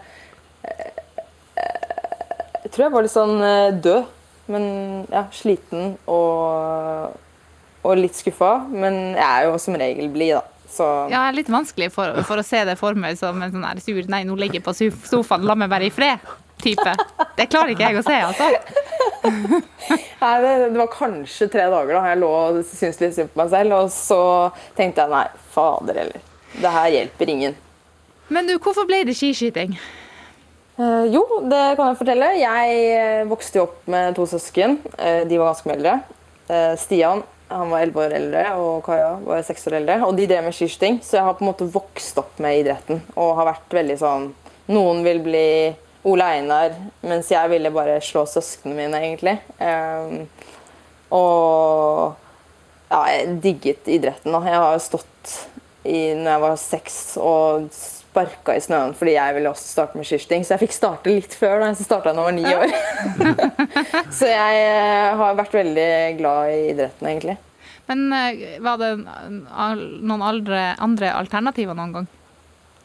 eh, 0.69 1.01
jeg 2.65 2.73
tror 2.75 2.86
jeg 2.86 2.93
var 2.93 3.05
litt 3.05 3.15
sånn 3.15 3.36
eh, 3.41 3.71
død, 3.88 4.13
men 4.53 4.65
ja, 5.10 5.25
sliten 5.34 5.95
og, 6.10 7.17
og 7.82 7.97
litt 7.97 8.17
skuffa. 8.17 8.53
Men 8.69 8.99
jeg 9.15 9.25
er 9.25 9.47
jo 9.47 9.58
som 9.62 9.77
regel 9.79 10.12
blid, 10.13 10.38
da. 10.38 10.45
Så 10.69 10.86
Ja, 11.10 11.23
litt 11.34 11.49
vanskelig 11.49 11.89
for, 11.95 12.19
for 12.27 12.38
å 12.38 12.45
se 12.45 12.62
det 12.67 12.75
for 12.77 12.93
meg 12.93 13.17
som 13.17 13.39
en 13.41 13.55
sånn 13.55 13.82
sur 13.82 14.12
Nei, 14.13 14.21
nå 14.27 14.36
ligger 14.38 14.60
jeg 14.60 14.67
på 14.67 14.75
sofaen, 15.10 15.47
la 15.49 15.55
meg 15.58 15.71
være 15.71 15.89
i 15.89 15.93
fred-type. 16.59 17.25
Det 17.37 17.47
klarer 17.51 17.73
ikke 17.73 17.89
jeg 17.89 17.99
å 17.99 18.03
se, 18.05 18.17
altså. 18.27 18.49
Nei, 20.19 20.33
det, 20.43 20.51
det 20.65 20.79
var 20.79 20.91
kanskje 20.91 21.47
tre 21.51 21.69
dager 21.71 21.95
da 21.95 22.03
jeg 22.11 22.19
lå 22.21 22.29
og 22.35 22.59
syntes 22.67 22.99
litt 23.03 23.15
synd 23.15 23.31
på 23.33 23.41
meg 23.41 23.53
selv. 23.53 23.77
Og 23.79 23.93
så 23.93 24.21
tenkte 24.77 25.05
jeg 25.05 25.13
nei, 25.13 25.25
fader 25.55 26.03
heller. 26.03 26.27
Det 26.59 26.75
her 26.75 26.93
hjelper 26.97 27.33
ingen. 27.33 27.57
Men 28.29 28.49
du, 28.49 28.57
hvorfor 28.61 28.87
ble 28.89 29.01
det 29.07 29.15
skiskyting? 29.17 29.75
Eh, 30.79 31.05
jo, 31.13 31.23
det 31.49 31.63
kan 31.79 31.91
jeg 31.91 31.99
fortelle. 31.99 32.29
Jeg 32.39 32.85
eh, 32.93 33.25
vokste 33.29 33.61
jo 33.61 33.67
opp 33.69 33.89
med 33.91 34.15
to 34.17 34.27
søsken. 34.29 34.79
Eh, 34.97 35.25
de 35.29 35.39
var 35.39 35.53
ganske 35.53 35.69
mye 35.69 35.79
eldre. 35.79 35.99
Eh, 36.49 36.73
Stian 36.81 37.25
han 37.49 37.71
var 37.71 37.81
11 37.81 38.01
år 38.03 38.11
eldre, 38.13 38.41
og 38.61 38.83
Kaja 38.85 39.13
var 39.25 39.39
6 39.41 39.63
år 39.71 39.79
eldre. 39.79 39.95
Og 40.05 40.13
de 40.17 40.27
drev 40.29 40.43
med 40.45 40.53
skiskyting, 40.53 40.99
så 41.01 41.17
jeg 41.17 41.25
har 41.25 41.37
på 41.37 41.41
en 41.41 41.49
måte 41.49 41.65
vokst 41.73 42.19
opp 42.21 42.37
med 42.43 42.59
idretten. 42.59 43.01
Og 43.17 43.33
har 43.39 43.49
vært 43.49 43.79
veldig 43.79 43.97
sånn 43.97 44.29
Noen 44.69 44.99
vil 45.01 45.17
bli 45.25 45.47
Ole 46.07 46.25
Einar, 46.38 46.75
mens 47.03 47.31
jeg 47.31 47.51
ville 47.51 47.71
bare 47.75 47.99
slå 48.03 48.23
søsknene 48.29 48.77
mine, 48.77 49.01
egentlig. 49.03 49.35
Um, 49.59 50.27
og 51.12 52.15
ja, 52.89 53.01
jeg 53.12 53.39
digget 53.43 53.89
idretten. 53.91 54.31
Da. 54.33 54.43
Jeg 54.47 54.62
har 54.63 54.83
stått 54.83 55.33
i, 55.83 56.13
når 56.15 56.31
jeg 56.31 56.43
var 56.45 56.59
seks 56.62 56.99
og 57.21 57.67
sparka 57.73 58.55
i 58.57 58.62
snøen 58.63 58.95
fordi 58.97 59.13
jeg 59.15 59.35
ville 59.38 59.51
også 59.51 59.67
starte 59.73 59.99
med 59.99 60.07
skiskyting. 60.07 60.45
Så 60.45 60.55
jeg 60.55 60.63
fikk 60.65 60.77
starte 60.77 61.12
litt 61.12 61.35
før, 61.38 61.59
da, 61.63 61.73
så 61.77 61.85
starta 61.88 62.13
jeg 62.13 62.17
da 62.17 62.25
jeg 62.25 62.29
var 62.29 62.38
ni 62.39 62.45
år. 62.55 63.35
så 64.17 64.31
jeg 64.31 64.63
eh, 64.63 65.19
har 65.21 65.38
vært 65.39 65.59
veldig 65.59 65.91
glad 66.21 66.55
i 66.55 66.63
idretten, 66.73 67.12
egentlig. 67.12 67.38
Men 67.89 68.07
eh, 68.13 68.57
var 68.63 68.81
det 68.81 68.93
noen 69.01 70.21
andre, 70.21 70.63
andre 70.81 71.13
alternativer 71.17 71.77
noen 71.77 71.95
gang? 71.99 72.09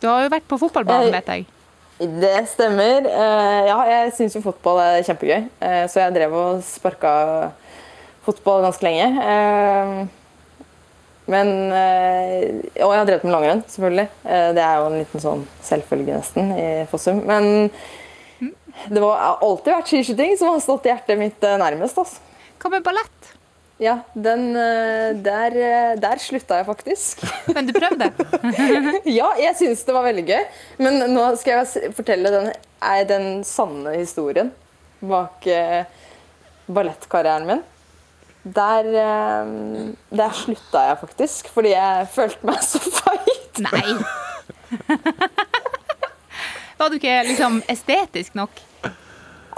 Du 0.01 0.09
har 0.11 0.25
jo 0.27 0.33
vært 0.33 0.49
på 0.51 0.61
fotballbanen, 0.61 1.13
Eh, 1.13 1.17
vet 1.17 1.33
jeg. 1.33 1.51
Det 1.99 2.47
stemmer. 2.51 3.07
Eh, 3.07 3.61
ja, 3.69 3.77
jeg 3.87 4.15
syns 4.17 4.35
jo 4.35 4.43
fotball 4.43 4.81
er 4.83 5.05
kjempegøy, 5.07 5.45
eh, 5.63 5.85
så 5.91 6.03
jeg 6.03 6.15
drev 6.17 6.35
og 6.35 6.65
sparka 6.67 7.13
fotball 8.27 8.65
ganske 8.67 8.83
lenge. 8.87 9.07
Eh, 9.23 10.07
men 11.31 11.49
Og 11.73 12.91
jeg 12.93 12.99
har 12.99 13.07
drevet 13.09 13.25
med 13.25 13.33
langrenn, 13.33 13.63
selvfølgelig. 13.71 14.09
Det 14.25 14.61
er 14.61 14.75
jo 14.77 14.89
en 14.91 14.99
liten 14.99 15.23
sånn 15.23 15.45
selvfølge, 15.65 16.19
nesten, 16.19 16.51
i 16.53 16.67
Fossum. 16.91 17.23
Men 17.25 17.71
det 18.91 19.01
har 19.01 19.39
alltid 19.41 19.73
vært 19.73 19.89
skiskyting 19.89 20.37
som 20.37 20.53
har 20.53 20.61
stått 20.61 20.91
hjertet 20.91 21.17
mitt 21.17 21.41
nærmest. 21.41 21.97
Altså. 21.97 22.21
Hva 22.61 22.75
med 22.75 22.85
ballett? 22.85 23.34
Ja, 23.83 23.97
den 24.15 24.55
eh, 24.55 25.17
der, 25.19 25.57
eh, 25.59 25.95
der 25.99 26.21
slutta 26.23 26.61
jeg 26.61 26.67
faktisk. 26.69 27.25
Men 27.55 27.67
du 27.67 27.75
prøvde? 27.75 28.11
ja, 29.19 29.33
jeg 29.41 29.57
syns 29.59 29.83
det 29.87 29.97
var 29.97 30.07
veldig 30.07 30.27
gøy. 30.29 30.45
Men 30.79 31.01
nå 31.11 31.25
skal 31.41 31.65
jeg 31.65 31.95
fortelle 31.97 32.31
den, 32.35 32.53
den 33.11 33.27
sanne 33.49 33.97
historien 33.99 34.53
bak 35.05 35.47
eh, 35.51 35.85
ballettkarrieren 36.67 37.49
min. 37.51 37.65
Der, 38.45 38.91
eh, 39.01 39.45
der 40.15 40.39
slutta 40.39 40.85
jeg 40.91 41.01
faktisk, 41.01 41.49
fordi 41.51 41.75
jeg 41.75 42.09
følte 42.15 42.47
meg 42.47 42.63
så 42.63 42.79
feit. 42.85 43.65
Nei. 43.65 43.97
Var 46.79 46.91
du 46.91 46.99
ikke 46.99 47.19
liksom 47.27 47.61
estetisk 47.71 48.35
nok? 48.39 48.63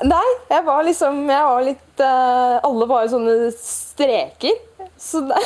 Nei, 0.04 0.26
jeg 0.50 0.64
var 0.66 0.82
liksom 0.84 1.22
Jeg 1.30 1.44
var 1.48 1.62
litt 1.64 2.00
uh, 2.04 2.56
Alle 2.66 2.86
var 2.90 3.06
jo 3.06 3.12
sånne 3.14 3.36
streker. 3.56 4.58
Så 5.00 5.22
det, 5.24 5.38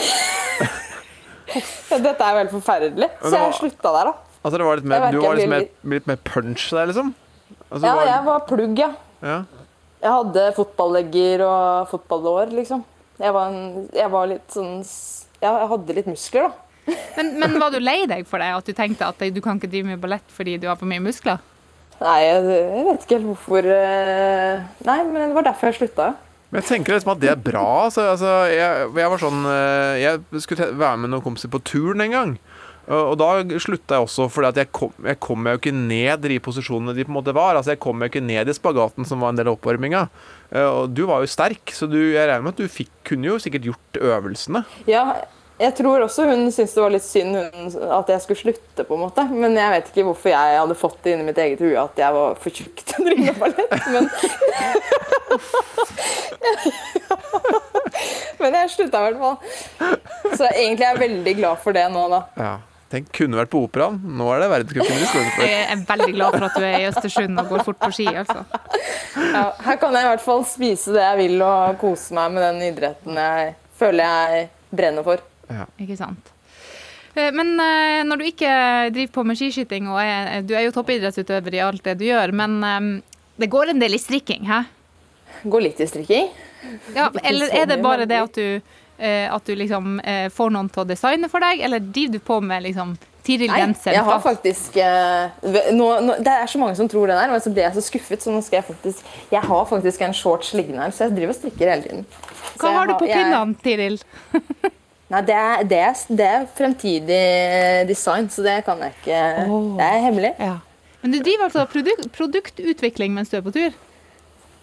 Dette 2.06 2.22
er 2.22 2.34
jo 2.34 2.40
helt 2.44 2.52
forferdelig. 2.54 3.08
Så 3.22 3.32
jeg 3.34 3.56
slutta 3.58 3.92
der, 3.94 4.10
da. 4.10 4.14
Altså 4.40 4.56
det 4.56 4.66
var 4.66 4.78
litt 4.80 4.88
mer, 4.88 5.06
du 5.12 5.18
var 5.20 5.36
litt 5.36 5.50
mer, 5.50 5.66
litt 5.92 6.06
mer 6.08 6.20
punch 6.24 6.68
der, 6.72 6.88
liksom? 6.88 7.10
Altså, 7.68 7.82
Ja, 7.84 7.94
var- 7.98 8.06
jeg 8.08 8.24
var 8.24 8.44
plugg, 8.48 8.78
ja. 8.78 8.90
ja. 9.20 9.40
Jeg 10.00 10.12
hadde 10.14 10.44
fotballegger 10.56 11.42
og 11.44 11.90
fotballår, 11.90 12.54
liksom. 12.56 12.84
Jeg 13.20 13.34
var, 13.36 13.50
en, 13.52 13.88
jeg 13.92 14.08
var 14.14 14.30
litt 14.30 14.54
sånn 14.54 14.78
Ja, 15.42 15.58
jeg 15.58 15.68
hadde 15.74 15.96
litt 15.98 16.08
muskler, 16.08 16.48
da. 16.48 16.94
Men, 17.18 17.34
men 17.38 17.58
var 17.60 17.70
du 17.70 17.78
lei 17.78 18.06
deg 18.08 18.24
for 18.26 18.40
det? 18.40 18.48
At 18.56 18.66
du 18.66 18.72
tenkte 18.74 19.06
at 19.06 19.20
du 19.20 19.40
kan 19.44 19.58
ikke 19.60 19.68
drive 19.70 19.90
med 19.92 20.00
ballett 20.00 20.32
fordi 20.32 20.56
du 20.58 20.66
har 20.70 20.78
for 20.80 20.88
mye 20.90 21.02
muskler? 21.04 21.38
Nei, 22.00 22.18
jeg, 22.24 22.44
vet 22.86 23.04
ikke 23.04 23.18
helt 23.18 23.28
hvorfor 23.28 23.66
eh, 23.74 24.66
Nei, 24.88 24.98
men 25.04 25.28
det 25.28 25.36
var 25.36 25.48
derfor 25.50 25.68
jeg 25.68 25.82
slutta. 25.82 26.14
Men 26.50 26.62
jeg 26.62 26.68
tenker 26.70 26.96
liksom 26.96 27.12
at 27.12 27.20
det 27.22 27.30
er 27.30 27.42
bra. 27.44 27.66
Altså, 27.86 28.06
altså, 28.14 28.30
jeg, 28.50 28.88
jeg 28.96 29.12
var 29.12 29.22
sånn 29.22 29.44
eh, 29.46 30.00
Jeg 30.00 30.42
skulle 30.46 30.70
være 30.80 31.02
med 31.02 31.12
noen 31.12 31.24
kompiser 31.24 31.52
på 31.52 31.60
turen 31.62 32.06
en 32.06 32.16
gang. 32.16 32.32
Og, 32.90 33.12
da 33.20 33.58
slutta 33.62 34.00
jeg 34.00 34.06
også, 34.08 34.24
at 34.48 34.56
jeg 34.58 34.70
kom, 34.74 34.94
jeg 35.06 35.18
kom 35.22 35.44
meg 35.44 35.54
jo 35.54 35.60
ikke 35.60 35.74
ned 35.76 36.24
i 36.26 36.40
posisjonene 36.42 36.94
de 36.96 37.04
på 37.06 37.12
en 37.12 37.18
måte 37.20 37.34
var. 37.36 37.54
Altså 37.54 37.76
Jeg 37.76 37.82
kom 37.84 38.00
meg 38.00 38.10
ikke 38.10 38.24
ned 38.24 38.50
i 38.50 38.56
spagaten 38.56 39.06
som 39.06 39.22
var 39.22 39.30
en 39.30 39.38
del 39.38 39.50
av 39.50 39.58
oppvarminga. 39.58 40.06
Eh, 40.50 40.66
Og 40.66 40.96
du 40.96 41.04
var 41.10 41.22
jo 41.22 41.30
sterk, 41.30 41.70
så 41.76 41.86
du, 41.90 42.00
jeg 42.00 42.24
regner 42.24 42.48
med 42.48 42.56
at 42.56 42.64
du 42.64 42.72
fikk, 42.80 42.90
kunne 43.06 43.30
jo 43.30 43.38
sikkert 43.42 43.68
gjort 43.70 44.00
øvelsene. 44.00 44.64
Ja, 44.90 45.04
jeg 45.60 45.74
tror 45.76 46.06
også 46.06 46.24
hun 46.30 46.46
syntes 46.48 46.72
det 46.76 46.82
var 46.82 46.92
litt 46.94 47.04
synd 47.04 47.36
hun, 47.36 47.66
at 47.98 48.08
jeg 48.14 48.22
skulle 48.24 48.40
slutte, 48.40 48.86
på 48.86 48.96
en 48.96 49.02
måte. 49.04 49.24
Men 49.28 49.56
jeg 49.58 49.74
vet 49.74 49.90
ikke 49.90 50.06
hvorfor 50.08 50.32
jeg 50.32 50.56
hadde 50.56 50.78
fått 50.78 51.02
det 51.04 51.12
inni 51.14 51.26
i 51.26 51.28
mitt 51.28 51.40
eget 51.42 51.60
hue 51.64 51.76
at 51.80 52.00
jeg 52.00 52.16
var 52.16 52.40
for 52.40 52.50
tjukk 52.60 52.80
til 52.80 52.94
å 52.96 53.06
drive 53.10 53.22
med 53.26 53.36
ballett. 53.42 53.74
Men, 53.92 54.04
men 58.40 58.58
jeg 58.62 58.72
slutta 58.72 58.96
i 58.96 59.04
hvert 59.10 59.20
fall. 59.20 59.38
Så 60.32 60.48
egentlig 60.48 60.86
er 60.86 60.90
jeg 60.94 61.02
veldig 61.04 61.34
glad 61.42 61.62
for 61.62 61.76
det 61.76 61.86
nå, 61.92 62.08
da. 62.14 62.24
Ja. 62.40 62.56
Tenk, 62.90 63.12
kunne 63.14 63.38
vært 63.38 63.52
på 63.52 63.60
operaen. 63.62 64.00
Nå 64.18 64.26
er 64.34 64.40
det 64.42 64.48
verdenscupen 64.50 65.28
for. 65.36 65.44
Jeg 65.46 65.66
er 65.70 65.82
veldig 65.86 66.14
glad 66.16 66.34
for 66.34 66.46
at 66.48 66.56
du 66.58 66.64
er 66.66 66.78
i 66.80 66.88
Østersund 66.88 67.38
og 67.38 67.52
går 67.52 67.62
fort 67.68 67.78
på 67.84 67.90
ski, 67.94 68.08
altså. 68.10 68.42
Ja, 69.14 69.44
her 69.62 69.78
kan 69.78 69.94
jeg 69.94 70.08
i 70.08 70.10
hvert 70.10 70.24
fall 70.24 70.42
spise 70.48 70.96
det 70.96 71.04
jeg 71.04 71.20
vil 71.20 71.44
og 71.46 71.78
kose 71.78 72.16
meg 72.18 72.34
med 72.34 72.42
den 72.48 72.64
idretten 72.72 73.20
jeg 73.20 73.52
føler 73.78 74.02
jeg 74.08 74.48
brenner 74.74 75.06
for. 75.06 75.22
Ikke 75.80 75.96
sant. 75.98 76.32
Eh, 77.14 77.30
Men 77.34 77.54
eh, 77.60 78.02
når 78.06 78.20
du 78.20 78.26
ikke 78.28 78.52
driver 78.94 79.14
på 79.14 79.24
med 79.26 79.40
skiskyting, 79.40 79.88
og 79.90 80.00
er, 80.02 80.42
du 80.46 80.54
er 80.54 80.66
jo 80.68 80.74
toppidrettsutøver 80.76 81.58
i 81.58 81.64
alt 81.64 81.84
det 81.84 81.98
du 82.00 82.06
gjør, 82.08 82.34
men 82.42 82.60
eh, 82.64 82.90
det 83.40 83.50
går 83.50 83.72
en 83.72 83.82
del 83.82 83.96
i 83.96 84.02
strikking, 84.02 84.46
hæ? 84.50 84.62
Går 85.50 85.66
litt 85.68 85.80
i 85.80 85.88
strikking. 85.88 86.30
Ja, 86.94 87.08
eller 87.24 87.54
er 87.56 87.66
det 87.70 87.80
bare 87.82 88.04
det 88.08 88.18
at 88.20 88.36
du, 88.36 88.60
eh, 88.98 89.26
at 89.32 89.46
du 89.46 89.54
liksom 89.56 90.00
eh, 90.04 90.26
får 90.32 90.50
noen 90.52 90.68
til 90.72 90.82
å 90.84 90.88
designe 90.90 91.30
for 91.32 91.40
deg, 91.40 91.62
eller 91.64 91.80
driver 91.80 92.18
du 92.18 92.26
på 92.32 92.40
med 92.44 92.68
liksom 92.68 92.98
Tiril 93.20 93.50
Nei, 93.52 93.66
jeg 93.84 94.00
har 94.00 94.20
faktisk 94.24 94.78
eh, 94.80 95.42
nå, 95.76 95.86
nå, 96.00 96.14
Det 96.24 96.32
er 96.32 96.48
så 96.48 96.56
mange 96.56 96.72
som 96.78 96.88
tror 96.88 97.10
det 97.10 97.18
der, 97.18 97.34
og 97.34 97.42
så 97.44 97.52
blir 97.52 97.66
jeg 97.66 97.76
så 97.76 97.82
skuffet. 97.84 98.24
Så 98.24 98.32
nå 98.32 98.40
skal 98.40 98.62
jeg 98.62 98.68
faktisk 98.70 99.10
Jeg 99.28 99.42
har 99.44 99.66
faktisk 99.68 100.04
en 100.06 100.16
shorts 100.16 100.54
liggende 100.56 100.86
her, 100.86 100.94
så 100.96 101.04
jeg 101.04 101.18
driver 101.18 101.34
og 101.34 101.36
strikker 101.36 101.72
hele 101.74 101.84
tiden. 101.84 102.06
Så 102.54 102.62
Hva 102.62 102.70
jeg 102.70 102.78
har 102.78 102.88
du 102.88 102.94
på 102.96 103.10
pinnene, 103.10 103.58
Tiril? 103.60 104.00
Nei, 105.10 105.20
det 105.26 105.34
er, 105.34 105.62
det, 105.66 105.78
er, 105.82 106.02
det 106.14 106.26
er 106.26 106.44
fremtidig 106.54 107.22
design, 107.88 108.28
så 108.30 108.44
det 108.46 108.60
kan 108.66 108.78
jeg 108.84 108.94
ikke 109.00 109.22
Det 109.78 109.86
er 109.86 110.04
hemmelig. 110.04 110.34
Men 111.00 111.14
du 111.14 111.18
driver 111.18 111.48
altså 111.48 111.64
produk 111.72 112.04
produktutvikling 112.14 113.16
mens 113.16 113.32
du 113.32 113.38
er 113.38 113.42
på 113.42 113.54
tur? 113.54 113.74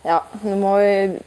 Ja, 0.08 0.22
må, 0.46 0.78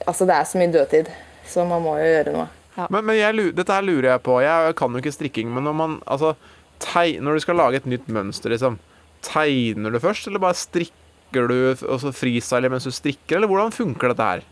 altså 0.08 0.24
det 0.28 0.36
er 0.38 0.48
så 0.48 0.60
mye 0.60 0.72
dødtid, 0.72 1.10
så 1.44 1.66
man 1.68 1.84
må 1.84 1.98
jo 2.00 2.06
gjøre 2.08 2.32
noe. 2.32 2.46
Men, 2.88 3.04
men 3.04 3.18
jeg, 3.18 3.50
dette 3.58 3.76
her 3.76 3.84
lurer 3.84 4.14
jeg 4.14 4.24
på. 4.24 4.38
Jeg 4.40 4.76
kan 4.78 4.94
jo 4.94 5.02
ikke 5.02 5.12
strikking, 5.12 5.50
men 5.52 5.66
når 5.68 5.76
man 5.76 5.98
altså, 6.08 6.32
teg, 6.80 7.18
Når 7.20 7.36
du 7.36 7.44
skal 7.44 7.58
lage 7.60 7.82
et 7.82 7.90
nytt 7.90 8.08
mønster, 8.08 8.54
liksom, 8.54 8.78
tegner 9.26 9.92
du 9.92 10.00
først, 10.00 10.30
eller 10.30 10.40
bare 10.40 10.56
strikker 10.56 11.50
du 11.50 11.56
og 11.74 12.00
så 12.00 12.14
freestyler 12.14 12.72
mens 12.72 12.88
du 12.88 12.94
strikker, 12.94 13.36
eller 13.36 13.50
hvordan 13.50 13.74
funker 13.74 14.14
dette 14.14 14.28
her? 14.30 14.46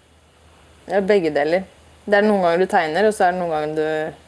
Ja, 0.91 1.01
begge 1.01 1.33
deler. 1.33 1.65
Det 2.05 2.19
er 2.19 2.27
noen 2.27 2.45
ganger 2.45 2.65
du 2.65 2.69
tegner, 2.69 3.09
og 3.09 3.17
så 3.17 3.29
er 3.29 3.33
det 3.33 3.41
noen 3.41 3.55
ganger 3.55 3.79
du 3.79 4.28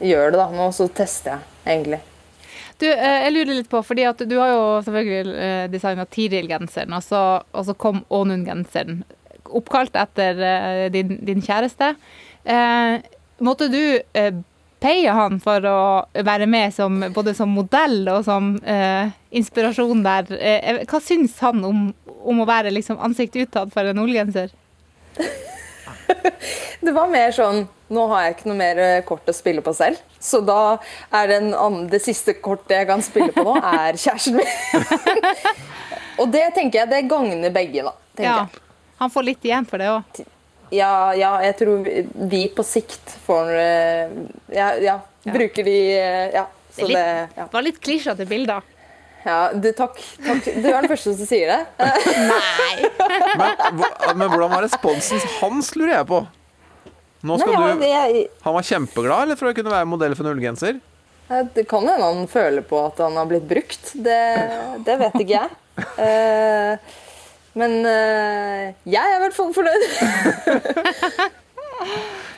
gjør 0.00 0.30
det. 0.34 0.38
da. 0.40 0.48
Nå 0.54 0.68
så 0.76 0.88
tester 0.88 1.36
jeg, 1.36 1.40
egentlig. 1.76 2.00
Du, 2.80 2.86
eh, 2.90 3.18
jeg 3.24 3.32
lurer 3.36 3.54
litt 3.60 3.68
på, 3.70 3.82
fordi 3.86 4.04
at 4.08 4.22
du 4.28 4.34
har 4.40 4.48
jo 4.50 4.62
selvfølgelig 4.86 5.34
eh, 5.48 5.66
designa 5.72 6.04
Tiril-genseren, 6.10 6.92
og, 6.96 7.02
så- 7.06 7.42
og 7.52 7.66
så 7.68 7.74
kom 7.78 8.02
Ånund-genseren. 8.10 9.04
Oppkalt 9.54 9.94
etter 10.00 10.40
eh, 10.42 10.88
din, 10.90 11.18
din 11.24 11.42
kjæreste. 11.44 11.92
Eh, 12.44 12.98
måtte 13.40 13.68
du 13.70 13.78
eh, 14.12 14.32
paye 14.84 15.12
han 15.16 15.38
for 15.40 15.64
å 15.64 15.78
være 16.26 16.46
med 16.50 16.74
som, 16.74 16.98
både 17.14 17.32
som 17.38 17.48
modell 17.54 18.02
og 18.12 18.24
som 18.26 18.56
eh, 18.66 19.08
inspirasjon 19.32 20.02
der? 20.04 20.28
Hva 20.90 21.00
syns 21.00 21.38
han 21.40 21.62
om, 21.64 21.86
om 22.24 22.42
å 22.42 22.48
være 22.50 22.74
liksom 22.74 22.98
ansikt 23.00 23.38
utad 23.40 23.72
for 23.72 23.86
en 23.88 24.02
ullgenser? 24.02 24.50
Det 26.84 26.92
var 26.92 27.08
mer 27.08 27.32
sånn 27.32 27.62
Nå 27.94 28.06
har 28.10 28.24
jeg 28.24 28.34
ikke 28.34 28.48
noe 28.48 28.56
mer 28.58 28.78
eh, 28.80 29.02
kort 29.06 29.28
å 29.28 29.32
spille 29.36 29.62
på 29.62 29.72
selv. 29.76 29.98
Så 30.18 30.40
da 30.42 30.78
er 31.14 31.28
det, 31.30 31.36
annen, 31.52 31.84
det 31.92 32.00
siste 32.02 32.32
kortet 32.42 32.72
jeg 32.80 32.88
kan 32.88 33.02
spille 33.04 33.30
på 33.36 33.44
nå, 33.44 33.54
er 33.84 33.98
kjæresten 34.00 34.38
min. 34.40 34.48
Og 36.20 36.30
det 36.32 36.46
tenker 36.56 36.80
jeg 36.80 36.90
det 36.90 37.02
gagner 37.10 37.52
begge, 37.54 37.84
da. 37.86 37.92
Ja. 38.18 38.34
jeg. 38.40 38.62
Han 39.02 39.12
får 39.12 39.26
litt 39.28 39.44
igjen 39.46 39.66
for 39.68 39.82
det 39.82 39.90
òg. 39.92 40.22
Ja, 40.74 40.90
ja, 41.14 41.34
jeg 41.44 41.56
tror 41.60 41.82
vi- 41.84 42.02
vi 42.32 42.42
på 42.56 42.64
sikt 42.66 43.12
får 43.26 43.50
eh, 43.60 44.14
Ja, 44.56 44.68
ja 44.80 44.96
bruker 45.28 45.62
de 45.66 45.76
eh, 45.98 46.28
Ja. 46.34 46.46
Så 46.74 46.88
det, 46.88 46.94
litt- 46.96 46.98
det 47.36 47.38
ja. 47.38 47.46
var 47.52 47.62
litt 47.62 47.76
klisjete 47.84 48.24
bilder. 48.26 48.64
Ja 49.24 49.38
du, 49.56 49.68
takk, 49.76 49.98
takk. 50.24 50.44
Du 50.44 50.68
er 50.68 50.80
den 50.84 50.90
første 50.92 51.14
som 51.16 51.28
sier 51.28 51.52
det. 51.52 51.60
Nei. 52.30 52.88
Men, 53.40 53.62
hva- 53.80 54.14
men 54.14 54.26
hvordan 54.28 54.52
var 54.52 54.66
responsen 54.66 55.22
hans, 55.40 55.72
lurer 55.78 55.96
jeg 55.98 56.08
på? 56.10 56.22
Nå 57.24 57.38
skal 57.40 57.54
Nei, 57.56 57.60
ja, 57.88 58.02
du, 58.10 58.18
det, 58.20 58.26
han 58.44 58.56
var 58.58 58.66
kjempeglad 58.68 59.24
eller 59.24 59.38
for 59.40 59.48
å 59.48 59.54
kunne 59.56 59.72
være 59.72 59.88
modell 59.88 60.16
for 60.18 60.26
en 60.28 60.36
ullgenser? 60.36 60.82
det 61.54 61.64
kan 61.70 61.86
hende 61.88 62.04
han 62.04 62.26
føler 62.28 62.60
på 62.68 62.76
at 62.84 62.98
han 63.00 63.16
har 63.16 63.24
blitt 63.30 63.46
brukt. 63.48 63.94
Det, 63.96 64.18
det 64.84 64.96
vet 65.00 65.14
ikke 65.22 65.38
jeg. 65.38 65.86
Eh, 66.04 66.92
men 67.58 67.78
eh, 67.88 68.74
jeg 68.84 69.00
er 69.00 69.16
i 69.16 69.22
hvert 69.24 69.36
fall 69.36 69.54
fornøyd. 69.56 69.82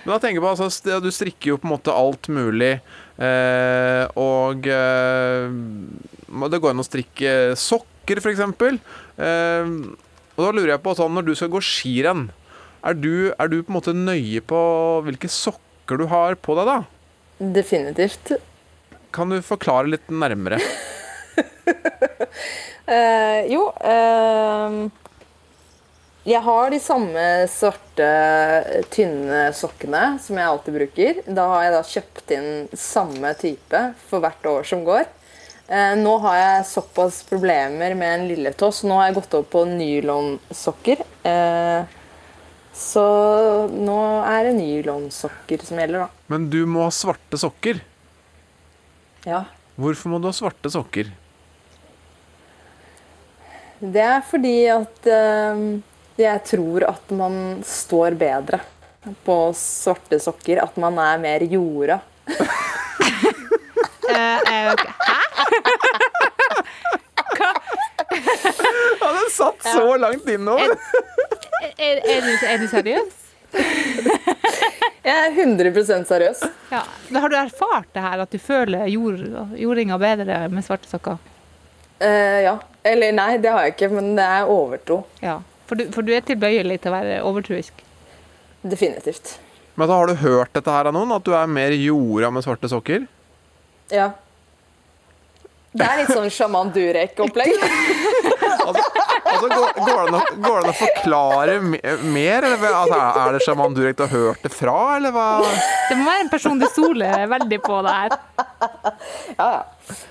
Men 0.06 0.14
da 0.14 0.18
tenker 0.22 0.38
jeg 0.38 0.44
på, 0.44 0.50
altså, 0.54 1.00
Du 1.02 1.08
strikker 1.12 1.50
jo 1.50 1.56
på 1.60 1.66
en 1.66 1.72
måte 1.74 1.92
alt 1.92 2.28
mulig. 2.32 2.76
Eh, 3.18 4.04
og 4.16 4.68
det 6.26 6.60
går 6.62 6.74
an 6.74 6.82
å 6.82 6.86
strikke 6.86 7.54
sokker, 7.60 8.20
f.eks. 8.22 8.42
Eh, 8.42 9.70
og 10.36 10.42
da 10.42 10.50
lurer 10.52 10.74
jeg 10.74 10.82
på, 10.84 10.94
sånn, 10.98 11.14
når 11.16 11.28
du 11.28 11.32
skal 11.38 11.52
gå 11.52 11.62
skirenn, 11.64 12.28
er 12.86 12.98
du, 12.98 13.32
er 13.34 13.50
du 13.50 13.60
på 13.62 13.72
en 13.72 13.78
måte 13.78 13.94
nøye 13.96 14.42
på 14.46 14.58
hvilke 15.06 15.30
sokker 15.32 16.02
du 16.02 16.06
har 16.10 16.36
på 16.38 16.54
deg, 16.58 16.68
da? 16.68 16.78
Definitivt. 17.56 18.36
Kan 19.14 19.32
du 19.32 19.40
forklare 19.44 19.94
litt 19.96 20.12
nærmere? 20.12 20.60
Eh, 22.86 23.48
jo 23.50 23.64
eh, 23.82 24.74
Jeg 26.30 26.42
har 26.46 26.68
de 26.70 26.78
samme 26.78 27.24
svarte, 27.50 28.10
tynne 28.94 29.40
sokkene 29.56 30.04
som 30.22 30.38
jeg 30.38 30.46
alltid 30.52 30.76
bruker. 30.78 31.18
Da 31.26 31.48
har 31.50 31.64
jeg 31.64 31.74
da 31.74 31.80
kjøpt 31.90 32.34
inn 32.36 32.48
samme 32.78 33.32
type 33.40 33.80
for 34.06 34.22
hvert 34.22 34.46
år 34.52 34.68
som 34.70 34.86
går. 34.86 35.02
Eh, 35.66 35.96
nå 35.98 36.12
har 36.22 36.36
jeg 36.38 36.66
såpass 36.70 37.24
problemer 37.26 37.94
med 37.98 38.12
en 38.14 38.26
lilletå, 38.28 38.70
så 38.72 38.86
nå 38.86 39.00
har 39.00 39.08
jeg 39.08 39.16
gått 39.18 39.34
over 39.34 39.48
på 39.50 39.64
nylonsokker. 39.66 41.02
Eh, 41.26 41.96
så 42.76 43.06
nå 43.72 43.98
er 44.22 44.46
det 44.46 44.54
nylonsokker 44.60 45.64
som 45.66 45.80
gjelder, 45.82 46.06
da. 46.06 46.26
Men 46.30 46.46
du 46.52 46.60
må 46.70 46.84
ha 46.86 46.92
svarte 46.94 47.40
sokker. 47.40 47.80
Ja. 49.26 49.42
Hvorfor 49.74 50.14
må 50.14 50.20
du 50.22 50.28
ha 50.30 50.34
svarte 50.36 50.70
sokker? 50.70 51.10
Det 53.80 54.04
er 54.06 54.22
fordi 54.24 54.56
at 54.72 55.08
eh, 55.10 55.64
jeg 56.22 56.44
tror 56.48 56.86
at 56.92 57.10
man 57.12 57.58
står 57.66 58.14
bedre 58.20 58.62
på 59.26 59.40
svarte 59.58 60.22
sokker. 60.22 60.62
At 60.62 60.78
man 60.78 61.02
er 61.02 61.18
mer 61.26 61.42
jorda. 61.50 61.98
Eh, 64.10 64.74
Ja, 69.00 69.12
den 69.12 69.30
satt 69.32 69.62
så 69.62 69.96
langt 69.96 70.28
innover! 70.28 70.76
Er, 71.76 71.96
er, 71.96 72.20
du, 72.22 72.46
er 72.46 72.58
du 72.58 72.68
seriøs? 72.70 73.22
Jeg 75.06 75.14
er 75.14 75.36
100 75.38 76.04
seriøs. 76.08 76.40
Ja. 76.70 76.82
Men 77.08 77.22
Har 77.22 77.30
du 77.30 77.36
erfart 77.38 77.88
det 77.94 78.02
her, 78.02 78.22
at 78.24 78.32
du 78.32 78.38
føler 78.42 78.86
jord, 78.90 79.20
jordinga 79.54 79.98
bedre 80.02 80.40
med 80.50 80.66
svarte 80.66 80.90
sokker? 80.90 81.18
Uh, 82.02 82.40
ja. 82.42 82.56
Eller 82.86 83.14
nei, 83.14 83.36
det 83.42 83.50
har 83.54 83.66
jeg 83.66 83.76
ikke, 83.76 83.90
men 83.94 84.14
det 84.18 84.24
er 84.26 84.50
overtro. 84.50 85.00
Ja. 85.22 85.38
For 85.66 85.78
du, 85.78 85.86
for 85.94 86.06
du 86.06 86.12
er 86.14 86.26
tilbøyelig 86.26 86.80
til 86.82 86.92
å 86.92 86.96
være 86.96 87.20
overtroisk? 87.26 87.84
Definitivt. 88.66 89.36
Men 89.76 89.88
så 89.88 89.98
Har 90.00 90.10
du 90.10 90.14
hørt 90.24 90.52
dette 90.56 90.72
her 90.72 90.88
av 90.90 90.94
noen? 90.96 91.14
At 91.16 91.26
du 91.26 91.32
er 91.36 91.46
mer 91.50 91.74
jorda 91.76 92.30
med 92.34 92.46
svarte 92.46 92.70
sokker? 92.70 93.06
Ja. 93.92 94.10
Det 95.76 95.84
er 95.84 95.98
litt 96.00 96.12
sånn 96.16 96.30
sjaman 96.32 96.72
Durek-opplegg. 96.74 97.52
Altså, 98.66 99.48
går, 99.50 99.72
går, 99.84 100.08
det 100.10 100.18
an 100.18 100.40
går 100.42 100.54
det 100.56 100.62
an 100.62 100.70
å 100.70 100.74
forklare 100.78 101.54
mer? 101.62 102.44
Eller, 102.46 102.62
altså, 102.78 102.98
er 103.20 103.34
det 103.36 103.40
sjaman 103.44 103.74
Durek 103.76 103.96
du 103.98 104.02
har 104.04 104.10
hørt 104.12 104.42
det 104.46 104.50
fra, 104.54 104.74
eller 104.96 105.12
hva? 105.14 105.24
Det 105.90 105.96
må 105.98 106.06
være 106.06 106.22
en 106.24 106.30
person 106.32 106.58
du 106.62 106.64
stoler 106.70 107.26
veldig 107.30 107.58
på 107.62 107.76
der. 107.86 108.14
Ja, 109.36 109.48
ja. 109.50 109.60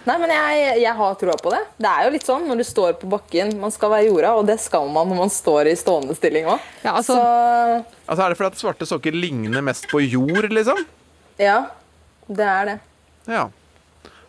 Nei, 0.08 0.18
men 0.22 0.32
jeg, 0.36 0.68
jeg 0.84 0.94
har 1.00 1.18
troa 1.20 1.36
på 1.42 1.52
det. 1.56 1.62
Det 1.82 1.90
er 1.92 2.08
jo 2.08 2.14
litt 2.14 2.28
sånn 2.28 2.46
når 2.48 2.62
du 2.62 2.66
står 2.68 2.96
på 3.02 3.10
bakken. 3.16 3.56
Man 3.60 3.74
skal 3.76 3.92
være 3.96 4.08
jorda, 4.12 4.36
og 4.40 4.48
det 4.52 4.60
skal 4.64 4.88
man 4.94 5.10
når 5.12 5.22
man 5.26 5.34
står 5.34 5.72
i 5.72 5.76
stående 5.80 6.16
stilling 6.20 6.48
òg. 6.54 6.72
Ja, 6.86 6.94
altså- 7.00 7.18
Så 7.18 7.84
Altså, 8.06 8.22
Er 8.22 8.30
det 8.30 8.38
fordi 8.40 8.52
at 8.54 8.62
svarte 8.62 8.88
sokker 8.88 9.16
ligner 9.16 9.64
mest 9.66 9.88
på 9.92 10.04
jord, 10.06 10.48
liksom? 10.54 10.80
ja, 11.42 11.58
det 12.30 12.46
er 12.52 12.66
det. 12.72 12.80
Ja. 13.32 13.48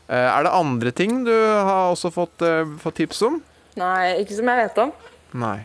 Eh, 0.09 0.29
er 0.31 0.47
det 0.47 0.53
andre 0.55 0.93
ting 0.95 1.25
du 1.27 1.33
har 1.35 1.93
også 1.93 2.13
fått, 2.15 2.43
eh, 2.47 2.65
fått 2.83 2.95
tips 3.03 3.23
om? 3.27 3.41
Nei, 3.77 4.23
ikke 4.23 4.37
som 4.39 4.49
jeg 4.53 4.63
vet 4.65 4.79
om. 4.85 4.93
Nei. 5.35 5.57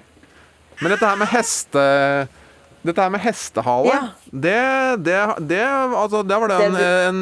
Men 0.81 0.95
dette 0.95 1.05
her 1.11 1.19
med 1.21 1.29
heste... 1.31 1.83
Dette 2.81 2.97
her 2.97 3.11
med 3.13 3.21
hestehale, 3.21 3.91
Ja. 3.93 4.07
det, 4.33 5.03
det, 5.05 5.17
det, 5.51 5.59
altså, 5.61 6.23
det 6.25 6.39
var 6.41 6.49
det 6.49 6.55
en, 6.65 6.77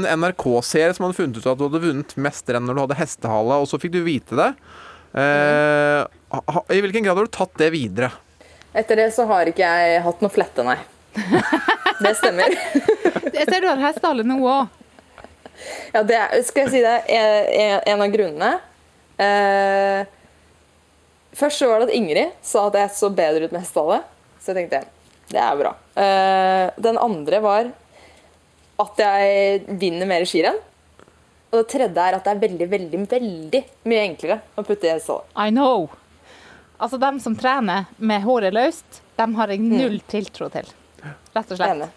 en 0.07 0.21
NRK-serie 0.23 0.93
som 0.95 1.03
hadde 1.03 1.17
funnet 1.17 1.35
ut 1.41 1.49
at 1.51 1.59
du 1.59 1.65
hadde 1.65 1.81
vunnet 1.83 2.13
mest 2.15 2.47
renn 2.47 2.63
når 2.63 2.77
du 2.77 2.81
hadde 2.85 2.95
hestehale, 3.01 3.57
og 3.59 3.67
så 3.67 3.75
fikk 3.83 3.91
du 3.97 3.99
vite 4.05 4.37
det. 4.39 4.47
Eh, 5.19 6.05
I 6.71 6.79
hvilken 6.79 7.03
grad 7.03 7.19
har 7.19 7.27
du 7.27 7.33
tatt 7.35 7.59
det 7.59 7.67
videre? 7.75 8.07
Etter 8.71 9.01
det 9.01 9.09
så 9.17 9.25
har 9.27 9.51
ikke 9.51 9.67
jeg 9.67 9.99
hatt 10.07 10.23
noe 10.23 10.31
flette, 10.31 10.63
nei. 10.63 10.77
Det 11.99 12.13
stemmer. 12.15 12.55
Jeg 13.35 13.43
ser 13.49 13.59
du 13.59 13.67
har 13.67 13.81
hestehale 13.83 14.23
nå 14.23 14.39
òg. 14.47 14.69
Ja, 15.93 16.03
det 16.03 16.17
er, 16.17 16.37
skal 16.47 16.65
jeg 16.65 16.73
si 16.73 16.83
det, 16.83 16.95
er 17.09 17.83
en 17.89 18.03
av 18.05 18.13
grunnene. 18.13 18.51
Eh, 19.19 20.05
først 21.35 21.61
så 21.61 21.69
var 21.69 21.81
det 21.81 21.89
at 21.89 21.97
Ingrid 21.97 22.39
sa 22.45 22.67
at 22.69 22.79
jeg 22.79 22.95
så 22.95 23.11
bedre 23.13 23.49
ut 23.49 23.53
med 23.55 23.63
hestehale. 23.63 24.01
Så 24.39 24.53
jeg 24.53 24.61
tenkte 24.61 24.85
det 25.29 25.41
er 25.43 25.57
bra. 25.59 25.75
Eh, 25.99 26.65
den 26.81 26.97
andre 26.97 27.39
var 27.43 27.69
at 28.79 29.01
jeg 29.03 29.77
vinner 29.81 30.09
mer 30.09 30.25
i 30.25 30.29
skirenn. 30.29 30.57
Og 31.49 31.63
det 31.63 31.67
tredje 31.71 32.05
er 32.05 32.15
at 32.17 32.25
det 32.25 32.33
er 32.35 32.41
veldig, 32.43 32.67
veldig, 32.69 33.01
veldig 33.09 33.61
mye 33.89 34.05
enklere 34.05 34.39
å 34.55 34.65
putte 34.65 34.87
i 34.87 34.93
hestehale. 34.93 35.25
I 35.33 35.53
know. 35.53 35.89
Altså, 36.79 36.97
dem 37.01 37.19
som 37.19 37.35
trener 37.35 37.89
med 37.97 38.23
håret 38.23 38.55
løst, 38.55 39.01
dem 39.19 39.33
har 39.35 39.51
jeg 39.51 39.65
null 39.65 39.97
tiltro 40.07 40.47
til. 40.53 40.69
Rett 41.35 41.51
og 41.51 41.59
slett. 41.59 41.89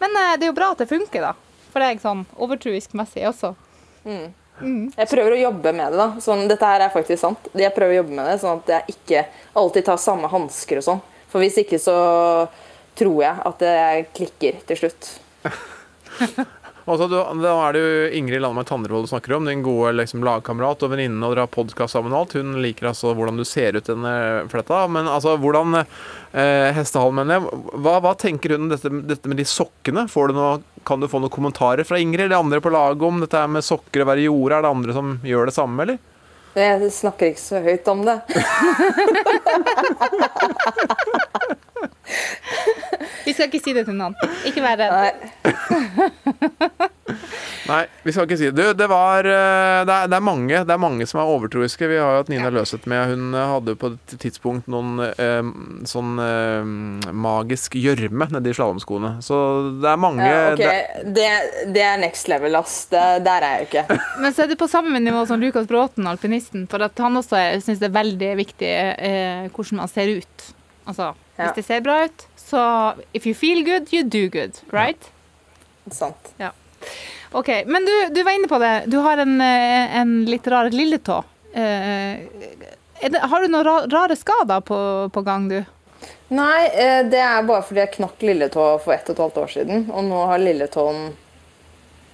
Men 0.00 0.18
eh, 0.20 0.34
det 0.38 0.46
er 0.46 0.52
jo 0.52 0.56
bra 0.56 0.70
at 0.74 0.84
det 0.84 0.88
funker, 0.90 1.30
da. 1.30 1.49
For 1.70 1.82
deg 1.84 2.00
sånn 2.02 2.24
overtroisk-messig 2.36 3.26
også. 3.30 3.54
Jeg 4.60 5.08
prøver 5.08 5.36
å 5.36 5.40
jobbe 5.40 5.72
med 5.72 5.92
det. 5.94 5.98
da. 6.00 6.08
Sånn, 6.20 6.46
dette 6.50 6.66
her 6.68 6.84
er 6.84 6.92
faktisk 6.92 7.22
sant. 7.22 7.50
Jeg 7.56 7.72
prøver 7.76 7.94
å 7.94 8.00
jobbe 8.02 8.16
med 8.18 8.28
det, 8.28 8.38
sånn 8.42 8.60
at 8.60 8.72
jeg 8.74 8.96
ikke 8.96 9.24
alltid 9.60 9.86
tar 9.86 10.00
samme 10.02 10.28
hansker 10.32 10.80
og 10.80 10.86
sånn. 10.88 11.02
For 11.30 11.42
hvis 11.44 11.60
ikke 11.62 11.78
så 11.80 11.96
tror 12.98 13.22
jeg 13.22 13.44
at 13.46 13.62
det 13.62 13.76
klikker 14.18 14.60
til 14.68 14.82
slutt. 14.82 15.12
Altså, 16.88 17.06
du, 17.10 17.16
da 17.42 17.52
er 17.66 17.76
det 17.76 17.80
jo 17.82 18.08
Ingrid 18.16 18.40
Landmark 18.42 18.68
Tandrevold 18.70 19.04
du 19.04 19.10
snakker 19.10 19.34
om, 19.36 19.48
din 19.48 19.64
gode 19.64 19.92
liksom, 19.98 20.22
lagkamerat 20.26 20.84
og 20.86 20.92
venninne, 20.94 21.20
og 21.24 21.34
dere 21.34 21.44
har 21.44 21.52
podkast 21.52 21.96
sammen 21.96 22.14
og 22.14 22.22
alt. 22.22 22.36
Hun 22.40 22.60
liker 22.64 22.90
altså 22.90 23.12
hvordan 23.16 23.40
du 23.40 23.44
ser 23.48 23.76
ut 23.76 23.90
denne 23.90 24.14
fletta. 24.52 24.78
Men 24.92 25.04
altså, 25.10 25.30
hvordan 25.40 25.68
eh, 25.80 26.68
Hestehalen, 26.76 27.16
mener 27.20 27.32
jeg. 27.36 27.40
Hva, 27.84 27.94
hva 28.04 28.12
tenker 28.18 28.48
hun 28.56 28.66
om 28.66 28.72
dette, 28.72 28.88
dette 29.10 29.26
med 29.30 29.38
de 29.40 29.46
sokkene? 29.48 30.02
Får 30.10 30.24
du 30.30 30.38
noe, 30.38 30.54
kan 30.88 31.02
du 31.02 31.10
få 31.10 31.18
noen 31.22 31.34
kommentarer 31.34 31.84
fra 31.86 32.00
Ingrid 32.00 32.26
eller 32.28 32.40
andre 32.40 32.62
på 32.64 32.72
laget 32.72 33.06
om 33.06 33.16
dette 33.24 33.40
med 33.52 33.66
sokker 33.66 34.04
og 34.04 34.10
være 34.12 34.22
i 34.24 34.30
jorda? 34.30 34.54
Er 34.58 34.62
det 34.64 34.74
andre 34.76 34.92
som 34.96 35.06
gjør 35.26 35.44
det 35.50 35.58
samme, 35.58 35.78
eller? 35.84 35.96
Jeg 36.58 36.90
snakker 36.90 37.30
ikke 37.30 37.44
så 37.44 37.58
høyt 37.62 37.86
om 37.92 38.00
det. 38.08 38.16
Vi 43.26 43.32
skal 43.36 43.48
ikke 43.50 43.60
si 43.62 43.72
det 43.76 43.84
til 43.88 43.96
noen. 43.98 44.14
Ikke 44.48 44.62
vær 44.64 44.78
redd. 44.80 45.20
Nei, 47.70 47.84
vi 48.02 48.12
skal 48.14 48.26
ikke 48.26 48.36
si 48.38 48.48
det. 48.48 48.54
Du, 48.56 48.72
det 48.78 48.86
var 48.90 49.26
eh, 49.26 49.80
det 49.86 49.94
er, 49.94 50.08
det 50.10 50.16
er 50.16 50.24
mange 50.24 50.60
Det 50.66 50.72
er 50.74 50.80
mange 50.80 51.06
som 51.08 51.20
er 51.22 51.30
overtroiske. 51.30 51.86
Vi 51.90 51.98
har 51.98 52.14
jo 52.16 52.20
hatt 52.22 52.30
Nina 52.32 52.50
Løseth 52.54 52.88
med. 52.90 53.12
Hun 53.12 53.34
eh, 53.36 53.50
hadde 53.54 53.74
på 53.78 53.90
et 53.94 54.14
tidspunkt 54.22 54.70
noen 54.70 54.98
eh, 55.10 55.50
sånn 55.90 56.12
eh, 56.24 57.10
magisk 57.14 57.76
gjørme 57.78 58.30
nedi 58.34 58.54
slalåmskoene. 58.56 59.12
Så 59.26 59.36
det 59.82 59.90
er 59.92 60.00
mange 60.02 60.26
Ja, 60.26 60.40
okay. 60.54 60.80
det, 61.04 61.14
det, 61.18 61.28
det 61.76 61.84
er 61.86 62.00
next 62.02 62.30
level, 62.32 62.58
ass. 62.60 62.82
Det, 62.92 63.04
der 63.26 63.46
er 63.46 63.58
jeg 63.58 63.66
jo 63.66 63.68
ikke. 63.70 63.98
Men 64.24 64.34
så 64.36 64.46
er 64.46 64.52
det 64.54 64.58
på 64.60 64.70
samme 64.70 65.02
nivå 65.02 65.24
som 65.30 65.42
Lukas 65.42 65.68
Bråten, 65.70 66.08
alpinisten. 66.10 66.66
For 66.70 66.82
at 66.86 66.98
han 67.04 67.18
også 67.20 67.42
syns 67.64 67.82
det 67.82 67.90
er 67.90 67.98
veldig 68.00 68.32
viktig 68.40 68.72
eh, 68.74 69.46
hvordan 69.54 69.84
man 69.84 69.92
ser 69.92 70.16
ut. 70.20 70.50
Altså, 70.90 71.12
Ja. 71.40 71.46
hvis 71.46 71.60
det 71.62 71.68
ser 71.70 71.80
bra 71.84 71.94
ut, 72.04 72.26
så 72.50 72.94
If 73.12 73.26
you 73.26 73.34
feel 73.34 73.64
good, 73.64 73.92
you 73.94 74.02
do 74.02 74.28
good, 74.28 74.58
right? 74.70 75.10
Sant. 75.90 76.32
Ja. 76.36 76.50
OK. 77.32 77.48
Men 77.66 77.84
du, 77.84 78.08
du 78.14 78.22
var 78.22 78.32
inne 78.32 78.48
på 78.48 78.58
det. 78.58 78.82
Du 78.86 78.96
har 78.96 79.18
en, 79.18 79.40
eh, 79.40 79.96
en 79.96 80.24
litt 80.24 80.46
rar 80.46 80.70
lilletå. 80.70 81.22
Eh, 81.52 82.18
det, 83.00 83.18
har 83.18 83.40
du 83.40 83.48
noen 83.48 83.90
rare 83.90 84.16
skader 84.16 84.60
på, 84.60 84.78
på 85.14 85.22
gang, 85.22 85.48
du? 85.48 85.60
Nei, 86.34 86.66
eh, 86.66 87.00
det 87.10 87.22
er 87.22 87.46
bare 87.46 87.62
fordi 87.66 87.84
jeg 87.84 87.94
knakk 87.96 88.22
lilletå 88.26 88.66
for 88.82 88.94
ett 88.94 89.08
og 89.10 89.14
et 89.14 89.24
halvt 89.24 89.42
år 89.44 89.54
siden. 89.54 89.86
Og 89.94 90.06
nå 90.10 90.24
har 90.32 90.42
lilletåen 90.42 91.10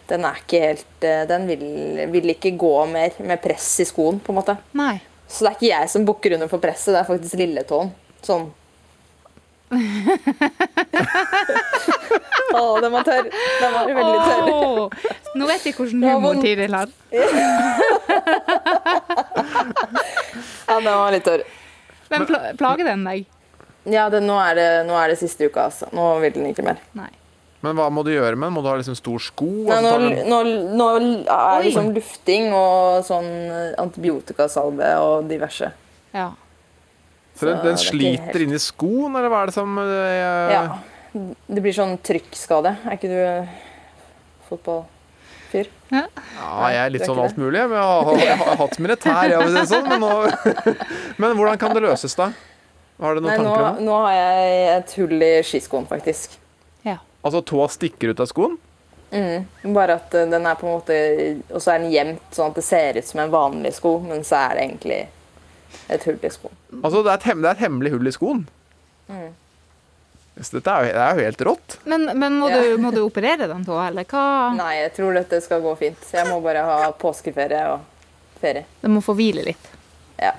Den 0.06 0.22
er 0.22 0.36
ikke 0.38 0.60
helt 0.62 1.04
Den 1.26 1.48
vil, 1.48 1.64
vil 2.12 2.30
ikke 2.30 2.52
gå 2.54 2.74
mer 2.86 3.16
med 3.26 3.40
press 3.42 3.72
i 3.82 3.88
skoen, 3.88 4.20
på 4.20 4.32
en 4.32 4.40
måte. 4.42 4.60
Nei. 4.78 4.98
Så 5.26 5.42
det 5.42 5.50
er 5.50 5.56
ikke 5.56 5.72
jeg 5.72 5.90
som 5.90 6.06
bukker 6.06 6.36
under 6.36 6.52
for 6.52 6.62
presset, 6.62 6.92
det 6.94 7.00
er 7.00 7.08
faktisk 7.08 7.40
lilletåen. 7.40 7.90
Sånn. 8.22 8.50
Å, 12.56 12.60
den 12.80 12.92
var 12.94 13.02
tørr. 13.06 13.26
Den 13.32 13.72
var 13.74 13.90
veldig 13.98 14.20
tørr. 14.22 14.50
Oh, 14.52 14.90
nå 15.36 15.48
vet 15.50 15.66
jeg 15.66 15.74
hvordan 15.76 16.06
humor. 16.06 16.34
Tiril 16.42 16.74
har. 16.76 16.88
Ja, 20.66 20.76
den 20.78 20.90
var 20.90 21.10
litt 21.14 21.26
tørr. 21.26 21.42
Men 22.12 22.26
pl 22.28 22.34
plager 22.60 22.84
den 22.92 23.02
deg? 23.06 23.26
Ja, 23.86 24.08
det, 24.10 24.20
nå, 24.22 24.34
er 24.42 24.54
det, 24.58 24.68
nå 24.88 24.94
er 24.98 25.12
det 25.12 25.18
siste 25.20 25.46
uka, 25.46 25.60
altså. 25.68 25.86
Nå 25.94 26.04
vil 26.22 26.34
den 26.34 26.46
ikke 26.50 26.64
mer. 26.66 26.78
Nei. 26.98 27.10
Men 27.64 27.74
hva 27.78 27.86
må 27.90 28.02
du 28.06 28.10
gjøre 28.12 28.36
med 28.38 28.46
den? 28.48 28.54
Må 28.54 28.62
du 28.62 28.68
ha 28.70 28.76
liksom 28.78 28.96
stor 28.98 29.18
sko? 29.22 29.46
Nei, 29.66 29.76
altså, 29.76 29.98
nå, 29.98 30.10
nå, 30.30 30.38
nå 30.78 30.86
er 30.94 31.02
det 31.02 31.64
liksom 31.68 31.86
lufting 31.96 32.44
og 32.54 33.06
sånn 33.06 33.30
antibiotikasalve 33.82 34.90
og 35.02 35.30
diverse. 35.30 35.70
Ja. 36.14 36.28
Så 37.36 37.46
den, 37.48 37.58
den 37.64 37.74
er 37.76 37.80
sliter 37.82 38.26
helt- 38.32 38.42
inni 38.46 38.58
skoen, 38.62 39.12
eller 39.16 39.28
hva 39.32 39.42
er 39.44 39.50
det 39.52 39.56
som 39.56 39.76
jeg... 39.82 40.52
Ja. 40.56 40.62
Det 41.48 41.62
blir 41.64 41.72
sånn 41.76 41.94
trykkskade. 42.04 42.74
Er 42.84 42.96
ikke 42.96 43.08
du 43.08 43.20
fotballfyr? 44.50 45.70
Ja. 45.92 46.02
Ja, 46.36 46.68
jeg 46.72 46.80
er 46.82 46.92
litt 46.94 47.04
er 47.06 47.10
sånn 47.10 47.22
alt 47.22 47.38
mulig. 47.40 47.62
Men 47.70 47.78
jeg 47.78 47.86
har, 47.92 48.10
jeg 48.24 48.38
har 48.42 48.60
hatt 48.62 48.78
militær, 48.82 49.22
jeg, 49.30 49.40
vil 49.46 49.56
si 49.56 49.64
sånn, 49.72 49.88
men, 49.90 50.04
nå, 50.04 50.12
men 51.22 51.36
hvordan 51.38 51.60
kan 51.62 51.76
det 51.76 51.84
løses, 51.86 52.16
da? 52.18 52.30
Har 53.00 53.16
du 53.16 53.20
noen 53.22 53.32
Nei, 53.32 53.38
tanker 53.42 53.64
om 53.70 53.78
det? 53.80 53.84
nå 53.86 53.96
har 54.06 54.14
jeg 54.16 54.60
et 54.76 54.94
hull 55.00 55.24
i 55.26 55.32
skiskoen, 55.44 55.88
faktisk. 55.88 56.38
Ja. 56.86 56.98
Altså 57.26 57.42
tåa 57.44 57.68
stikker 57.72 58.14
ut 58.14 58.22
av 58.24 58.30
skoen? 58.30 58.56
Mm. 59.12 59.44
Bare 59.76 59.98
at 60.00 60.14
eh, 60.18 60.24
den 60.28 60.46
er 60.50 60.56
på 60.58 60.66
en 60.66 60.72
måte 60.80 60.94
Og 61.54 61.60
så 61.62 61.76
er 61.76 61.78
den 61.78 61.92
gjemt 61.92 62.34
sånn 62.34 62.50
at 62.50 62.56
det 62.58 62.64
ser 62.66 62.96
ut 62.98 63.06
som 63.06 63.20
en 63.22 63.30
vanlig 63.30 63.70
sko, 63.76 63.92
men 64.02 64.24
så 64.26 64.40
er 64.48 64.56
det 64.58 64.64
egentlig 64.64 64.98
et 65.88 66.04
hull 66.08 66.18
i 66.22 66.30
skoen. 66.34 66.54
Altså, 66.82 67.02
det 67.02 67.10
er 67.12 67.18
et, 67.20 67.26
hem 67.30 67.42
det 67.44 67.50
er 67.50 67.58
et 67.58 67.64
hemmelig 67.66 67.92
hull 67.96 68.06
i 68.10 68.14
skoen. 68.14 68.46
Mm. 69.08 69.26
Så 70.36 70.58
dette 70.58 70.68
er 70.72 70.84
jo, 70.84 70.92
det 70.92 71.02
er 71.06 71.16
jo 71.20 71.24
helt 71.30 71.42
rått. 71.48 71.76
Men, 71.88 72.02
men 72.20 72.34
må, 72.42 72.48
Ja. 72.52 72.60
du, 72.60 72.76
må 72.82 72.90
du 72.92 73.00
operere 73.06 73.46
den 73.48 73.62
tåa, 73.64 73.86
eller 73.88 74.04
hva? 74.10 74.24
Nei, 74.58 74.72
jeg 74.82 74.94
tror 74.98 75.16
dette 75.16 75.40
skal 75.44 75.62
gå 75.64 75.72
fint. 75.80 76.00
Så 76.04 76.18
jeg 76.20 76.28
må 76.28 76.40
bare 76.44 76.64
ha 76.68 76.90
påskeferie 77.00 77.62
og 77.72 77.86
ferie. 78.42 78.66
Den 78.82 78.92
må 78.98 79.00
få 79.04 79.14
hvile 79.16 79.46
litt. 79.46 79.70
Ja. 80.20 80.34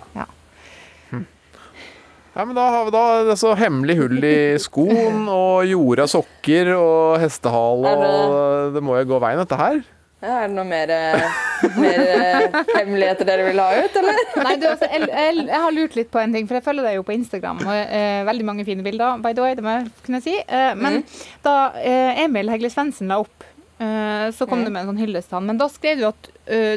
Ja, 2.37 2.43
men 2.45 2.53
da 2.53 2.67
har 2.69 2.83
vi 2.85 2.91
da 2.93 2.99
altså, 3.31 3.55
hemmelig 3.57 3.95
hull 3.97 4.19
i 4.21 4.57
skoen 4.61 5.23
og 5.33 5.63
jorda 5.65 6.05
sokker 6.11 6.69
og 6.75 7.15
hestehale 7.23 7.93
og 7.97 8.75
Det 8.75 8.83
må 8.85 8.99
jo 8.99 9.07
gå 9.09 9.17
veien, 9.23 9.41
dette 9.41 9.57
her. 9.57 9.79
Ja, 10.17 10.39
er 10.41 10.47
det 10.49 10.55
noe 10.57 10.65
mer, 10.65 10.89
eh, 10.89 11.35
mer 11.77 11.99
eh, 12.01 12.55
hemmeligheter 12.73 13.27
dere 13.29 13.43
vil 13.45 13.59
ha 13.61 13.67
ut, 13.83 13.97
eller? 14.01 14.17
Nei, 14.47 14.55
du, 14.57 14.63
altså, 14.71 14.87
jeg, 14.89 15.05
jeg, 15.11 15.43
jeg 15.45 15.61
har 15.61 15.75
lurt 15.75 15.97
litt 15.99 16.09
på 16.13 16.21
en 16.23 16.33
ting, 16.33 16.47
for 16.49 16.57
jeg 16.57 16.65
følger 16.65 16.87
deg 16.87 16.95
jo 16.97 17.03
på 17.05 17.13
Instagram. 17.13 17.59
Og, 17.61 17.73
eh, 17.99 18.23
veldig 18.25 18.47
mange 18.47 18.65
fine 18.65 18.81
bilder, 18.85 19.19
by 19.21 19.35
the 19.37 19.43
way, 19.45 19.53
det 19.59 19.65
må 19.67 19.75
jeg 19.75 19.91
kunne 20.07 20.21
si. 20.25 20.33
Eh, 20.41 20.71
men 20.79 21.03
da 21.45 21.53
eh, 21.77 22.23
Emil 22.23 22.49
Hegle 22.49 22.71
Svendsen 22.73 23.13
la 23.13 23.19
opp, 23.21 23.45
eh, 23.77 24.25
så 24.33 24.47
kom 24.49 24.63
Mm. 24.63 24.65
du 24.65 24.71
med 24.73 24.81
en 24.81 24.89
sånn 24.95 25.03
hyllest 25.05 25.29
til 25.29 25.37
han. 25.37 25.45
Men 25.51 25.61
da 25.61 25.67
skrev 25.69 26.01
du 26.01 26.07
at 26.09 26.31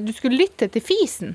du 0.05 0.11
skulle 0.12 0.36
lytte 0.36 0.66
til 0.74 0.82
fisen. 0.84 1.32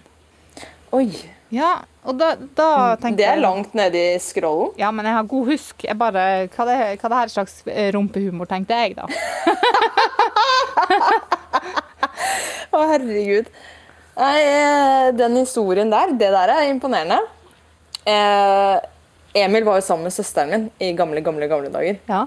Oi. 0.94 1.08
Ja, 1.56 1.72
og 2.06 2.18
da, 2.20 2.34
da 2.58 2.70
tenkte 3.00 3.22
Det 3.22 3.28
er 3.32 3.40
langt 3.42 3.74
nede 3.78 3.96
i 4.12 4.20
scrollen. 4.22 4.74
Ja, 4.82 4.90
men 4.94 5.06
jeg 5.08 5.16
har 5.18 5.26
god 5.32 5.50
husk. 5.54 5.86
Jeg 5.88 5.98
bare, 5.98 6.24
hva, 6.54 6.66
det, 6.70 6.78
hva 7.02 7.10
det 7.14 7.20
her 7.24 7.32
slags 7.34 7.62
eh, 7.72 7.90
rumpehumor, 7.96 8.46
tenkte 8.52 8.78
jeg 8.78 8.94
da. 8.98 9.10
Å, 12.76 12.84
herregud. 12.94 13.50
Nei, 14.16 14.36
eh, 14.40 15.08
den 15.18 15.36
historien 15.42 15.92
der, 15.92 16.14
det 16.16 16.32
der 16.32 16.54
er 16.54 16.70
imponerende. 16.70 17.20
Eh, 18.08 18.78
Emil 19.36 19.66
var 19.68 19.82
jo 19.82 19.84
sammen 19.84 20.08
med 20.08 20.16
søsteren 20.16 20.52
min 20.52 20.66
i 20.80 20.94
gamle, 20.96 21.20
gamle, 21.26 21.50
gamle 21.52 21.72
dager. 21.74 22.00
Ja. 22.08 22.24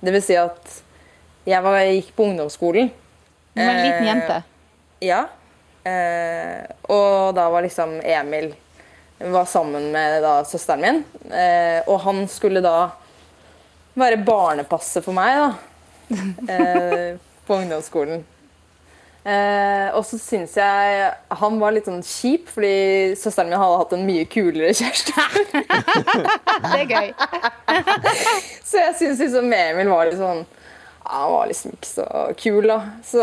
Det 0.00 0.14
vil 0.14 0.22
si 0.22 0.36
at 0.38 0.80
jeg, 1.48 1.58
var, 1.64 1.80
jeg 1.82 1.98
gikk 1.98 2.14
på 2.16 2.28
ungdomsskolen. 2.30 2.90
Du 3.56 3.60
var 3.60 3.72
en 3.74 3.82
liten 3.82 4.04
Eh, 4.04 4.08
jente. 4.12 4.42
Ja. 5.02 5.20
Eh, 5.84 6.62
og 6.92 7.34
da 7.34 7.48
var 7.50 7.64
liksom 7.64 7.98
Emil 8.04 8.52
var 9.18 9.44
sammen 9.44 9.90
med 9.92 10.22
da, 10.22 10.44
søsteren 10.44 10.80
min. 10.84 11.02
Eh, 11.32 11.80
og 11.88 12.00
han 12.06 12.22
skulle 12.30 12.62
da 12.64 12.92
være 13.98 14.20
barnepasser 14.24 15.04
for 15.04 15.16
meg 15.16 15.40
da. 15.40 15.50
Eh, 16.50 17.16
på 17.46 17.54
ungdomsskolen. 17.54 18.24
Eh, 19.20 19.88
og 19.92 20.00
så 20.08 20.16
syns 20.16 20.54
jeg 20.56 21.08
han 21.42 21.58
var 21.60 21.74
litt 21.76 21.88
sånn 21.88 22.00
kjip, 22.04 22.46
fordi 22.54 23.12
søsteren 23.20 23.50
min 23.50 23.60
hadde 23.60 23.80
hatt 23.82 23.92
en 23.92 24.06
mye 24.08 24.24
kulere 24.32 24.72
kjæreste. 24.78 25.12
Det 26.64 26.78
er 26.78 26.86
gøy. 26.88 27.10
så 28.68 28.80
jeg 28.86 28.96
syns 29.00 29.20
liksom 29.20 29.52
Emil 29.52 29.92
var 29.92 30.08
litt 30.08 30.20
sånn 30.20 30.42
ja, 30.44 31.10
Han 31.10 31.32
var 31.34 31.50
liksom 31.50 31.74
ikke 31.76 31.90
så 31.90 32.06
kul, 32.40 32.70
da. 32.70 32.78
Så, 33.04 33.20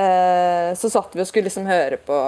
eh, 0.00 0.70
så 0.80 0.92
satt 0.92 1.16
vi 1.16 1.24
og 1.24 1.28
skulle 1.28 1.50
liksom 1.50 1.68
høre 1.68 2.00
på 2.00 2.20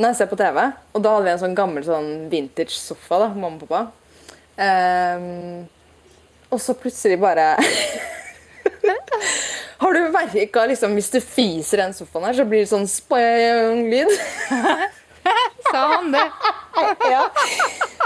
Nei, 0.00 0.14
se 0.16 0.24
på 0.24 0.36
TV, 0.40 0.56
og 0.96 1.02
da 1.04 1.10
hadde 1.12 1.26
vi 1.26 1.32
en 1.34 1.40
sånn 1.42 1.54
gammel 1.58 1.84
sånn 1.84 2.06
vintage 2.32 2.72
sofa, 2.72 3.18
da, 3.20 3.26
mamma 3.34 3.58
og 3.58 3.66
pappa. 3.68 3.82
Eh, 4.64 5.26
og 6.48 6.62
så 6.64 6.72
plutselig 6.72 7.18
bare 7.20 7.50
Har 9.90 9.94
du 9.94 10.12
verka 10.14 10.66
liksom, 10.70 10.92
hvis 10.94 11.08
du 11.10 11.16
fiser 11.18 11.80
i 11.80 11.82
den 11.82 11.94
sofaen 11.96 12.28
her, 12.28 12.34
så 12.38 12.44
blir 12.46 12.60
det 12.62 12.68
sånn 12.70 12.84
spang-lyd? 12.86 14.12
Sa 15.72 15.80
han 15.96 16.12
det? 16.14 16.20
ja. 17.10 17.24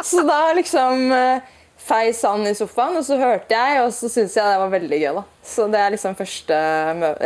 Så 0.01 0.22
da 0.24 0.39
liksom 0.57 1.12
eh, 1.12 1.51
feis 1.85 2.22
han 2.24 2.47
i 2.49 2.55
sofaen, 2.57 2.97
og 2.97 3.05
så 3.05 3.18
hørte 3.20 3.53
jeg, 3.53 3.82
og 3.82 3.93
så 3.93 4.09
syntes 4.09 4.39
jeg 4.41 4.49
det 4.49 4.62
var 4.62 4.72
veldig 4.72 5.03
gøy. 5.03 5.11
da. 5.18 5.24
Så 5.45 5.66
det 5.74 5.82
er 5.82 5.93
liksom 5.93 6.16
første 6.16 6.62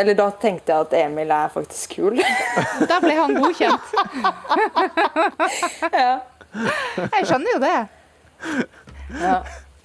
Eller 0.03 0.19
da 0.19 0.27
tenkte 0.43 0.75
jeg 0.75 0.89
at 0.89 0.99
Emil 1.05 1.31
er 1.39 1.55
faktisk 1.55 1.95
kul. 2.01 2.19
Da 2.91 2.99
ble 3.05 3.15
han 3.15 3.39
godkjent. 3.39 3.95
ja. 5.95 6.11
Jeg 7.15 7.31
skjønner 7.31 7.55
jo 7.55 7.63
det. 7.63 7.79
Ja. 9.23 9.39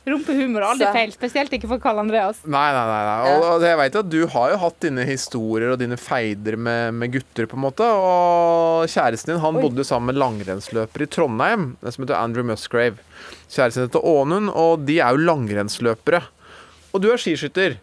Rumpehumor 0.04 0.60
er 0.60 0.68
aldri 0.68 0.86
Så- 0.86 0.94
feil, 0.98 1.12
spesielt 1.16 1.54
ikke 1.56 1.68
for 1.72 1.80
Karl 1.80 2.00
Andreas. 2.02 2.42
Nei, 2.44 2.66
nei, 2.76 2.86
nei. 2.90 3.04
nei. 3.08 3.36
Og, 3.38 3.44
og 3.54 3.62
jeg 3.64 3.78
vet 3.80 3.96
at 4.02 4.10
du 4.12 4.18
har 4.34 4.50
jo 4.52 4.58
hatt 4.66 4.80
dine 4.84 5.06
historier 5.08 5.72
og 5.72 5.80
dine 5.80 5.96
feider 5.96 6.58
med, 6.60 6.92
med 7.00 7.14
gutter, 7.14 7.48
på 7.48 7.56
en 7.56 7.64
måte. 7.64 7.88
Og 7.88 8.84
kjæresten 8.92 9.32
din 9.34 9.40
han 9.46 9.62
bodde 9.64 9.86
sammen 9.88 10.12
med 10.12 10.20
langrennsløper 10.20 11.06
i 11.06 11.08
Trondheim, 11.08 11.70
som 11.88 12.04
heter 12.04 12.20
Andrew 12.20 12.44
Musgrave. 12.44 13.00
Kjæresten 13.48 13.86
heter 13.88 14.04
Ånund, 14.04 14.52
og 14.52 14.84
de 14.86 15.00
er 15.00 15.16
jo 15.16 15.24
langrennsløpere. 15.24 16.20
Og 16.94 17.02
du 17.02 17.08
er 17.14 17.18
skiskytter. 17.24 17.80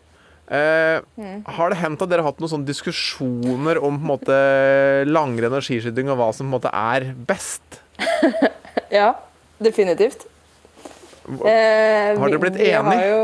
Eh, 0.51 1.01
Mm. 1.21 1.45
Har 1.47 1.71
det 1.71 1.79
hendt 1.79 2.01
at 2.03 2.09
dere 2.11 2.23
har 2.25 2.33
hatt 2.33 2.41
noen 2.43 2.51
sånne 2.51 2.67
diskusjoner 2.67 3.79
om 3.85 3.97
på 3.97 4.03
en 4.03 4.09
måte 4.09 4.37
langrenn 5.07 5.53
og 5.55 5.63
skiskyting, 5.63 6.09
og 6.11 6.17
hva 6.19 6.29
som 6.35 6.49
på 6.49 6.51
en 6.51 6.55
måte 6.57 6.73
er 6.75 7.13
best? 7.29 7.81
ja, 8.91 9.13
definitivt. 9.63 10.25
Eh, 11.29 12.17
Har 12.19 12.29
dere 12.29 12.41
blitt 12.43 12.57
vi 12.59 12.71
enig? 12.73 12.97
Jo, 13.11 13.23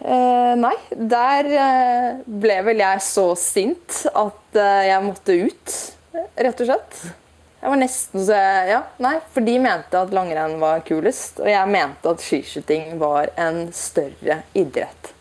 eh, 0.00 0.52
nei, 0.62 0.74
der 1.10 1.48
eh, 1.50 2.08
ble 2.26 2.58
vel 2.68 2.82
jeg 2.84 3.02
så 3.04 3.26
sint 3.40 4.02
at 4.12 4.58
eh, 4.60 4.82
jeg 4.92 5.04
måtte 5.04 5.38
ut, 5.48 5.76
rett 6.38 6.62
og 6.64 6.70
slett. 6.70 7.00
Jeg 7.56 7.72
var 7.72 7.80
nesten 7.80 8.22
så 8.28 8.38
Ja, 8.68 8.80
nei, 9.02 9.16
for 9.34 9.42
de 9.42 9.56
mente 9.58 9.98
at 9.98 10.12
langrenn 10.14 10.58
var 10.62 10.84
kulest, 10.86 11.40
og 11.42 11.50
jeg 11.50 11.72
mente 11.72 12.12
at 12.12 12.22
skiskyting 12.22 12.94
var 13.00 13.32
en 13.40 13.66
større 13.74 14.42
idrett 14.54 15.12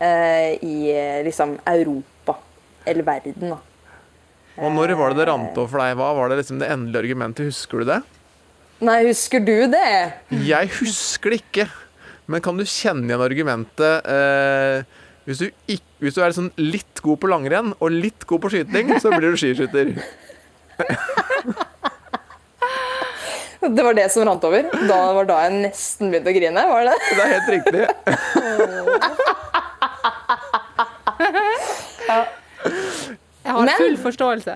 eh, 0.00 0.58
i 0.64 0.90
eh, 0.90 1.22
liksom 1.28 1.58
Europa, 1.68 2.38
eller 2.88 3.06
verden, 3.06 3.54
da. 3.54 3.60
Og 4.58 4.72
når 4.74 4.96
var 4.98 5.14
det 5.14 5.20
det 5.22 5.28
rant 5.30 5.54
over 5.54 5.70
for 5.70 5.78
deg? 5.84 5.94
Hva 6.00 6.08
var 6.18 6.32
det 6.32 6.40
liksom 6.40 6.58
det 6.58 6.66
endelige 6.74 7.04
argumentet? 7.04 7.46
Husker 7.52 7.84
du 7.84 7.92
det? 7.92 8.00
Nei, 8.84 8.98
husker 9.08 9.42
du 9.42 9.66
det? 9.72 10.12
Jeg 10.46 10.70
husker 10.78 11.34
det 11.34 11.40
ikke. 11.42 11.64
Men 12.30 12.42
kan 12.44 12.58
du 12.60 12.64
kjenne 12.68 13.08
igjen 13.08 13.24
argumentet 13.24 14.06
eh, 14.06 14.82
hvis, 15.26 15.40
du 15.40 15.46
ikke, 15.66 15.86
hvis 16.04 16.14
du 16.14 16.20
er 16.22 16.34
sånn 16.36 16.50
litt 16.60 17.00
god 17.04 17.18
på 17.22 17.30
langrenn 17.32 17.72
og 17.78 17.88
litt 17.94 18.26
god 18.28 18.40
på 18.44 18.50
skyting, 18.52 18.92
så 19.02 19.10
blir 19.14 19.32
du 19.32 19.38
skiskytter. 19.40 19.94
Det 23.58 23.82
var 23.82 23.92
det 23.98 24.06
som 24.14 24.22
rant 24.24 24.44
over. 24.46 24.68
Da 24.88 24.98
var 25.16 25.26
da 25.28 25.40
jeg 25.44 25.56
nesten 25.66 26.12
begynte 26.12 26.30
å 26.30 26.36
grine. 26.36 26.62
var 26.70 26.86
det 26.86 26.92
det? 26.94 27.00
Det 27.10 27.22
er 27.24 27.30
helt 27.34 27.50
riktig. 27.52 27.82
Jeg 33.48 33.52
har 33.56 33.64
Men- 33.64 33.76
full 33.80 33.96
forståelse. 33.96 34.54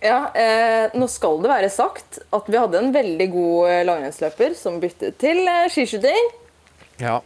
Ja, 0.00 0.30
eh, 0.34 0.90
Nå 0.98 1.06
skal 1.10 1.36
det 1.44 1.50
være 1.52 1.68
sagt 1.70 2.18
at 2.32 2.46
vi 2.50 2.56
hadde 2.58 2.78
en 2.80 2.92
veldig 2.94 3.26
god 3.32 3.68
eh, 3.70 3.82
langrennsløper 3.86 4.54
som 4.58 4.78
byttet 4.82 5.18
til 5.20 5.42
eh, 5.46 5.66
skiskyting. 5.70 6.30
Ja. 7.02 7.18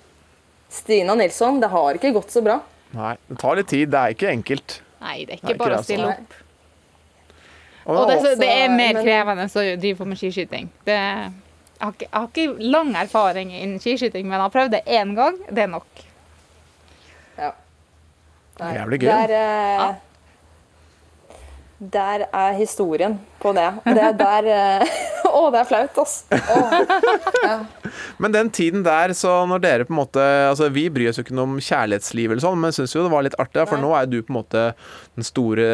Stina 0.72 1.14
Nilsson. 1.14 1.60
Det 1.62 1.70
har 1.72 1.94
ikke 2.00 2.10
gått 2.16 2.34
så 2.34 2.42
bra. 2.44 2.58
Nei, 2.96 3.14
det 3.30 3.38
tar 3.40 3.56
litt 3.60 3.70
tid. 3.70 3.88
Det 3.92 4.00
er 4.02 4.16
ikke 4.16 4.32
enkelt. 4.32 4.80
Nei, 5.04 5.16
det 5.22 5.22
er 5.22 5.26
Det 5.26 5.32
er 5.32 5.38
ikke 5.38 5.54
ikke 5.54 5.62
bare 5.62 5.78
å 5.78 5.86
stille 5.86 6.10
altså. 6.10 6.22
opp. 6.26 6.42
Og 7.86 7.96
Og 8.00 8.08
det, 8.10 8.16
det, 8.24 8.30
det 8.42 8.50
er 8.50 8.68
mer 8.74 8.94
men- 8.96 9.04
krevende 9.06 9.46
å 9.46 9.64
drive 9.78 9.96
på 10.00 10.06
med 10.10 10.18
skiskyting. 10.18 10.68
Det, 10.88 10.96
jeg, 10.96 11.84
har 11.84 11.92
ikke, 11.94 12.08
jeg 12.08 12.18
har 12.18 12.28
ikke 12.32 12.70
lang 12.74 12.90
erfaring 12.98 13.52
innen 13.54 13.78
skiskyting, 13.80 14.26
men 14.26 14.36
jeg 14.40 14.42
har 14.48 14.54
prøvd 14.56 14.74
det 14.74 14.82
én 14.90 15.12
gang. 15.14 15.38
Det 15.54 15.62
er 15.68 15.70
nok. 15.70 16.02
Nei, 18.56 18.70
Jævlig 18.72 18.98
gøy, 19.02 19.08
Der, 19.10 19.32
eh, 19.36 19.96
der 21.78 22.24
er 22.32 22.54
historien 22.56 23.18
på 23.42 23.50
det. 23.52 23.66
Det 23.84 24.00
er 24.00 24.14
der 24.16 24.46
eh, 24.48 24.92
Å, 25.36 25.50
det 25.52 25.58
er 25.60 25.66
flaut, 25.68 25.98
ass. 26.00 26.14
Ja. 26.32 27.58
Men 28.22 28.32
den 28.32 28.48
tiden 28.54 28.84
der, 28.86 29.12
så 29.16 29.42
når 29.48 29.60
dere 29.60 29.84
på 29.84 29.92
en 29.92 29.98
måte 29.98 30.22
Altså, 30.22 30.70
vi 30.72 30.86
bryr 30.92 31.10
oss 31.10 31.18
jo 31.20 31.26
ikke 31.26 31.36
noe 31.36 31.50
om 31.50 31.58
kjærlighetsliv 31.60 32.32
eller 32.32 32.44
sånn, 32.44 32.56
men 32.62 32.72
syns 32.72 32.94
jo 32.96 33.04
det 33.04 33.12
var 33.12 33.26
litt 33.26 33.36
artig, 33.42 33.66
for 33.68 33.82
nå 33.82 33.90
er 33.98 34.08
du 34.08 34.20
på 34.22 34.32
en 34.32 34.38
måte 34.38 34.62
den 35.18 35.26
store 35.26 35.66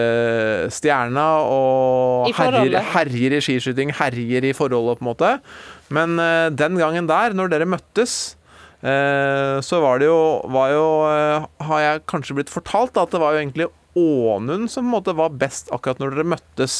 stjerna 0.75 1.27
og 1.47 2.33
herjer, 2.35 2.81
herjer 2.97 3.37
i 3.39 3.43
skiskyting, 3.45 3.95
herjer 4.01 4.49
i 4.49 4.55
forholdet, 4.57 4.99
på 4.99 5.07
en 5.07 5.11
måte. 5.13 5.35
Men 5.95 6.19
eh, 6.23 6.49
den 6.57 6.81
gangen 6.81 7.11
der, 7.11 7.37
når 7.39 7.53
dere 7.53 7.69
møttes 7.71 8.17
eh, 8.83 9.61
så 9.63 9.83
var 9.85 10.03
det 10.03 10.11
jo, 10.11 10.19
var 10.51 10.75
jo 10.75 10.87
Har 11.63 11.85
jeg 11.85 12.03
kanskje 12.11 12.41
blitt 12.41 12.51
fortalt 12.51 12.97
da, 12.97 13.07
at 13.07 13.15
det 13.15 13.23
var 13.23 13.37
jo 13.37 13.45
egentlig 13.45 13.71
Ånund 13.99 14.71
som 14.73 14.85
på 14.85 14.89
en 14.89 14.95
måte 14.97 15.15
var 15.19 15.35
best 15.37 15.69
akkurat 15.75 15.99
når 16.01 16.15
dere 16.17 16.29
møttes. 16.35 16.77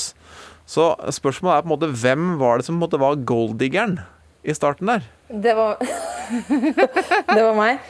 Så 0.67 0.93
spørsmålet 1.13 1.59
er 1.59 1.65
på 1.67 1.69
en 1.69 1.75
måte 1.75 1.91
hvem 2.03 2.29
var 2.41 2.59
det 2.61 2.67
som 2.69 2.77
på 2.77 2.81
en 2.81 2.87
måte 2.87 3.01
var 3.03 3.19
golddiggeren 3.29 3.99
i 4.43 4.55
starten 4.57 4.89
der? 4.93 5.05
Det 5.29 5.53
var 5.59 5.77
Det 7.37 7.43
var 7.43 7.55
meg. 7.59 7.83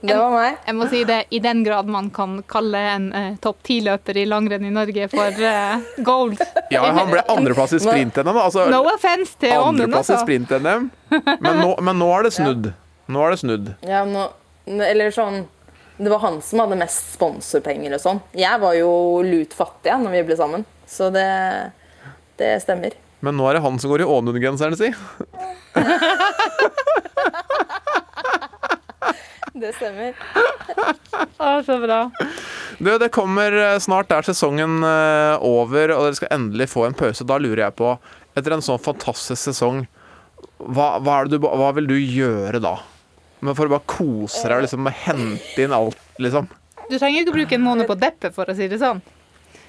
Det 0.00 0.14
var 0.16 0.30
meg. 0.32 0.54
Jeg 0.64 0.74
må 0.78 0.86
si 0.88 1.02
det, 1.04 1.18
I 1.36 1.38
den 1.44 1.58
grad 1.66 1.88
man 1.92 2.06
kan 2.16 2.38
kalle 2.48 2.80
en 2.94 3.08
eh, 3.12 3.34
topp 3.44 3.58
ti-løper 3.68 4.16
i 4.16 4.24
langrenn 4.24 4.64
i 4.64 4.70
Norge 4.72 5.10
for 5.12 5.42
eh, 5.44 5.82
gold. 6.06 6.40
Ja, 6.72 6.84
han 6.96 7.10
ble 7.10 7.20
andreplass 7.28 7.74
i 7.76 7.80
sprint-NM. 7.82 8.30
Altså, 8.38 8.64
No 8.72 8.80
offense 8.94 9.34
til 9.42 9.52
Ånden, 9.58 9.84
andreplass 9.90 10.08
i 10.08 10.14
altså. 10.14 10.24
sprint-NM. 10.24 10.88
Men, 11.42 11.58
nå- 11.60 11.76
men 11.84 11.98
nå 12.00 12.08
er 12.16 12.28
det 12.28 12.32
snudd. 12.38 12.70
Nå 13.10 13.24
er 13.26 13.34
det 13.34 13.40
snudd. 13.42 13.72
Ja, 13.84 14.04
nå, 14.08 14.28
eller 14.86 15.10
sånn 15.12 15.42
Det 16.00 16.08
var 16.08 16.22
han 16.22 16.38
som 16.40 16.62
hadde 16.62 16.78
mest 16.80 17.12
sponsorpenger 17.18 17.92
og 17.92 18.00
sånn. 18.00 18.20
Jeg 18.32 18.56
var 18.62 18.72
jo 18.78 19.20
lut 19.20 19.52
fattig 19.52 19.92
når 20.00 20.14
vi 20.14 20.22
ble 20.30 20.36
sammen, 20.38 20.62
så 20.88 21.10
det, 21.12 21.26
det 22.40 22.54
stemmer. 22.64 22.96
Men 23.20 23.36
nå 23.36 23.44
er 23.50 23.58
det 23.58 23.64
han 23.66 23.76
som 23.82 23.92
går 23.92 24.00
i 24.00 24.08
Ånund-genseren, 24.08 24.78
si. 24.80 24.88
Det 29.60 29.74
stemmer. 29.76 30.14
Å, 31.36 31.48
så 31.66 31.76
bra. 31.82 31.98
Du, 32.78 32.88
det 33.02 33.10
kommer 33.12 33.52
eh, 33.52 33.76
snart 33.82 34.12
er 34.14 34.24
sesongen 34.24 34.78
eh, 34.86 35.42
over, 35.44 35.92
og 35.92 36.06
dere 36.06 36.16
skal 36.16 36.32
endelig 36.38 36.70
få 36.72 36.86
en 36.86 36.96
pause. 36.96 37.26
Da 37.28 37.36
lurer 37.36 37.66
jeg 37.66 37.76
på, 37.76 37.90
etter 38.38 38.56
en 38.56 38.64
sånn 38.64 38.80
fantastisk 38.80 39.50
sesong, 39.50 39.82
hva, 40.64 40.94
hva, 41.02 41.18
er 41.18 41.28
det 41.28 41.36
du, 41.36 41.44
hva 41.44 41.74
vil 41.76 41.90
du 41.90 41.98
gjøre 41.98 42.62
da? 42.64 42.78
Men 43.40 43.56
For 43.56 43.68
å 43.68 43.72
bare 43.72 43.88
kose 43.88 44.44
deg 44.46 44.58
og 44.58 44.66
liksom 44.66 44.90
hente 45.04 45.64
inn 45.64 45.74
alt, 45.76 46.00
liksom. 46.20 46.48
Du 46.90 46.98
trenger 46.98 47.22
ikke 47.22 47.36
bruke 47.38 47.56
en 47.56 47.64
måned 47.64 47.88
på 47.88 47.96
deppe, 47.98 48.32
for 48.34 48.50
å 48.50 48.56
si 48.56 48.66
det 48.68 48.80
sånn. 48.82 49.00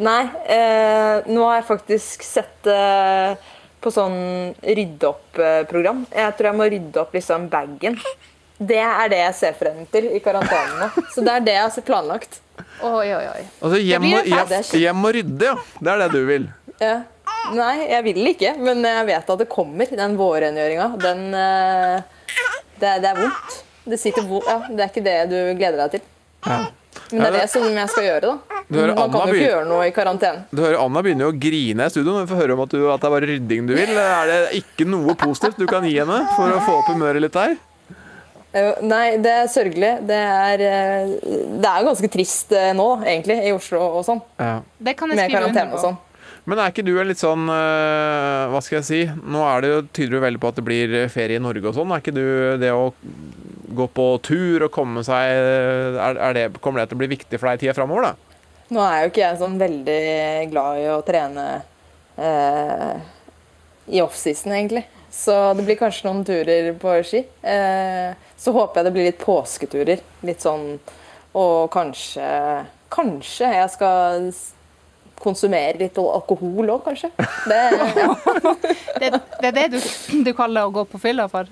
Nei, 0.01 0.21
eh, 0.49 1.27
nå 1.29 1.43
har 1.45 1.59
jeg 1.59 1.67
faktisk 1.67 2.23
sett 2.25 2.67
eh, 2.71 3.35
på 3.81 3.91
sånn 3.93 4.17
rydde 4.65 5.09
opp-program. 5.09 6.03
Jeg 6.09 6.37
tror 6.37 6.49
jeg 6.49 6.57
må 6.57 6.67
rydde 6.73 7.01
opp 7.03 7.13
liksom 7.13 7.45
bagen. 7.51 7.99
Det 8.61 8.77
er 8.81 9.09
det 9.09 9.19
jeg 9.23 9.37
ser 9.37 9.55
frem 9.57 9.83
til 9.93 10.09
i 10.13 10.21
karantenen 10.21 10.81
nå. 10.83 11.05
Så 11.13 11.23
det 11.25 11.33
er 11.33 11.45
det 11.45 11.55
jeg 11.55 11.67
har 11.67 11.85
planlagt. 11.85 12.41
Oi, 12.85 13.07
oi, 13.09 13.23
oi. 13.29 13.43
Altså 13.61 13.79
hjem, 13.81 14.05
og, 14.11 14.27
hjem, 14.29 14.51
hjem 14.81 15.07
og 15.07 15.15
rydde, 15.17 15.47
ja. 15.49 15.55
Det 15.79 15.93
er 15.93 16.03
det 16.03 16.09
du 16.13 16.21
vil. 16.29 16.49
Ja. 16.81 16.95
Nei, 17.57 17.73
jeg 17.89 18.05
vil 18.05 18.27
ikke, 18.31 18.51
men 18.61 18.83
jeg 18.85 19.05
vet 19.09 19.31
at 19.33 19.41
det 19.41 19.47
kommer, 19.49 19.89
den 19.97 20.17
vårrengjøringa. 20.19 20.87
Den 21.01 21.23
eh, 21.37 22.19
det, 22.81 22.93
det 23.03 23.11
er 23.11 23.19
vondt. 23.21 23.57
Det 23.91 23.99
sitter 24.01 24.27
vondt. 24.27 24.47
Ja, 24.49 24.59
det 24.69 24.85
er 24.85 24.93
ikke 24.93 25.05
det 25.05 25.17
du 25.31 25.39
gleder 25.57 25.83
deg 25.85 25.97
til. 25.97 26.07
Ja. 26.45 26.59
Men 27.11 27.23
det 27.23 27.29
er 27.29 27.37
det 27.41 27.47
som 27.51 27.65
jeg 27.65 27.91
skal 27.91 28.05
gjøre, 28.07 28.21
da. 28.29 28.61
Du 28.71 28.77
hører 28.79 28.93
Man 28.95 29.11
kan 29.11 29.31
jo 29.31 29.35
ikke 29.35 29.47
gjøre 29.49 29.65
noe 29.67 29.87
i 29.87 29.91
karantene. 29.95 30.43
Du 30.51 30.61
hører 30.63 30.77
Anna 30.79 31.01
begynner 31.03 31.27
jo 31.27 31.33
å 31.33 31.39
grine 31.43 31.87
i 31.87 31.91
studio 31.91 32.13
når 32.15 32.23
vi 32.23 32.31
får 32.31 32.39
høre 32.41 32.55
om 32.55 32.61
at, 32.63 32.75
du, 32.75 32.85
at 32.91 33.03
det 33.03 33.09
er 33.09 33.15
bare 33.15 33.29
rydding 33.31 33.67
du 33.67 33.73
vil. 33.75 33.91
Er 34.03 34.31
det 34.31 34.39
ikke 34.61 34.87
noe 34.87 35.15
positivt 35.19 35.59
du 35.59 35.67
kan 35.71 35.87
gi 35.87 35.97
henne 35.99 36.21
for 36.37 36.55
å 36.55 36.61
få 36.63 36.77
opp 36.79 36.91
humøret 36.93 37.23
litt 37.23 37.35
der? 37.35 37.57
Eh, 38.51 38.79
Nei, 38.83 39.17
det 39.23 39.33
er 39.41 39.51
sørgelig. 39.51 39.91
Det 40.07 40.21
er, 40.27 40.63
eh, 40.67 41.11
det 41.23 41.71
er 41.71 41.87
ganske 41.87 42.11
trist 42.11 42.51
eh, 42.55 42.71
nå, 42.75 42.87
egentlig, 43.03 43.39
i 43.47 43.53
Oslo 43.55 43.83
og 43.99 44.05
sånn. 44.07 44.23
Ja. 44.39 44.57
Det 44.79 44.95
kan 44.99 45.11
jeg 45.11 45.21
Med 45.21 45.35
karantene 45.35 45.77
og 45.77 45.83
sånn. 45.83 45.99
Men 46.49 46.57
er 46.57 46.71
ikke 46.71 46.85
du 46.85 46.95
en 46.97 47.09
litt 47.09 47.21
sånn 47.21 47.45
øh, 47.53 48.49
Hva 48.49 48.61
skal 48.65 48.79
jeg 48.79 48.87
si? 48.87 49.01
Nå 49.29 49.43
er 49.45 49.61
det 49.61 49.71
tyder 49.93 50.15
du 50.15 50.23
veldig 50.23 50.41
på 50.41 50.49
at 50.49 50.57
det 50.57 50.65
blir 50.65 50.95
ferie 51.13 51.37
i 51.37 51.43
Norge 51.43 51.69
og 51.69 51.75
sånn. 51.77 51.93
Er 51.93 52.01
ikke 52.01 52.15
du 52.15 52.25
det 52.61 52.71
å 52.73 52.87
gå 53.71 53.87
på 53.93 54.07
tur 54.25 54.65
og 54.65 54.73
komme 54.73 55.03
seg 55.05 55.35
er, 55.37 56.17
er 56.17 56.37
det, 56.37 56.45
Kommer 56.63 56.81
det 56.81 56.91
til 56.91 56.97
å 56.97 57.03
bli 57.03 57.11
viktig 57.13 57.37
for 57.37 57.51
deg 57.51 57.59
i 57.59 57.65
tida 57.65 57.75
framover, 57.77 58.09
da? 58.09 58.47
Nå 58.71 58.81
er 58.85 59.03
jo 59.03 59.11
ikke 59.11 59.25
jeg 59.25 59.39
sånn 59.41 59.59
veldig 59.59 60.01
glad 60.51 60.79
i 60.79 60.87
å 60.87 61.01
trene 61.03 61.45
eh, 62.15 62.93
i 63.91 63.99
offseason, 63.99 64.53
egentlig. 64.55 64.85
Så 65.11 65.35
det 65.57 65.65
blir 65.67 65.79
kanskje 65.79 66.07
noen 66.07 66.23
turer 66.27 66.69
på 66.79 66.93
ski. 67.03 67.25
Eh, 67.43 68.15
så 68.39 68.53
håper 68.55 68.79
jeg 68.79 68.87
det 68.87 68.93
blir 68.95 69.09
litt 69.09 69.19
påsketurer. 69.21 70.03
Litt 70.25 70.43
sånn 70.45 70.65
Og 71.37 71.67
kanskje 71.73 72.29
Kanskje 72.91 73.51
jeg 73.55 73.69
skal 73.75 74.31
konsumere 75.21 75.77
litt 75.79 75.97
alkohol 76.01 76.73
òg, 76.75 76.83
kanskje. 76.85 77.11
Det, 77.47 77.61
ja. 78.01 78.11
Det, 79.01 79.09
det 79.41 79.49
er 79.49 79.55
det 79.55 79.67
du, 79.73 79.79
du 80.25 80.31
kaller 80.37 80.67
å 80.67 80.73
gå 80.75 80.83
på 80.89 80.99
fylla 81.01 81.25
for? 81.31 81.49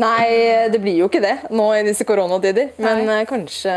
Nei, 0.00 0.68
det 0.72 0.78
blir 0.80 1.00
jo 1.02 1.10
ikke 1.10 1.20
det 1.22 1.34
nå 1.52 1.66
i 1.76 1.82
disse 1.84 2.06
koronatider. 2.08 2.72
Men 2.80 3.04
Nei. 3.08 3.20
kanskje 3.28 3.74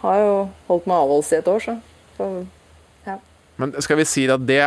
Har 0.00 0.22
jo 0.22 0.32
holdt 0.70 0.86
meg 0.88 0.96
avholds 0.96 1.32
i 1.34 1.38
et 1.40 1.48
år, 1.50 1.60
så. 1.60 1.74
så 2.16 2.28
ja. 3.04 3.18
Men 3.60 3.74
skal 3.84 4.00
vi 4.00 4.06
si 4.08 4.24
at 4.32 4.46
det, 4.48 4.62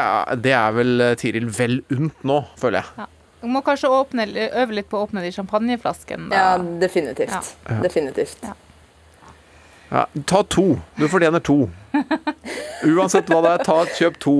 det 0.45 0.53
er 0.53 0.76
vel 0.76 1.01
eh, 1.01 1.16
Tiril 1.18 1.47
vel 1.49 1.80
unt 1.95 2.22
nå, 2.28 2.43
føler 2.61 2.84
jeg. 2.84 3.07
Du 3.41 3.47
må 3.51 3.64
kanskje 3.66 3.89
åpne, 3.91 4.28
øve 4.61 4.78
litt 4.78 4.91
på 4.91 4.99
å 4.99 5.07
åpne 5.07 5.24
de 5.26 5.34
champagneflaskene. 5.36 6.30
ja, 6.32 6.53
definitivt. 6.80 7.34
Ja. 7.34 7.80
Definitivt. 7.82 8.45
Ja, 8.45 8.53
ta 10.26 10.41
to. 10.50 10.66
Du 10.98 11.06
fortjener 11.12 11.44
to. 11.46 11.58
Uansett 12.84 13.30
hva 13.30 13.41
det 13.46 13.52
er, 13.54 13.66
ta, 13.68 13.78
kjøp 14.00 14.18
to. 14.24 14.36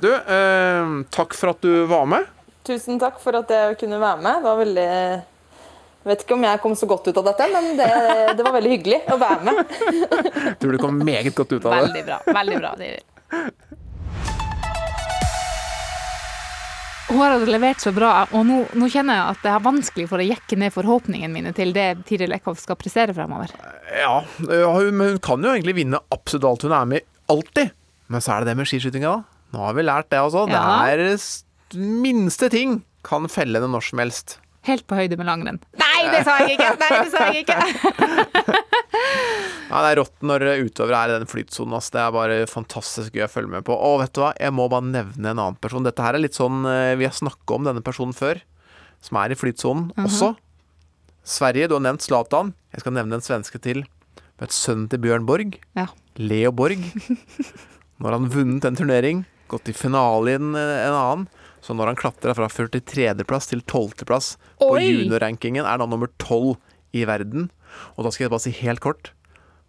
Du, 0.00 0.10
eh, 0.14 0.92
takk 1.12 1.34
for 1.36 1.52
at 1.54 1.64
du 1.66 1.84
var 1.90 2.06
med. 2.08 2.28
Tusen 2.68 3.00
takk 3.02 3.18
for 3.22 3.36
at 3.40 3.50
jeg 3.50 3.78
kunne 3.80 3.98
være 4.00 4.22
med. 4.22 4.40
Det 4.40 4.48
var 4.48 4.60
veldig 4.60 4.88
jeg 6.00 6.08
vet 6.08 6.22
ikke 6.24 6.32
om 6.38 6.44
jeg 6.46 6.60
kom 6.62 6.74
så 6.80 6.86
godt 6.88 7.10
ut 7.10 7.18
av 7.20 7.26
dette, 7.28 7.46
men 7.52 7.74
det, 7.76 7.88
det 8.38 8.44
var 8.46 8.54
veldig 8.54 8.70
hyggelig 8.72 9.00
å 9.12 9.18
være 9.20 9.42
med. 9.44 9.58
Jeg 9.92 10.54
Tror 10.62 10.72
du 10.72 10.78
kom 10.80 10.96
meget 11.04 11.34
godt 11.36 11.52
ut 11.52 11.66
av 11.68 11.74
det. 11.74 11.80
Veldig 11.90 12.04
bra. 12.06 12.20
veldig 12.38 12.60
bra. 12.62 12.72
Hun 17.10 17.18
har 17.18 17.42
levert 17.46 17.82
så 17.82 17.90
bra, 17.94 18.10
og 18.30 18.44
nå, 18.46 18.60
nå 18.78 18.86
kjenner 18.92 19.16
jeg 19.18 19.32
at 19.34 19.40
det 19.42 19.50
er 19.52 19.64
vanskelig 19.64 20.06
for 20.10 20.22
å 20.22 20.26
jekke 20.28 20.58
ned 20.62 20.70
forhåpningene 20.74 21.32
mine 21.34 21.52
til 21.56 21.72
det 21.74 21.88
Tiril 22.06 22.32
Eckhoff 22.36 22.60
skal 22.62 22.78
prestere 22.78 23.14
fremover. 23.16 23.50
Ja, 23.98 24.20
hun- 24.38 24.94
men 24.94 25.08
hun 25.16 25.18
kan 25.18 25.42
jo 25.42 25.50
egentlig 25.50 25.74
vinne 25.82 25.98
absolutt 26.14 26.46
alt 26.46 26.62
hun 26.68 26.72
er 26.76 26.86
med 26.86 27.02
i. 27.02 27.06
Alltid. 27.34 27.72
Men 28.10 28.20
så 28.22 28.32
er 28.36 28.40
det 28.44 28.52
det 28.52 28.56
med 28.62 28.66
skiskytinga, 28.70 29.10
da. 29.10 29.22
Nå 29.52 29.64
har 29.66 29.74
vi 29.74 29.82
lært 29.82 30.08
det 30.14 30.18
altså. 30.22 30.46
Ja. 30.48 30.62
Det 30.86 31.10
er 31.10 31.80
minste 32.02 32.48
ting 32.50 32.82
kan 33.06 33.26
felle 33.30 33.58
henne 33.58 33.70
når 33.74 33.82
som 33.90 33.98
helst. 34.02 34.38
Helt 34.68 34.86
på 34.86 34.94
høyde 34.98 35.16
med 35.18 35.26
langrenn. 35.26 35.58
Nei, 35.80 36.00
det 36.12 36.24
sa 36.26 36.38
jeg 36.44 36.58
ikke! 36.58 36.74
Nei, 36.78 36.90
det 37.00 37.10
sa 37.10 37.30
jeg 37.32 37.46
ikke! 37.46 38.64
Ja, 38.92 39.80
det 39.84 39.90
er 39.92 39.98
rått 40.00 40.24
når 40.26 40.42
utøvere 40.66 40.98
er 41.04 41.12
i 41.12 41.18
den 41.20 41.28
flytsonen. 41.30 41.76
Altså. 41.78 41.92
Det 41.94 42.00
er 42.02 42.14
bare 42.16 42.38
fantastisk 42.50 43.14
gøy 43.14 43.22
å 43.26 43.30
følge 43.30 43.52
med 43.52 43.64
på. 43.68 43.76
Og 43.76 44.00
vet 44.02 44.12
du 44.16 44.22
hva, 44.24 44.32
jeg 44.40 44.50
må 44.56 44.64
bare 44.72 44.88
nevne 44.88 45.30
en 45.30 45.38
annen 45.38 45.58
person. 45.62 45.84
Dette 45.86 46.02
her 46.02 46.18
er 46.18 46.24
litt 46.24 46.34
sånn 46.38 46.64
eh, 46.66 46.96
Vi 46.98 47.06
har 47.06 47.14
snakka 47.14 47.54
om 47.54 47.68
denne 47.68 47.84
personen 47.86 48.16
før, 48.16 48.40
som 49.04 49.20
er 49.22 49.30
i 49.30 49.38
flytsonen 49.38 49.92
Mhm. 49.94 50.08
også. 50.08 50.32
Sverige, 51.30 51.68
du 51.70 51.76
har 51.76 51.84
nevnt 51.84 52.02
Zlatan. 52.02 52.54
Jeg 52.74 52.80
skal 52.82 52.96
nevne 52.96 53.14
en 53.20 53.22
svenske 53.24 53.60
til. 53.62 53.84
Vet 54.40 54.50
Sønnen 54.56 54.88
til 54.90 54.98
Bjørn 55.04 55.26
Borg. 55.28 55.58
Ja. 55.76 55.86
Leo 56.18 56.50
Borg. 56.50 56.80
Nå 58.00 58.08
har 58.08 58.16
han 58.16 58.30
vunnet 58.32 58.64
en 58.64 58.76
turnering, 58.78 59.22
gått 59.52 59.68
i 59.68 59.74
finale 59.76 60.32
i 60.32 60.38
en, 60.40 60.54
en 60.56 60.96
annen. 60.96 61.26
Så 61.60 61.76
når 61.76 61.90
han 61.92 61.98
klatra 62.00 62.32
fra 62.34 62.48
43.-plass 62.48 63.50
til 63.52 63.60
12.-plass 63.68 64.32
på 64.58 64.70
juniorrankingen, 64.80 65.62
er 65.68 65.78
han 65.84 65.90
nummer 65.92 66.08
12 66.16 66.56
i 66.96 67.04
verden. 67.04 67.50
Og 67.96 68.06
da 68.06 68.12
skal 68.12 68.26
jeg 68.26 68.34
bare 68.34 68.44
si 68.46 68.54
helt 68.62 68.82
kort, 68.84 69.12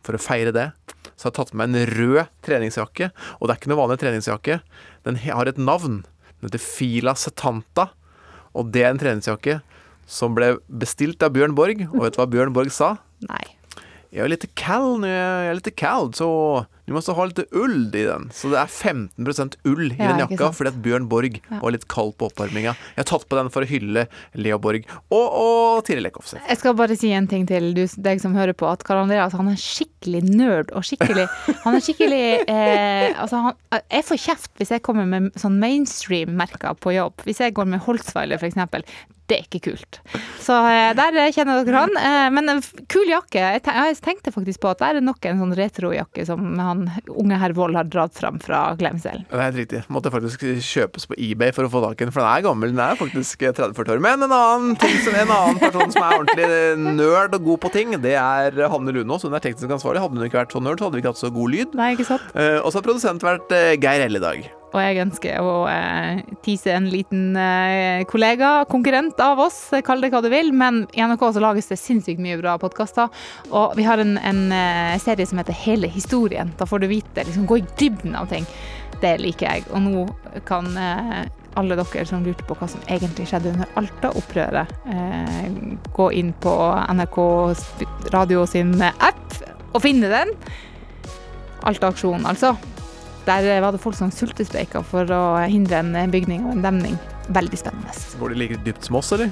for 0.01 0.17
å 0.17 0.21
feire 0.21 0.53
det, 0.55 0.71
så 1.13 1.27
har 1.27 1.31
jeg 1.31 1.37
tatt 1.37 1.53
med 1.53 1.69
meg 1.69 1.81
en 1.83 1.91
rød 1.93 2.31
treningsjakke. 2.45 3.11
Og 3.37 3.45
det 3.45 3.53
er 3.53 3.59
ikke 3.61 3.71
noe 3.71 3.81
vanlig 3.83 3.99
treningsjakke. 4.01 4.59
Den 5.05 5.19
har 5.21 5.49
et 5.49 5.59
navn. 5.61 6.01
Den 6.39 6.49
heter 6.49 6.63
Fila 6.63 7.13
Setanta. 7.13 7.91
Og 8.57 8.71
det 8.73 8.81
er 8.81 8.95
en 8.95 9.01
treningsjakke 9.01 9.59
som 10.09 10.33
ble 10.35 10.55
bestilt 10.67 11.21
av 11.23 11.35
Bjørn 11.35 11.53
Borg. 11.57 11.85
Og 11.91 12.05
vet 12.07 12.17
du 12.17 12.21
hva 12.23 12.29
Bjørn 12.31 12.55
Borg 12.55 12.73
sa? 12.73 12.95
Nei. 13.29 13.43
Jeg 14.11 14.25
er 14.25 14.31
litt 14.33 14.49
kall 14.59 15.05
jeg 15.07 15.51
er 15.51 15.55
litt 15.55 15.69
kall 15.79 16.09
så 16.17 16.27
du 16.91 16.95
må 16.97 16.99
også 16.99 17.13
ha 17.15 17.25
litt 17.29 17.39
ull 17.55 17.85
i 17.95 18.03
den. 18.03 18.25
Så 18.35 18.49
det 18.51 18.57
er 18.59 18.67
15% 18.67 19.53
ull 19.71 19.85
i 19.87 19.95
Ja, 19.95 20.09
den 20.11 20.19
jakka 20.25 20.49
fordi 20.57 20.73
at 20.73 20.79
Bjørn 20.83 21.05
Borg 21.11 21.37
Ja. 21.39 21.59
var 21.61 21.71
litt 21.71 21.87
kald 21.87 22.17
på 22.19 22.27
oppvarminga. 22.27 22.73
Jeg 22.75 22.99
har 22.99 23.07
tatt 23.07 23.23
på 23.31 23.37
den 23.39 23.47
for 23.53 23.63
å 23.63 23.69
hylle 23.69 24.03
Leo 24.35 24.57
Borg 24.59 24.83
og, 25.07 25.27
og 25.31 25.85
Tiril 25.87 26.09
Eckhoff. 26.09 26.33
Jeg 26.35 26.59
skal 26.59 26.75
bare 26.75 26.97
si 26.99 27.13
en 27.15 27.29
ting 27.31 27.47
til 27.47 27.71
du, 27.77 27.85
deg 28.03 28.19
som 28.19 28.35
hører 28.35 28.51
på, 28.57 28.67
at 28.67 28.83
Karl 28.83 29.05
Andreas 29.05 29.31
han 29.39 29.47
er 29.53 29.55
skikkelig 29.61 30.21
nerd 30.27 30.73
og 30.75 30.83
skikkelig 30.83 31.27
Han 31.63 31.77
er 31.77 31.83
skikkelig 31.85 32.21
eh, 32.51 33.07
Altså, 33.21 33.39
han, 33.47 33.81
jeg 33.87 34.03
får 34.09 34.21
kjeft 34.25 34.51
hvis 34.59 34.75
jeg 34.75 34.83
kommer 34.83 35.07
med 35.07 35.31
sånn 35.39 35.55
mainstream-merker 35.61 36.75
på 36.81 36.93
jobb. 36.97 37.23
Hvis 37.27 37.39
jeg 37.43 37.55
går 37.55 37.71
med 37.71 37.83
Holtzweiler, 37.87 38.41
eksempel. 38.43 38.83
Det 39.31 39.37
er 39.37 39.45
ikke 39.47 39.71
kult. 39.71 39.99
Så 40.43 40.55
eh, 40.67 40.91
der 40.97 41.15
kjenner 41.31 41.61
dere 41.63 41.83
han. 41.85 41.93
Eh, 41.95 42.27
men 42.35 42.51
en 42.51 42.59
kul 42.91 43.07
jakke. 43.07 43.39
Jeg, 43.39 43.95
tenkte 44.03 44.33
faktisk 44.35 44.59
på 44.63 44.71
at 44.73 44.81
det 44.81 44.89
er 44.89 45.05
nok 45.05 45.23
en 45.29 45.39
sånn 45.39 45.55
retrojakke 45.55 46.25
som 46.27 46.59
han 46.59 46.83
unge 47.07 47.39
herr 47.39 47.55
Wold 47.55 47.77
har 47.79 47.87
dratt 47.87 48.17
fram 48.17 48.41
fra 48.43 48.73
glemselen. 48.79 49.23
Det 49.29 49.39
er 49.39 49.45
helt 49.45 49.61
riktig. 49.61 49.81
Måtte 49.93 50.11
faktisk 50.11 50.43
kjøpes 50.43 51.07
på 51.07 51.15
eBay 51.15 51.55
for 51.55 51.67
å 51.67 51.71
få 51.71 51.83
tak 51.85 52.01
i 52.01 52.09
den, 52.09 52.11
for 52.11 52.25
den 52.25 52.31
er 52.33 52.45
gammel. 52.49 52.75
Den 52.75 52.83
er 52.83 52.99
faktisk 52.99 53.47
30-40 53.47 53.95
år. 53.95 54.03
Men 54.03 54.27
en 54.27 54.35
annen, 54.35 54.75
ting 54.81 54.99
som, 55.05 55.15
en 55.15 55.35
annen 55.37 55.61
person 55.63 55.95
som 55.95 56.03
er 56.03 56.17
ordentlig 56.19 56.95
nerd 56.99 57.39
og 57.39 57.51
god 57.51 57.65
på 57.67 57.75
ting, 57.77 57.95
det 58.03 58.17
er 58.19 58.63
Hanne 58.73 58.95
Lunås. 58.99 59.23
Hun 59.23 59.37
er 59.37 59.43
teknisk 59.43 59.77
ansvarlig. 59.79 60.03
Hadde 60.03 60.19
hun 60.19 60.27
ikke 60.27 60.43
vært 60.43 60.57
så 60.57 60.63
nerd, 60.63 60.81
så 60.81 60.89
hadde 60.89 60.99
vi 60.99 61.05
ikke 61.05 61.15
hatt 61.15 61.23
så 61.23 61.31
god 61.31 61.55
lyd. 61.55 61.77
Nei, 61.79 61.93
ikke 61.95 62.11
sant? 62.11 62.33
Eh, 62.35 62.57
og 62.59 62.73
så 62.73 62.81
har 62.81 62.89
produsent 62.89 63.31
vært 63.31 63.55
eh, 63.55 63.77
Geir 63.79 64.09
Elle 64.09 64.19
i 64.19 64.27
dag. 64.27 64.51
Og 64.71 64.79
jeg 64.79 65.01
ønsker 65.03 65.43
å 65.43 65.55
eh, 65.67 66.21
tease 66.45 66.71
en 66.71 66.87
liten 66.91 67.35
eh, 67.35 68.05
kollega, 68.07 68.61
konkurrent 68.71 69.19
av 69.19 69.41
oss, 69.43 69.57
kall 69.83 70.03
det 70.03 70.11
hva 70.13 70.21
du 70.23 70.29
vil. 70.31 70.53
Men 70.55 70.85
i 70.95 71.03
NRK 71.03 71.25
så 71.35 71.43
lages 71.43 71.67
det 71.71 71.79
sinnssykt 71.81 72.23
mye 72.23 72.39
bra 72.39 72.55
podkaster. 72.61 73.11
Og 73.51 73.75
vi 73.79 73.87
har 73.87 73.99
en, 73.99 74.15
en 74.17 74.45
eh, 74.55 74.95
serie 75.03 75.27
som 75.27 75.41
heter 75.41 75.57
Hele 75.65 75.91
historien. 75.91 76.53
Da 76.59 76.67
får 76.69 76.83
du 76.83 76.89
vite, 76.91 77.27
liksom 77.27 77.49
gå 77.49 77.59
i 77.59 77.67
dybden 77.79 78.15
av 78.15 78.31
ting. 78.31 78.47
Det 79.01 79.17
liker 79.19 79.49
jeg. 79.49 79.67
Og 79.75 79.83
nå 79.83 80.07
kan 80.47 80.71
eh, 80.79 81.21
alle 81.59 81.75
dere 81.75 82.07
som 82.07 82.23
lurte 82.23 82.45
på 82.47 82.55
hva 82.55 82.69
som 82.71 82.83
egentlig 82.87 83.27
skjedde 83.29 83.51
under 83.51 83.79
Alta-opprøret, 83.79 84.71
eh, 84.87 85.47
gå 85.91 86.11
inn 86.15 86.31
på 86.39 86.53
NRK 86.95 87.17
Radio 88.15 88.45
sin 88.47 88.77
app 88.81 89.41
og 89.73 89.81
finne 89.83 90.11
den. 90.11 90.35
Alta-aksjonen, 91.67 92.25
altså. 92.25 92.55
Der 93.25 93.61
var 93.61 93.71
det 93.71 93.81
folk 93.83 93.95
som 93.97 94.11
sultestreika 94.13 94.81
for 94.83 95.09
å 95.13 95.21
hindre 95.45 95.83
en 95.83 96.13
bygning 96.13 96.45
og 96.47 96.55
en 96.55 96.65
demning. 96.65 96.97
Veldig 97.29 97.59
spennende. 97.59 97.93
Går 98.19 98.33
de 98.33 98.39
like 98.41 98.59
dypt 98.65 98.87
som 98.87 98.97
oss, 98.97 99.11
eller? 99.13 99.31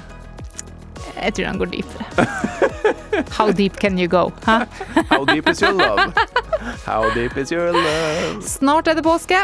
Jeg 1.20 1.34
tror 1.36 1.48
han 1.50 1.58
går 1.60 1.70
dypere. 1.72 2.26
How 3.36 3.50
deep 3.52 3.76
can 3.82 3.98
you 3.98 4.08
go? 4.08 4.30
Huh? 4.46 4.64
How 5.10 5.24
deep 5.24 5.48
is 5.50 5.62
your 5.62 5.74
love? 5.74 6.12
How 6.86 7.10
deep 7.14 7.36
is 7.36 7.52
your 7.52 7.72
love? 7.74 8.40
Snart 8.46 8.88
er 8.88 8.96
det 8.96 9.04
påske, 9.04 9.42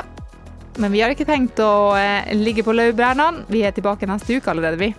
men 0.78 0.94
vi 0.94 1.03
har 1.03 1.12
ikke 1.12 1.26
tenkt 1.28 1.61
å 1.61 1.97
eh, 1.99 2.30
ligge 2.36 2.64
på 2.64 2.74
laurbærene. 2.76 3.44
Vi 3.53 3.64
er 3.66 3.74
tilbake 3.76 4.09
neste 4.09 4.38
uke 4.38 4.53
allerede, 4.55 4.80
vi. 4.80 4.92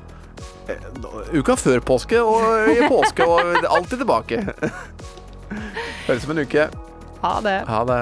Uka 1.32 1.56
før 1.56 1.80
påske 1.88 2.20
og 2.20 2.68
i 2.74 2.82
påske 2.91 3.26
og 3.26 3.64
alltid 3.64 4.04
tilbake. 4.04 4.43
Høres 6.08 6.24
som 6.26 6.36
en 6.36 6.43
uke. 6.43 6.68
Ha 7.24 7.36
det. 7.45 7.60
Ha 7.72 7.84
det. 7.88 8.02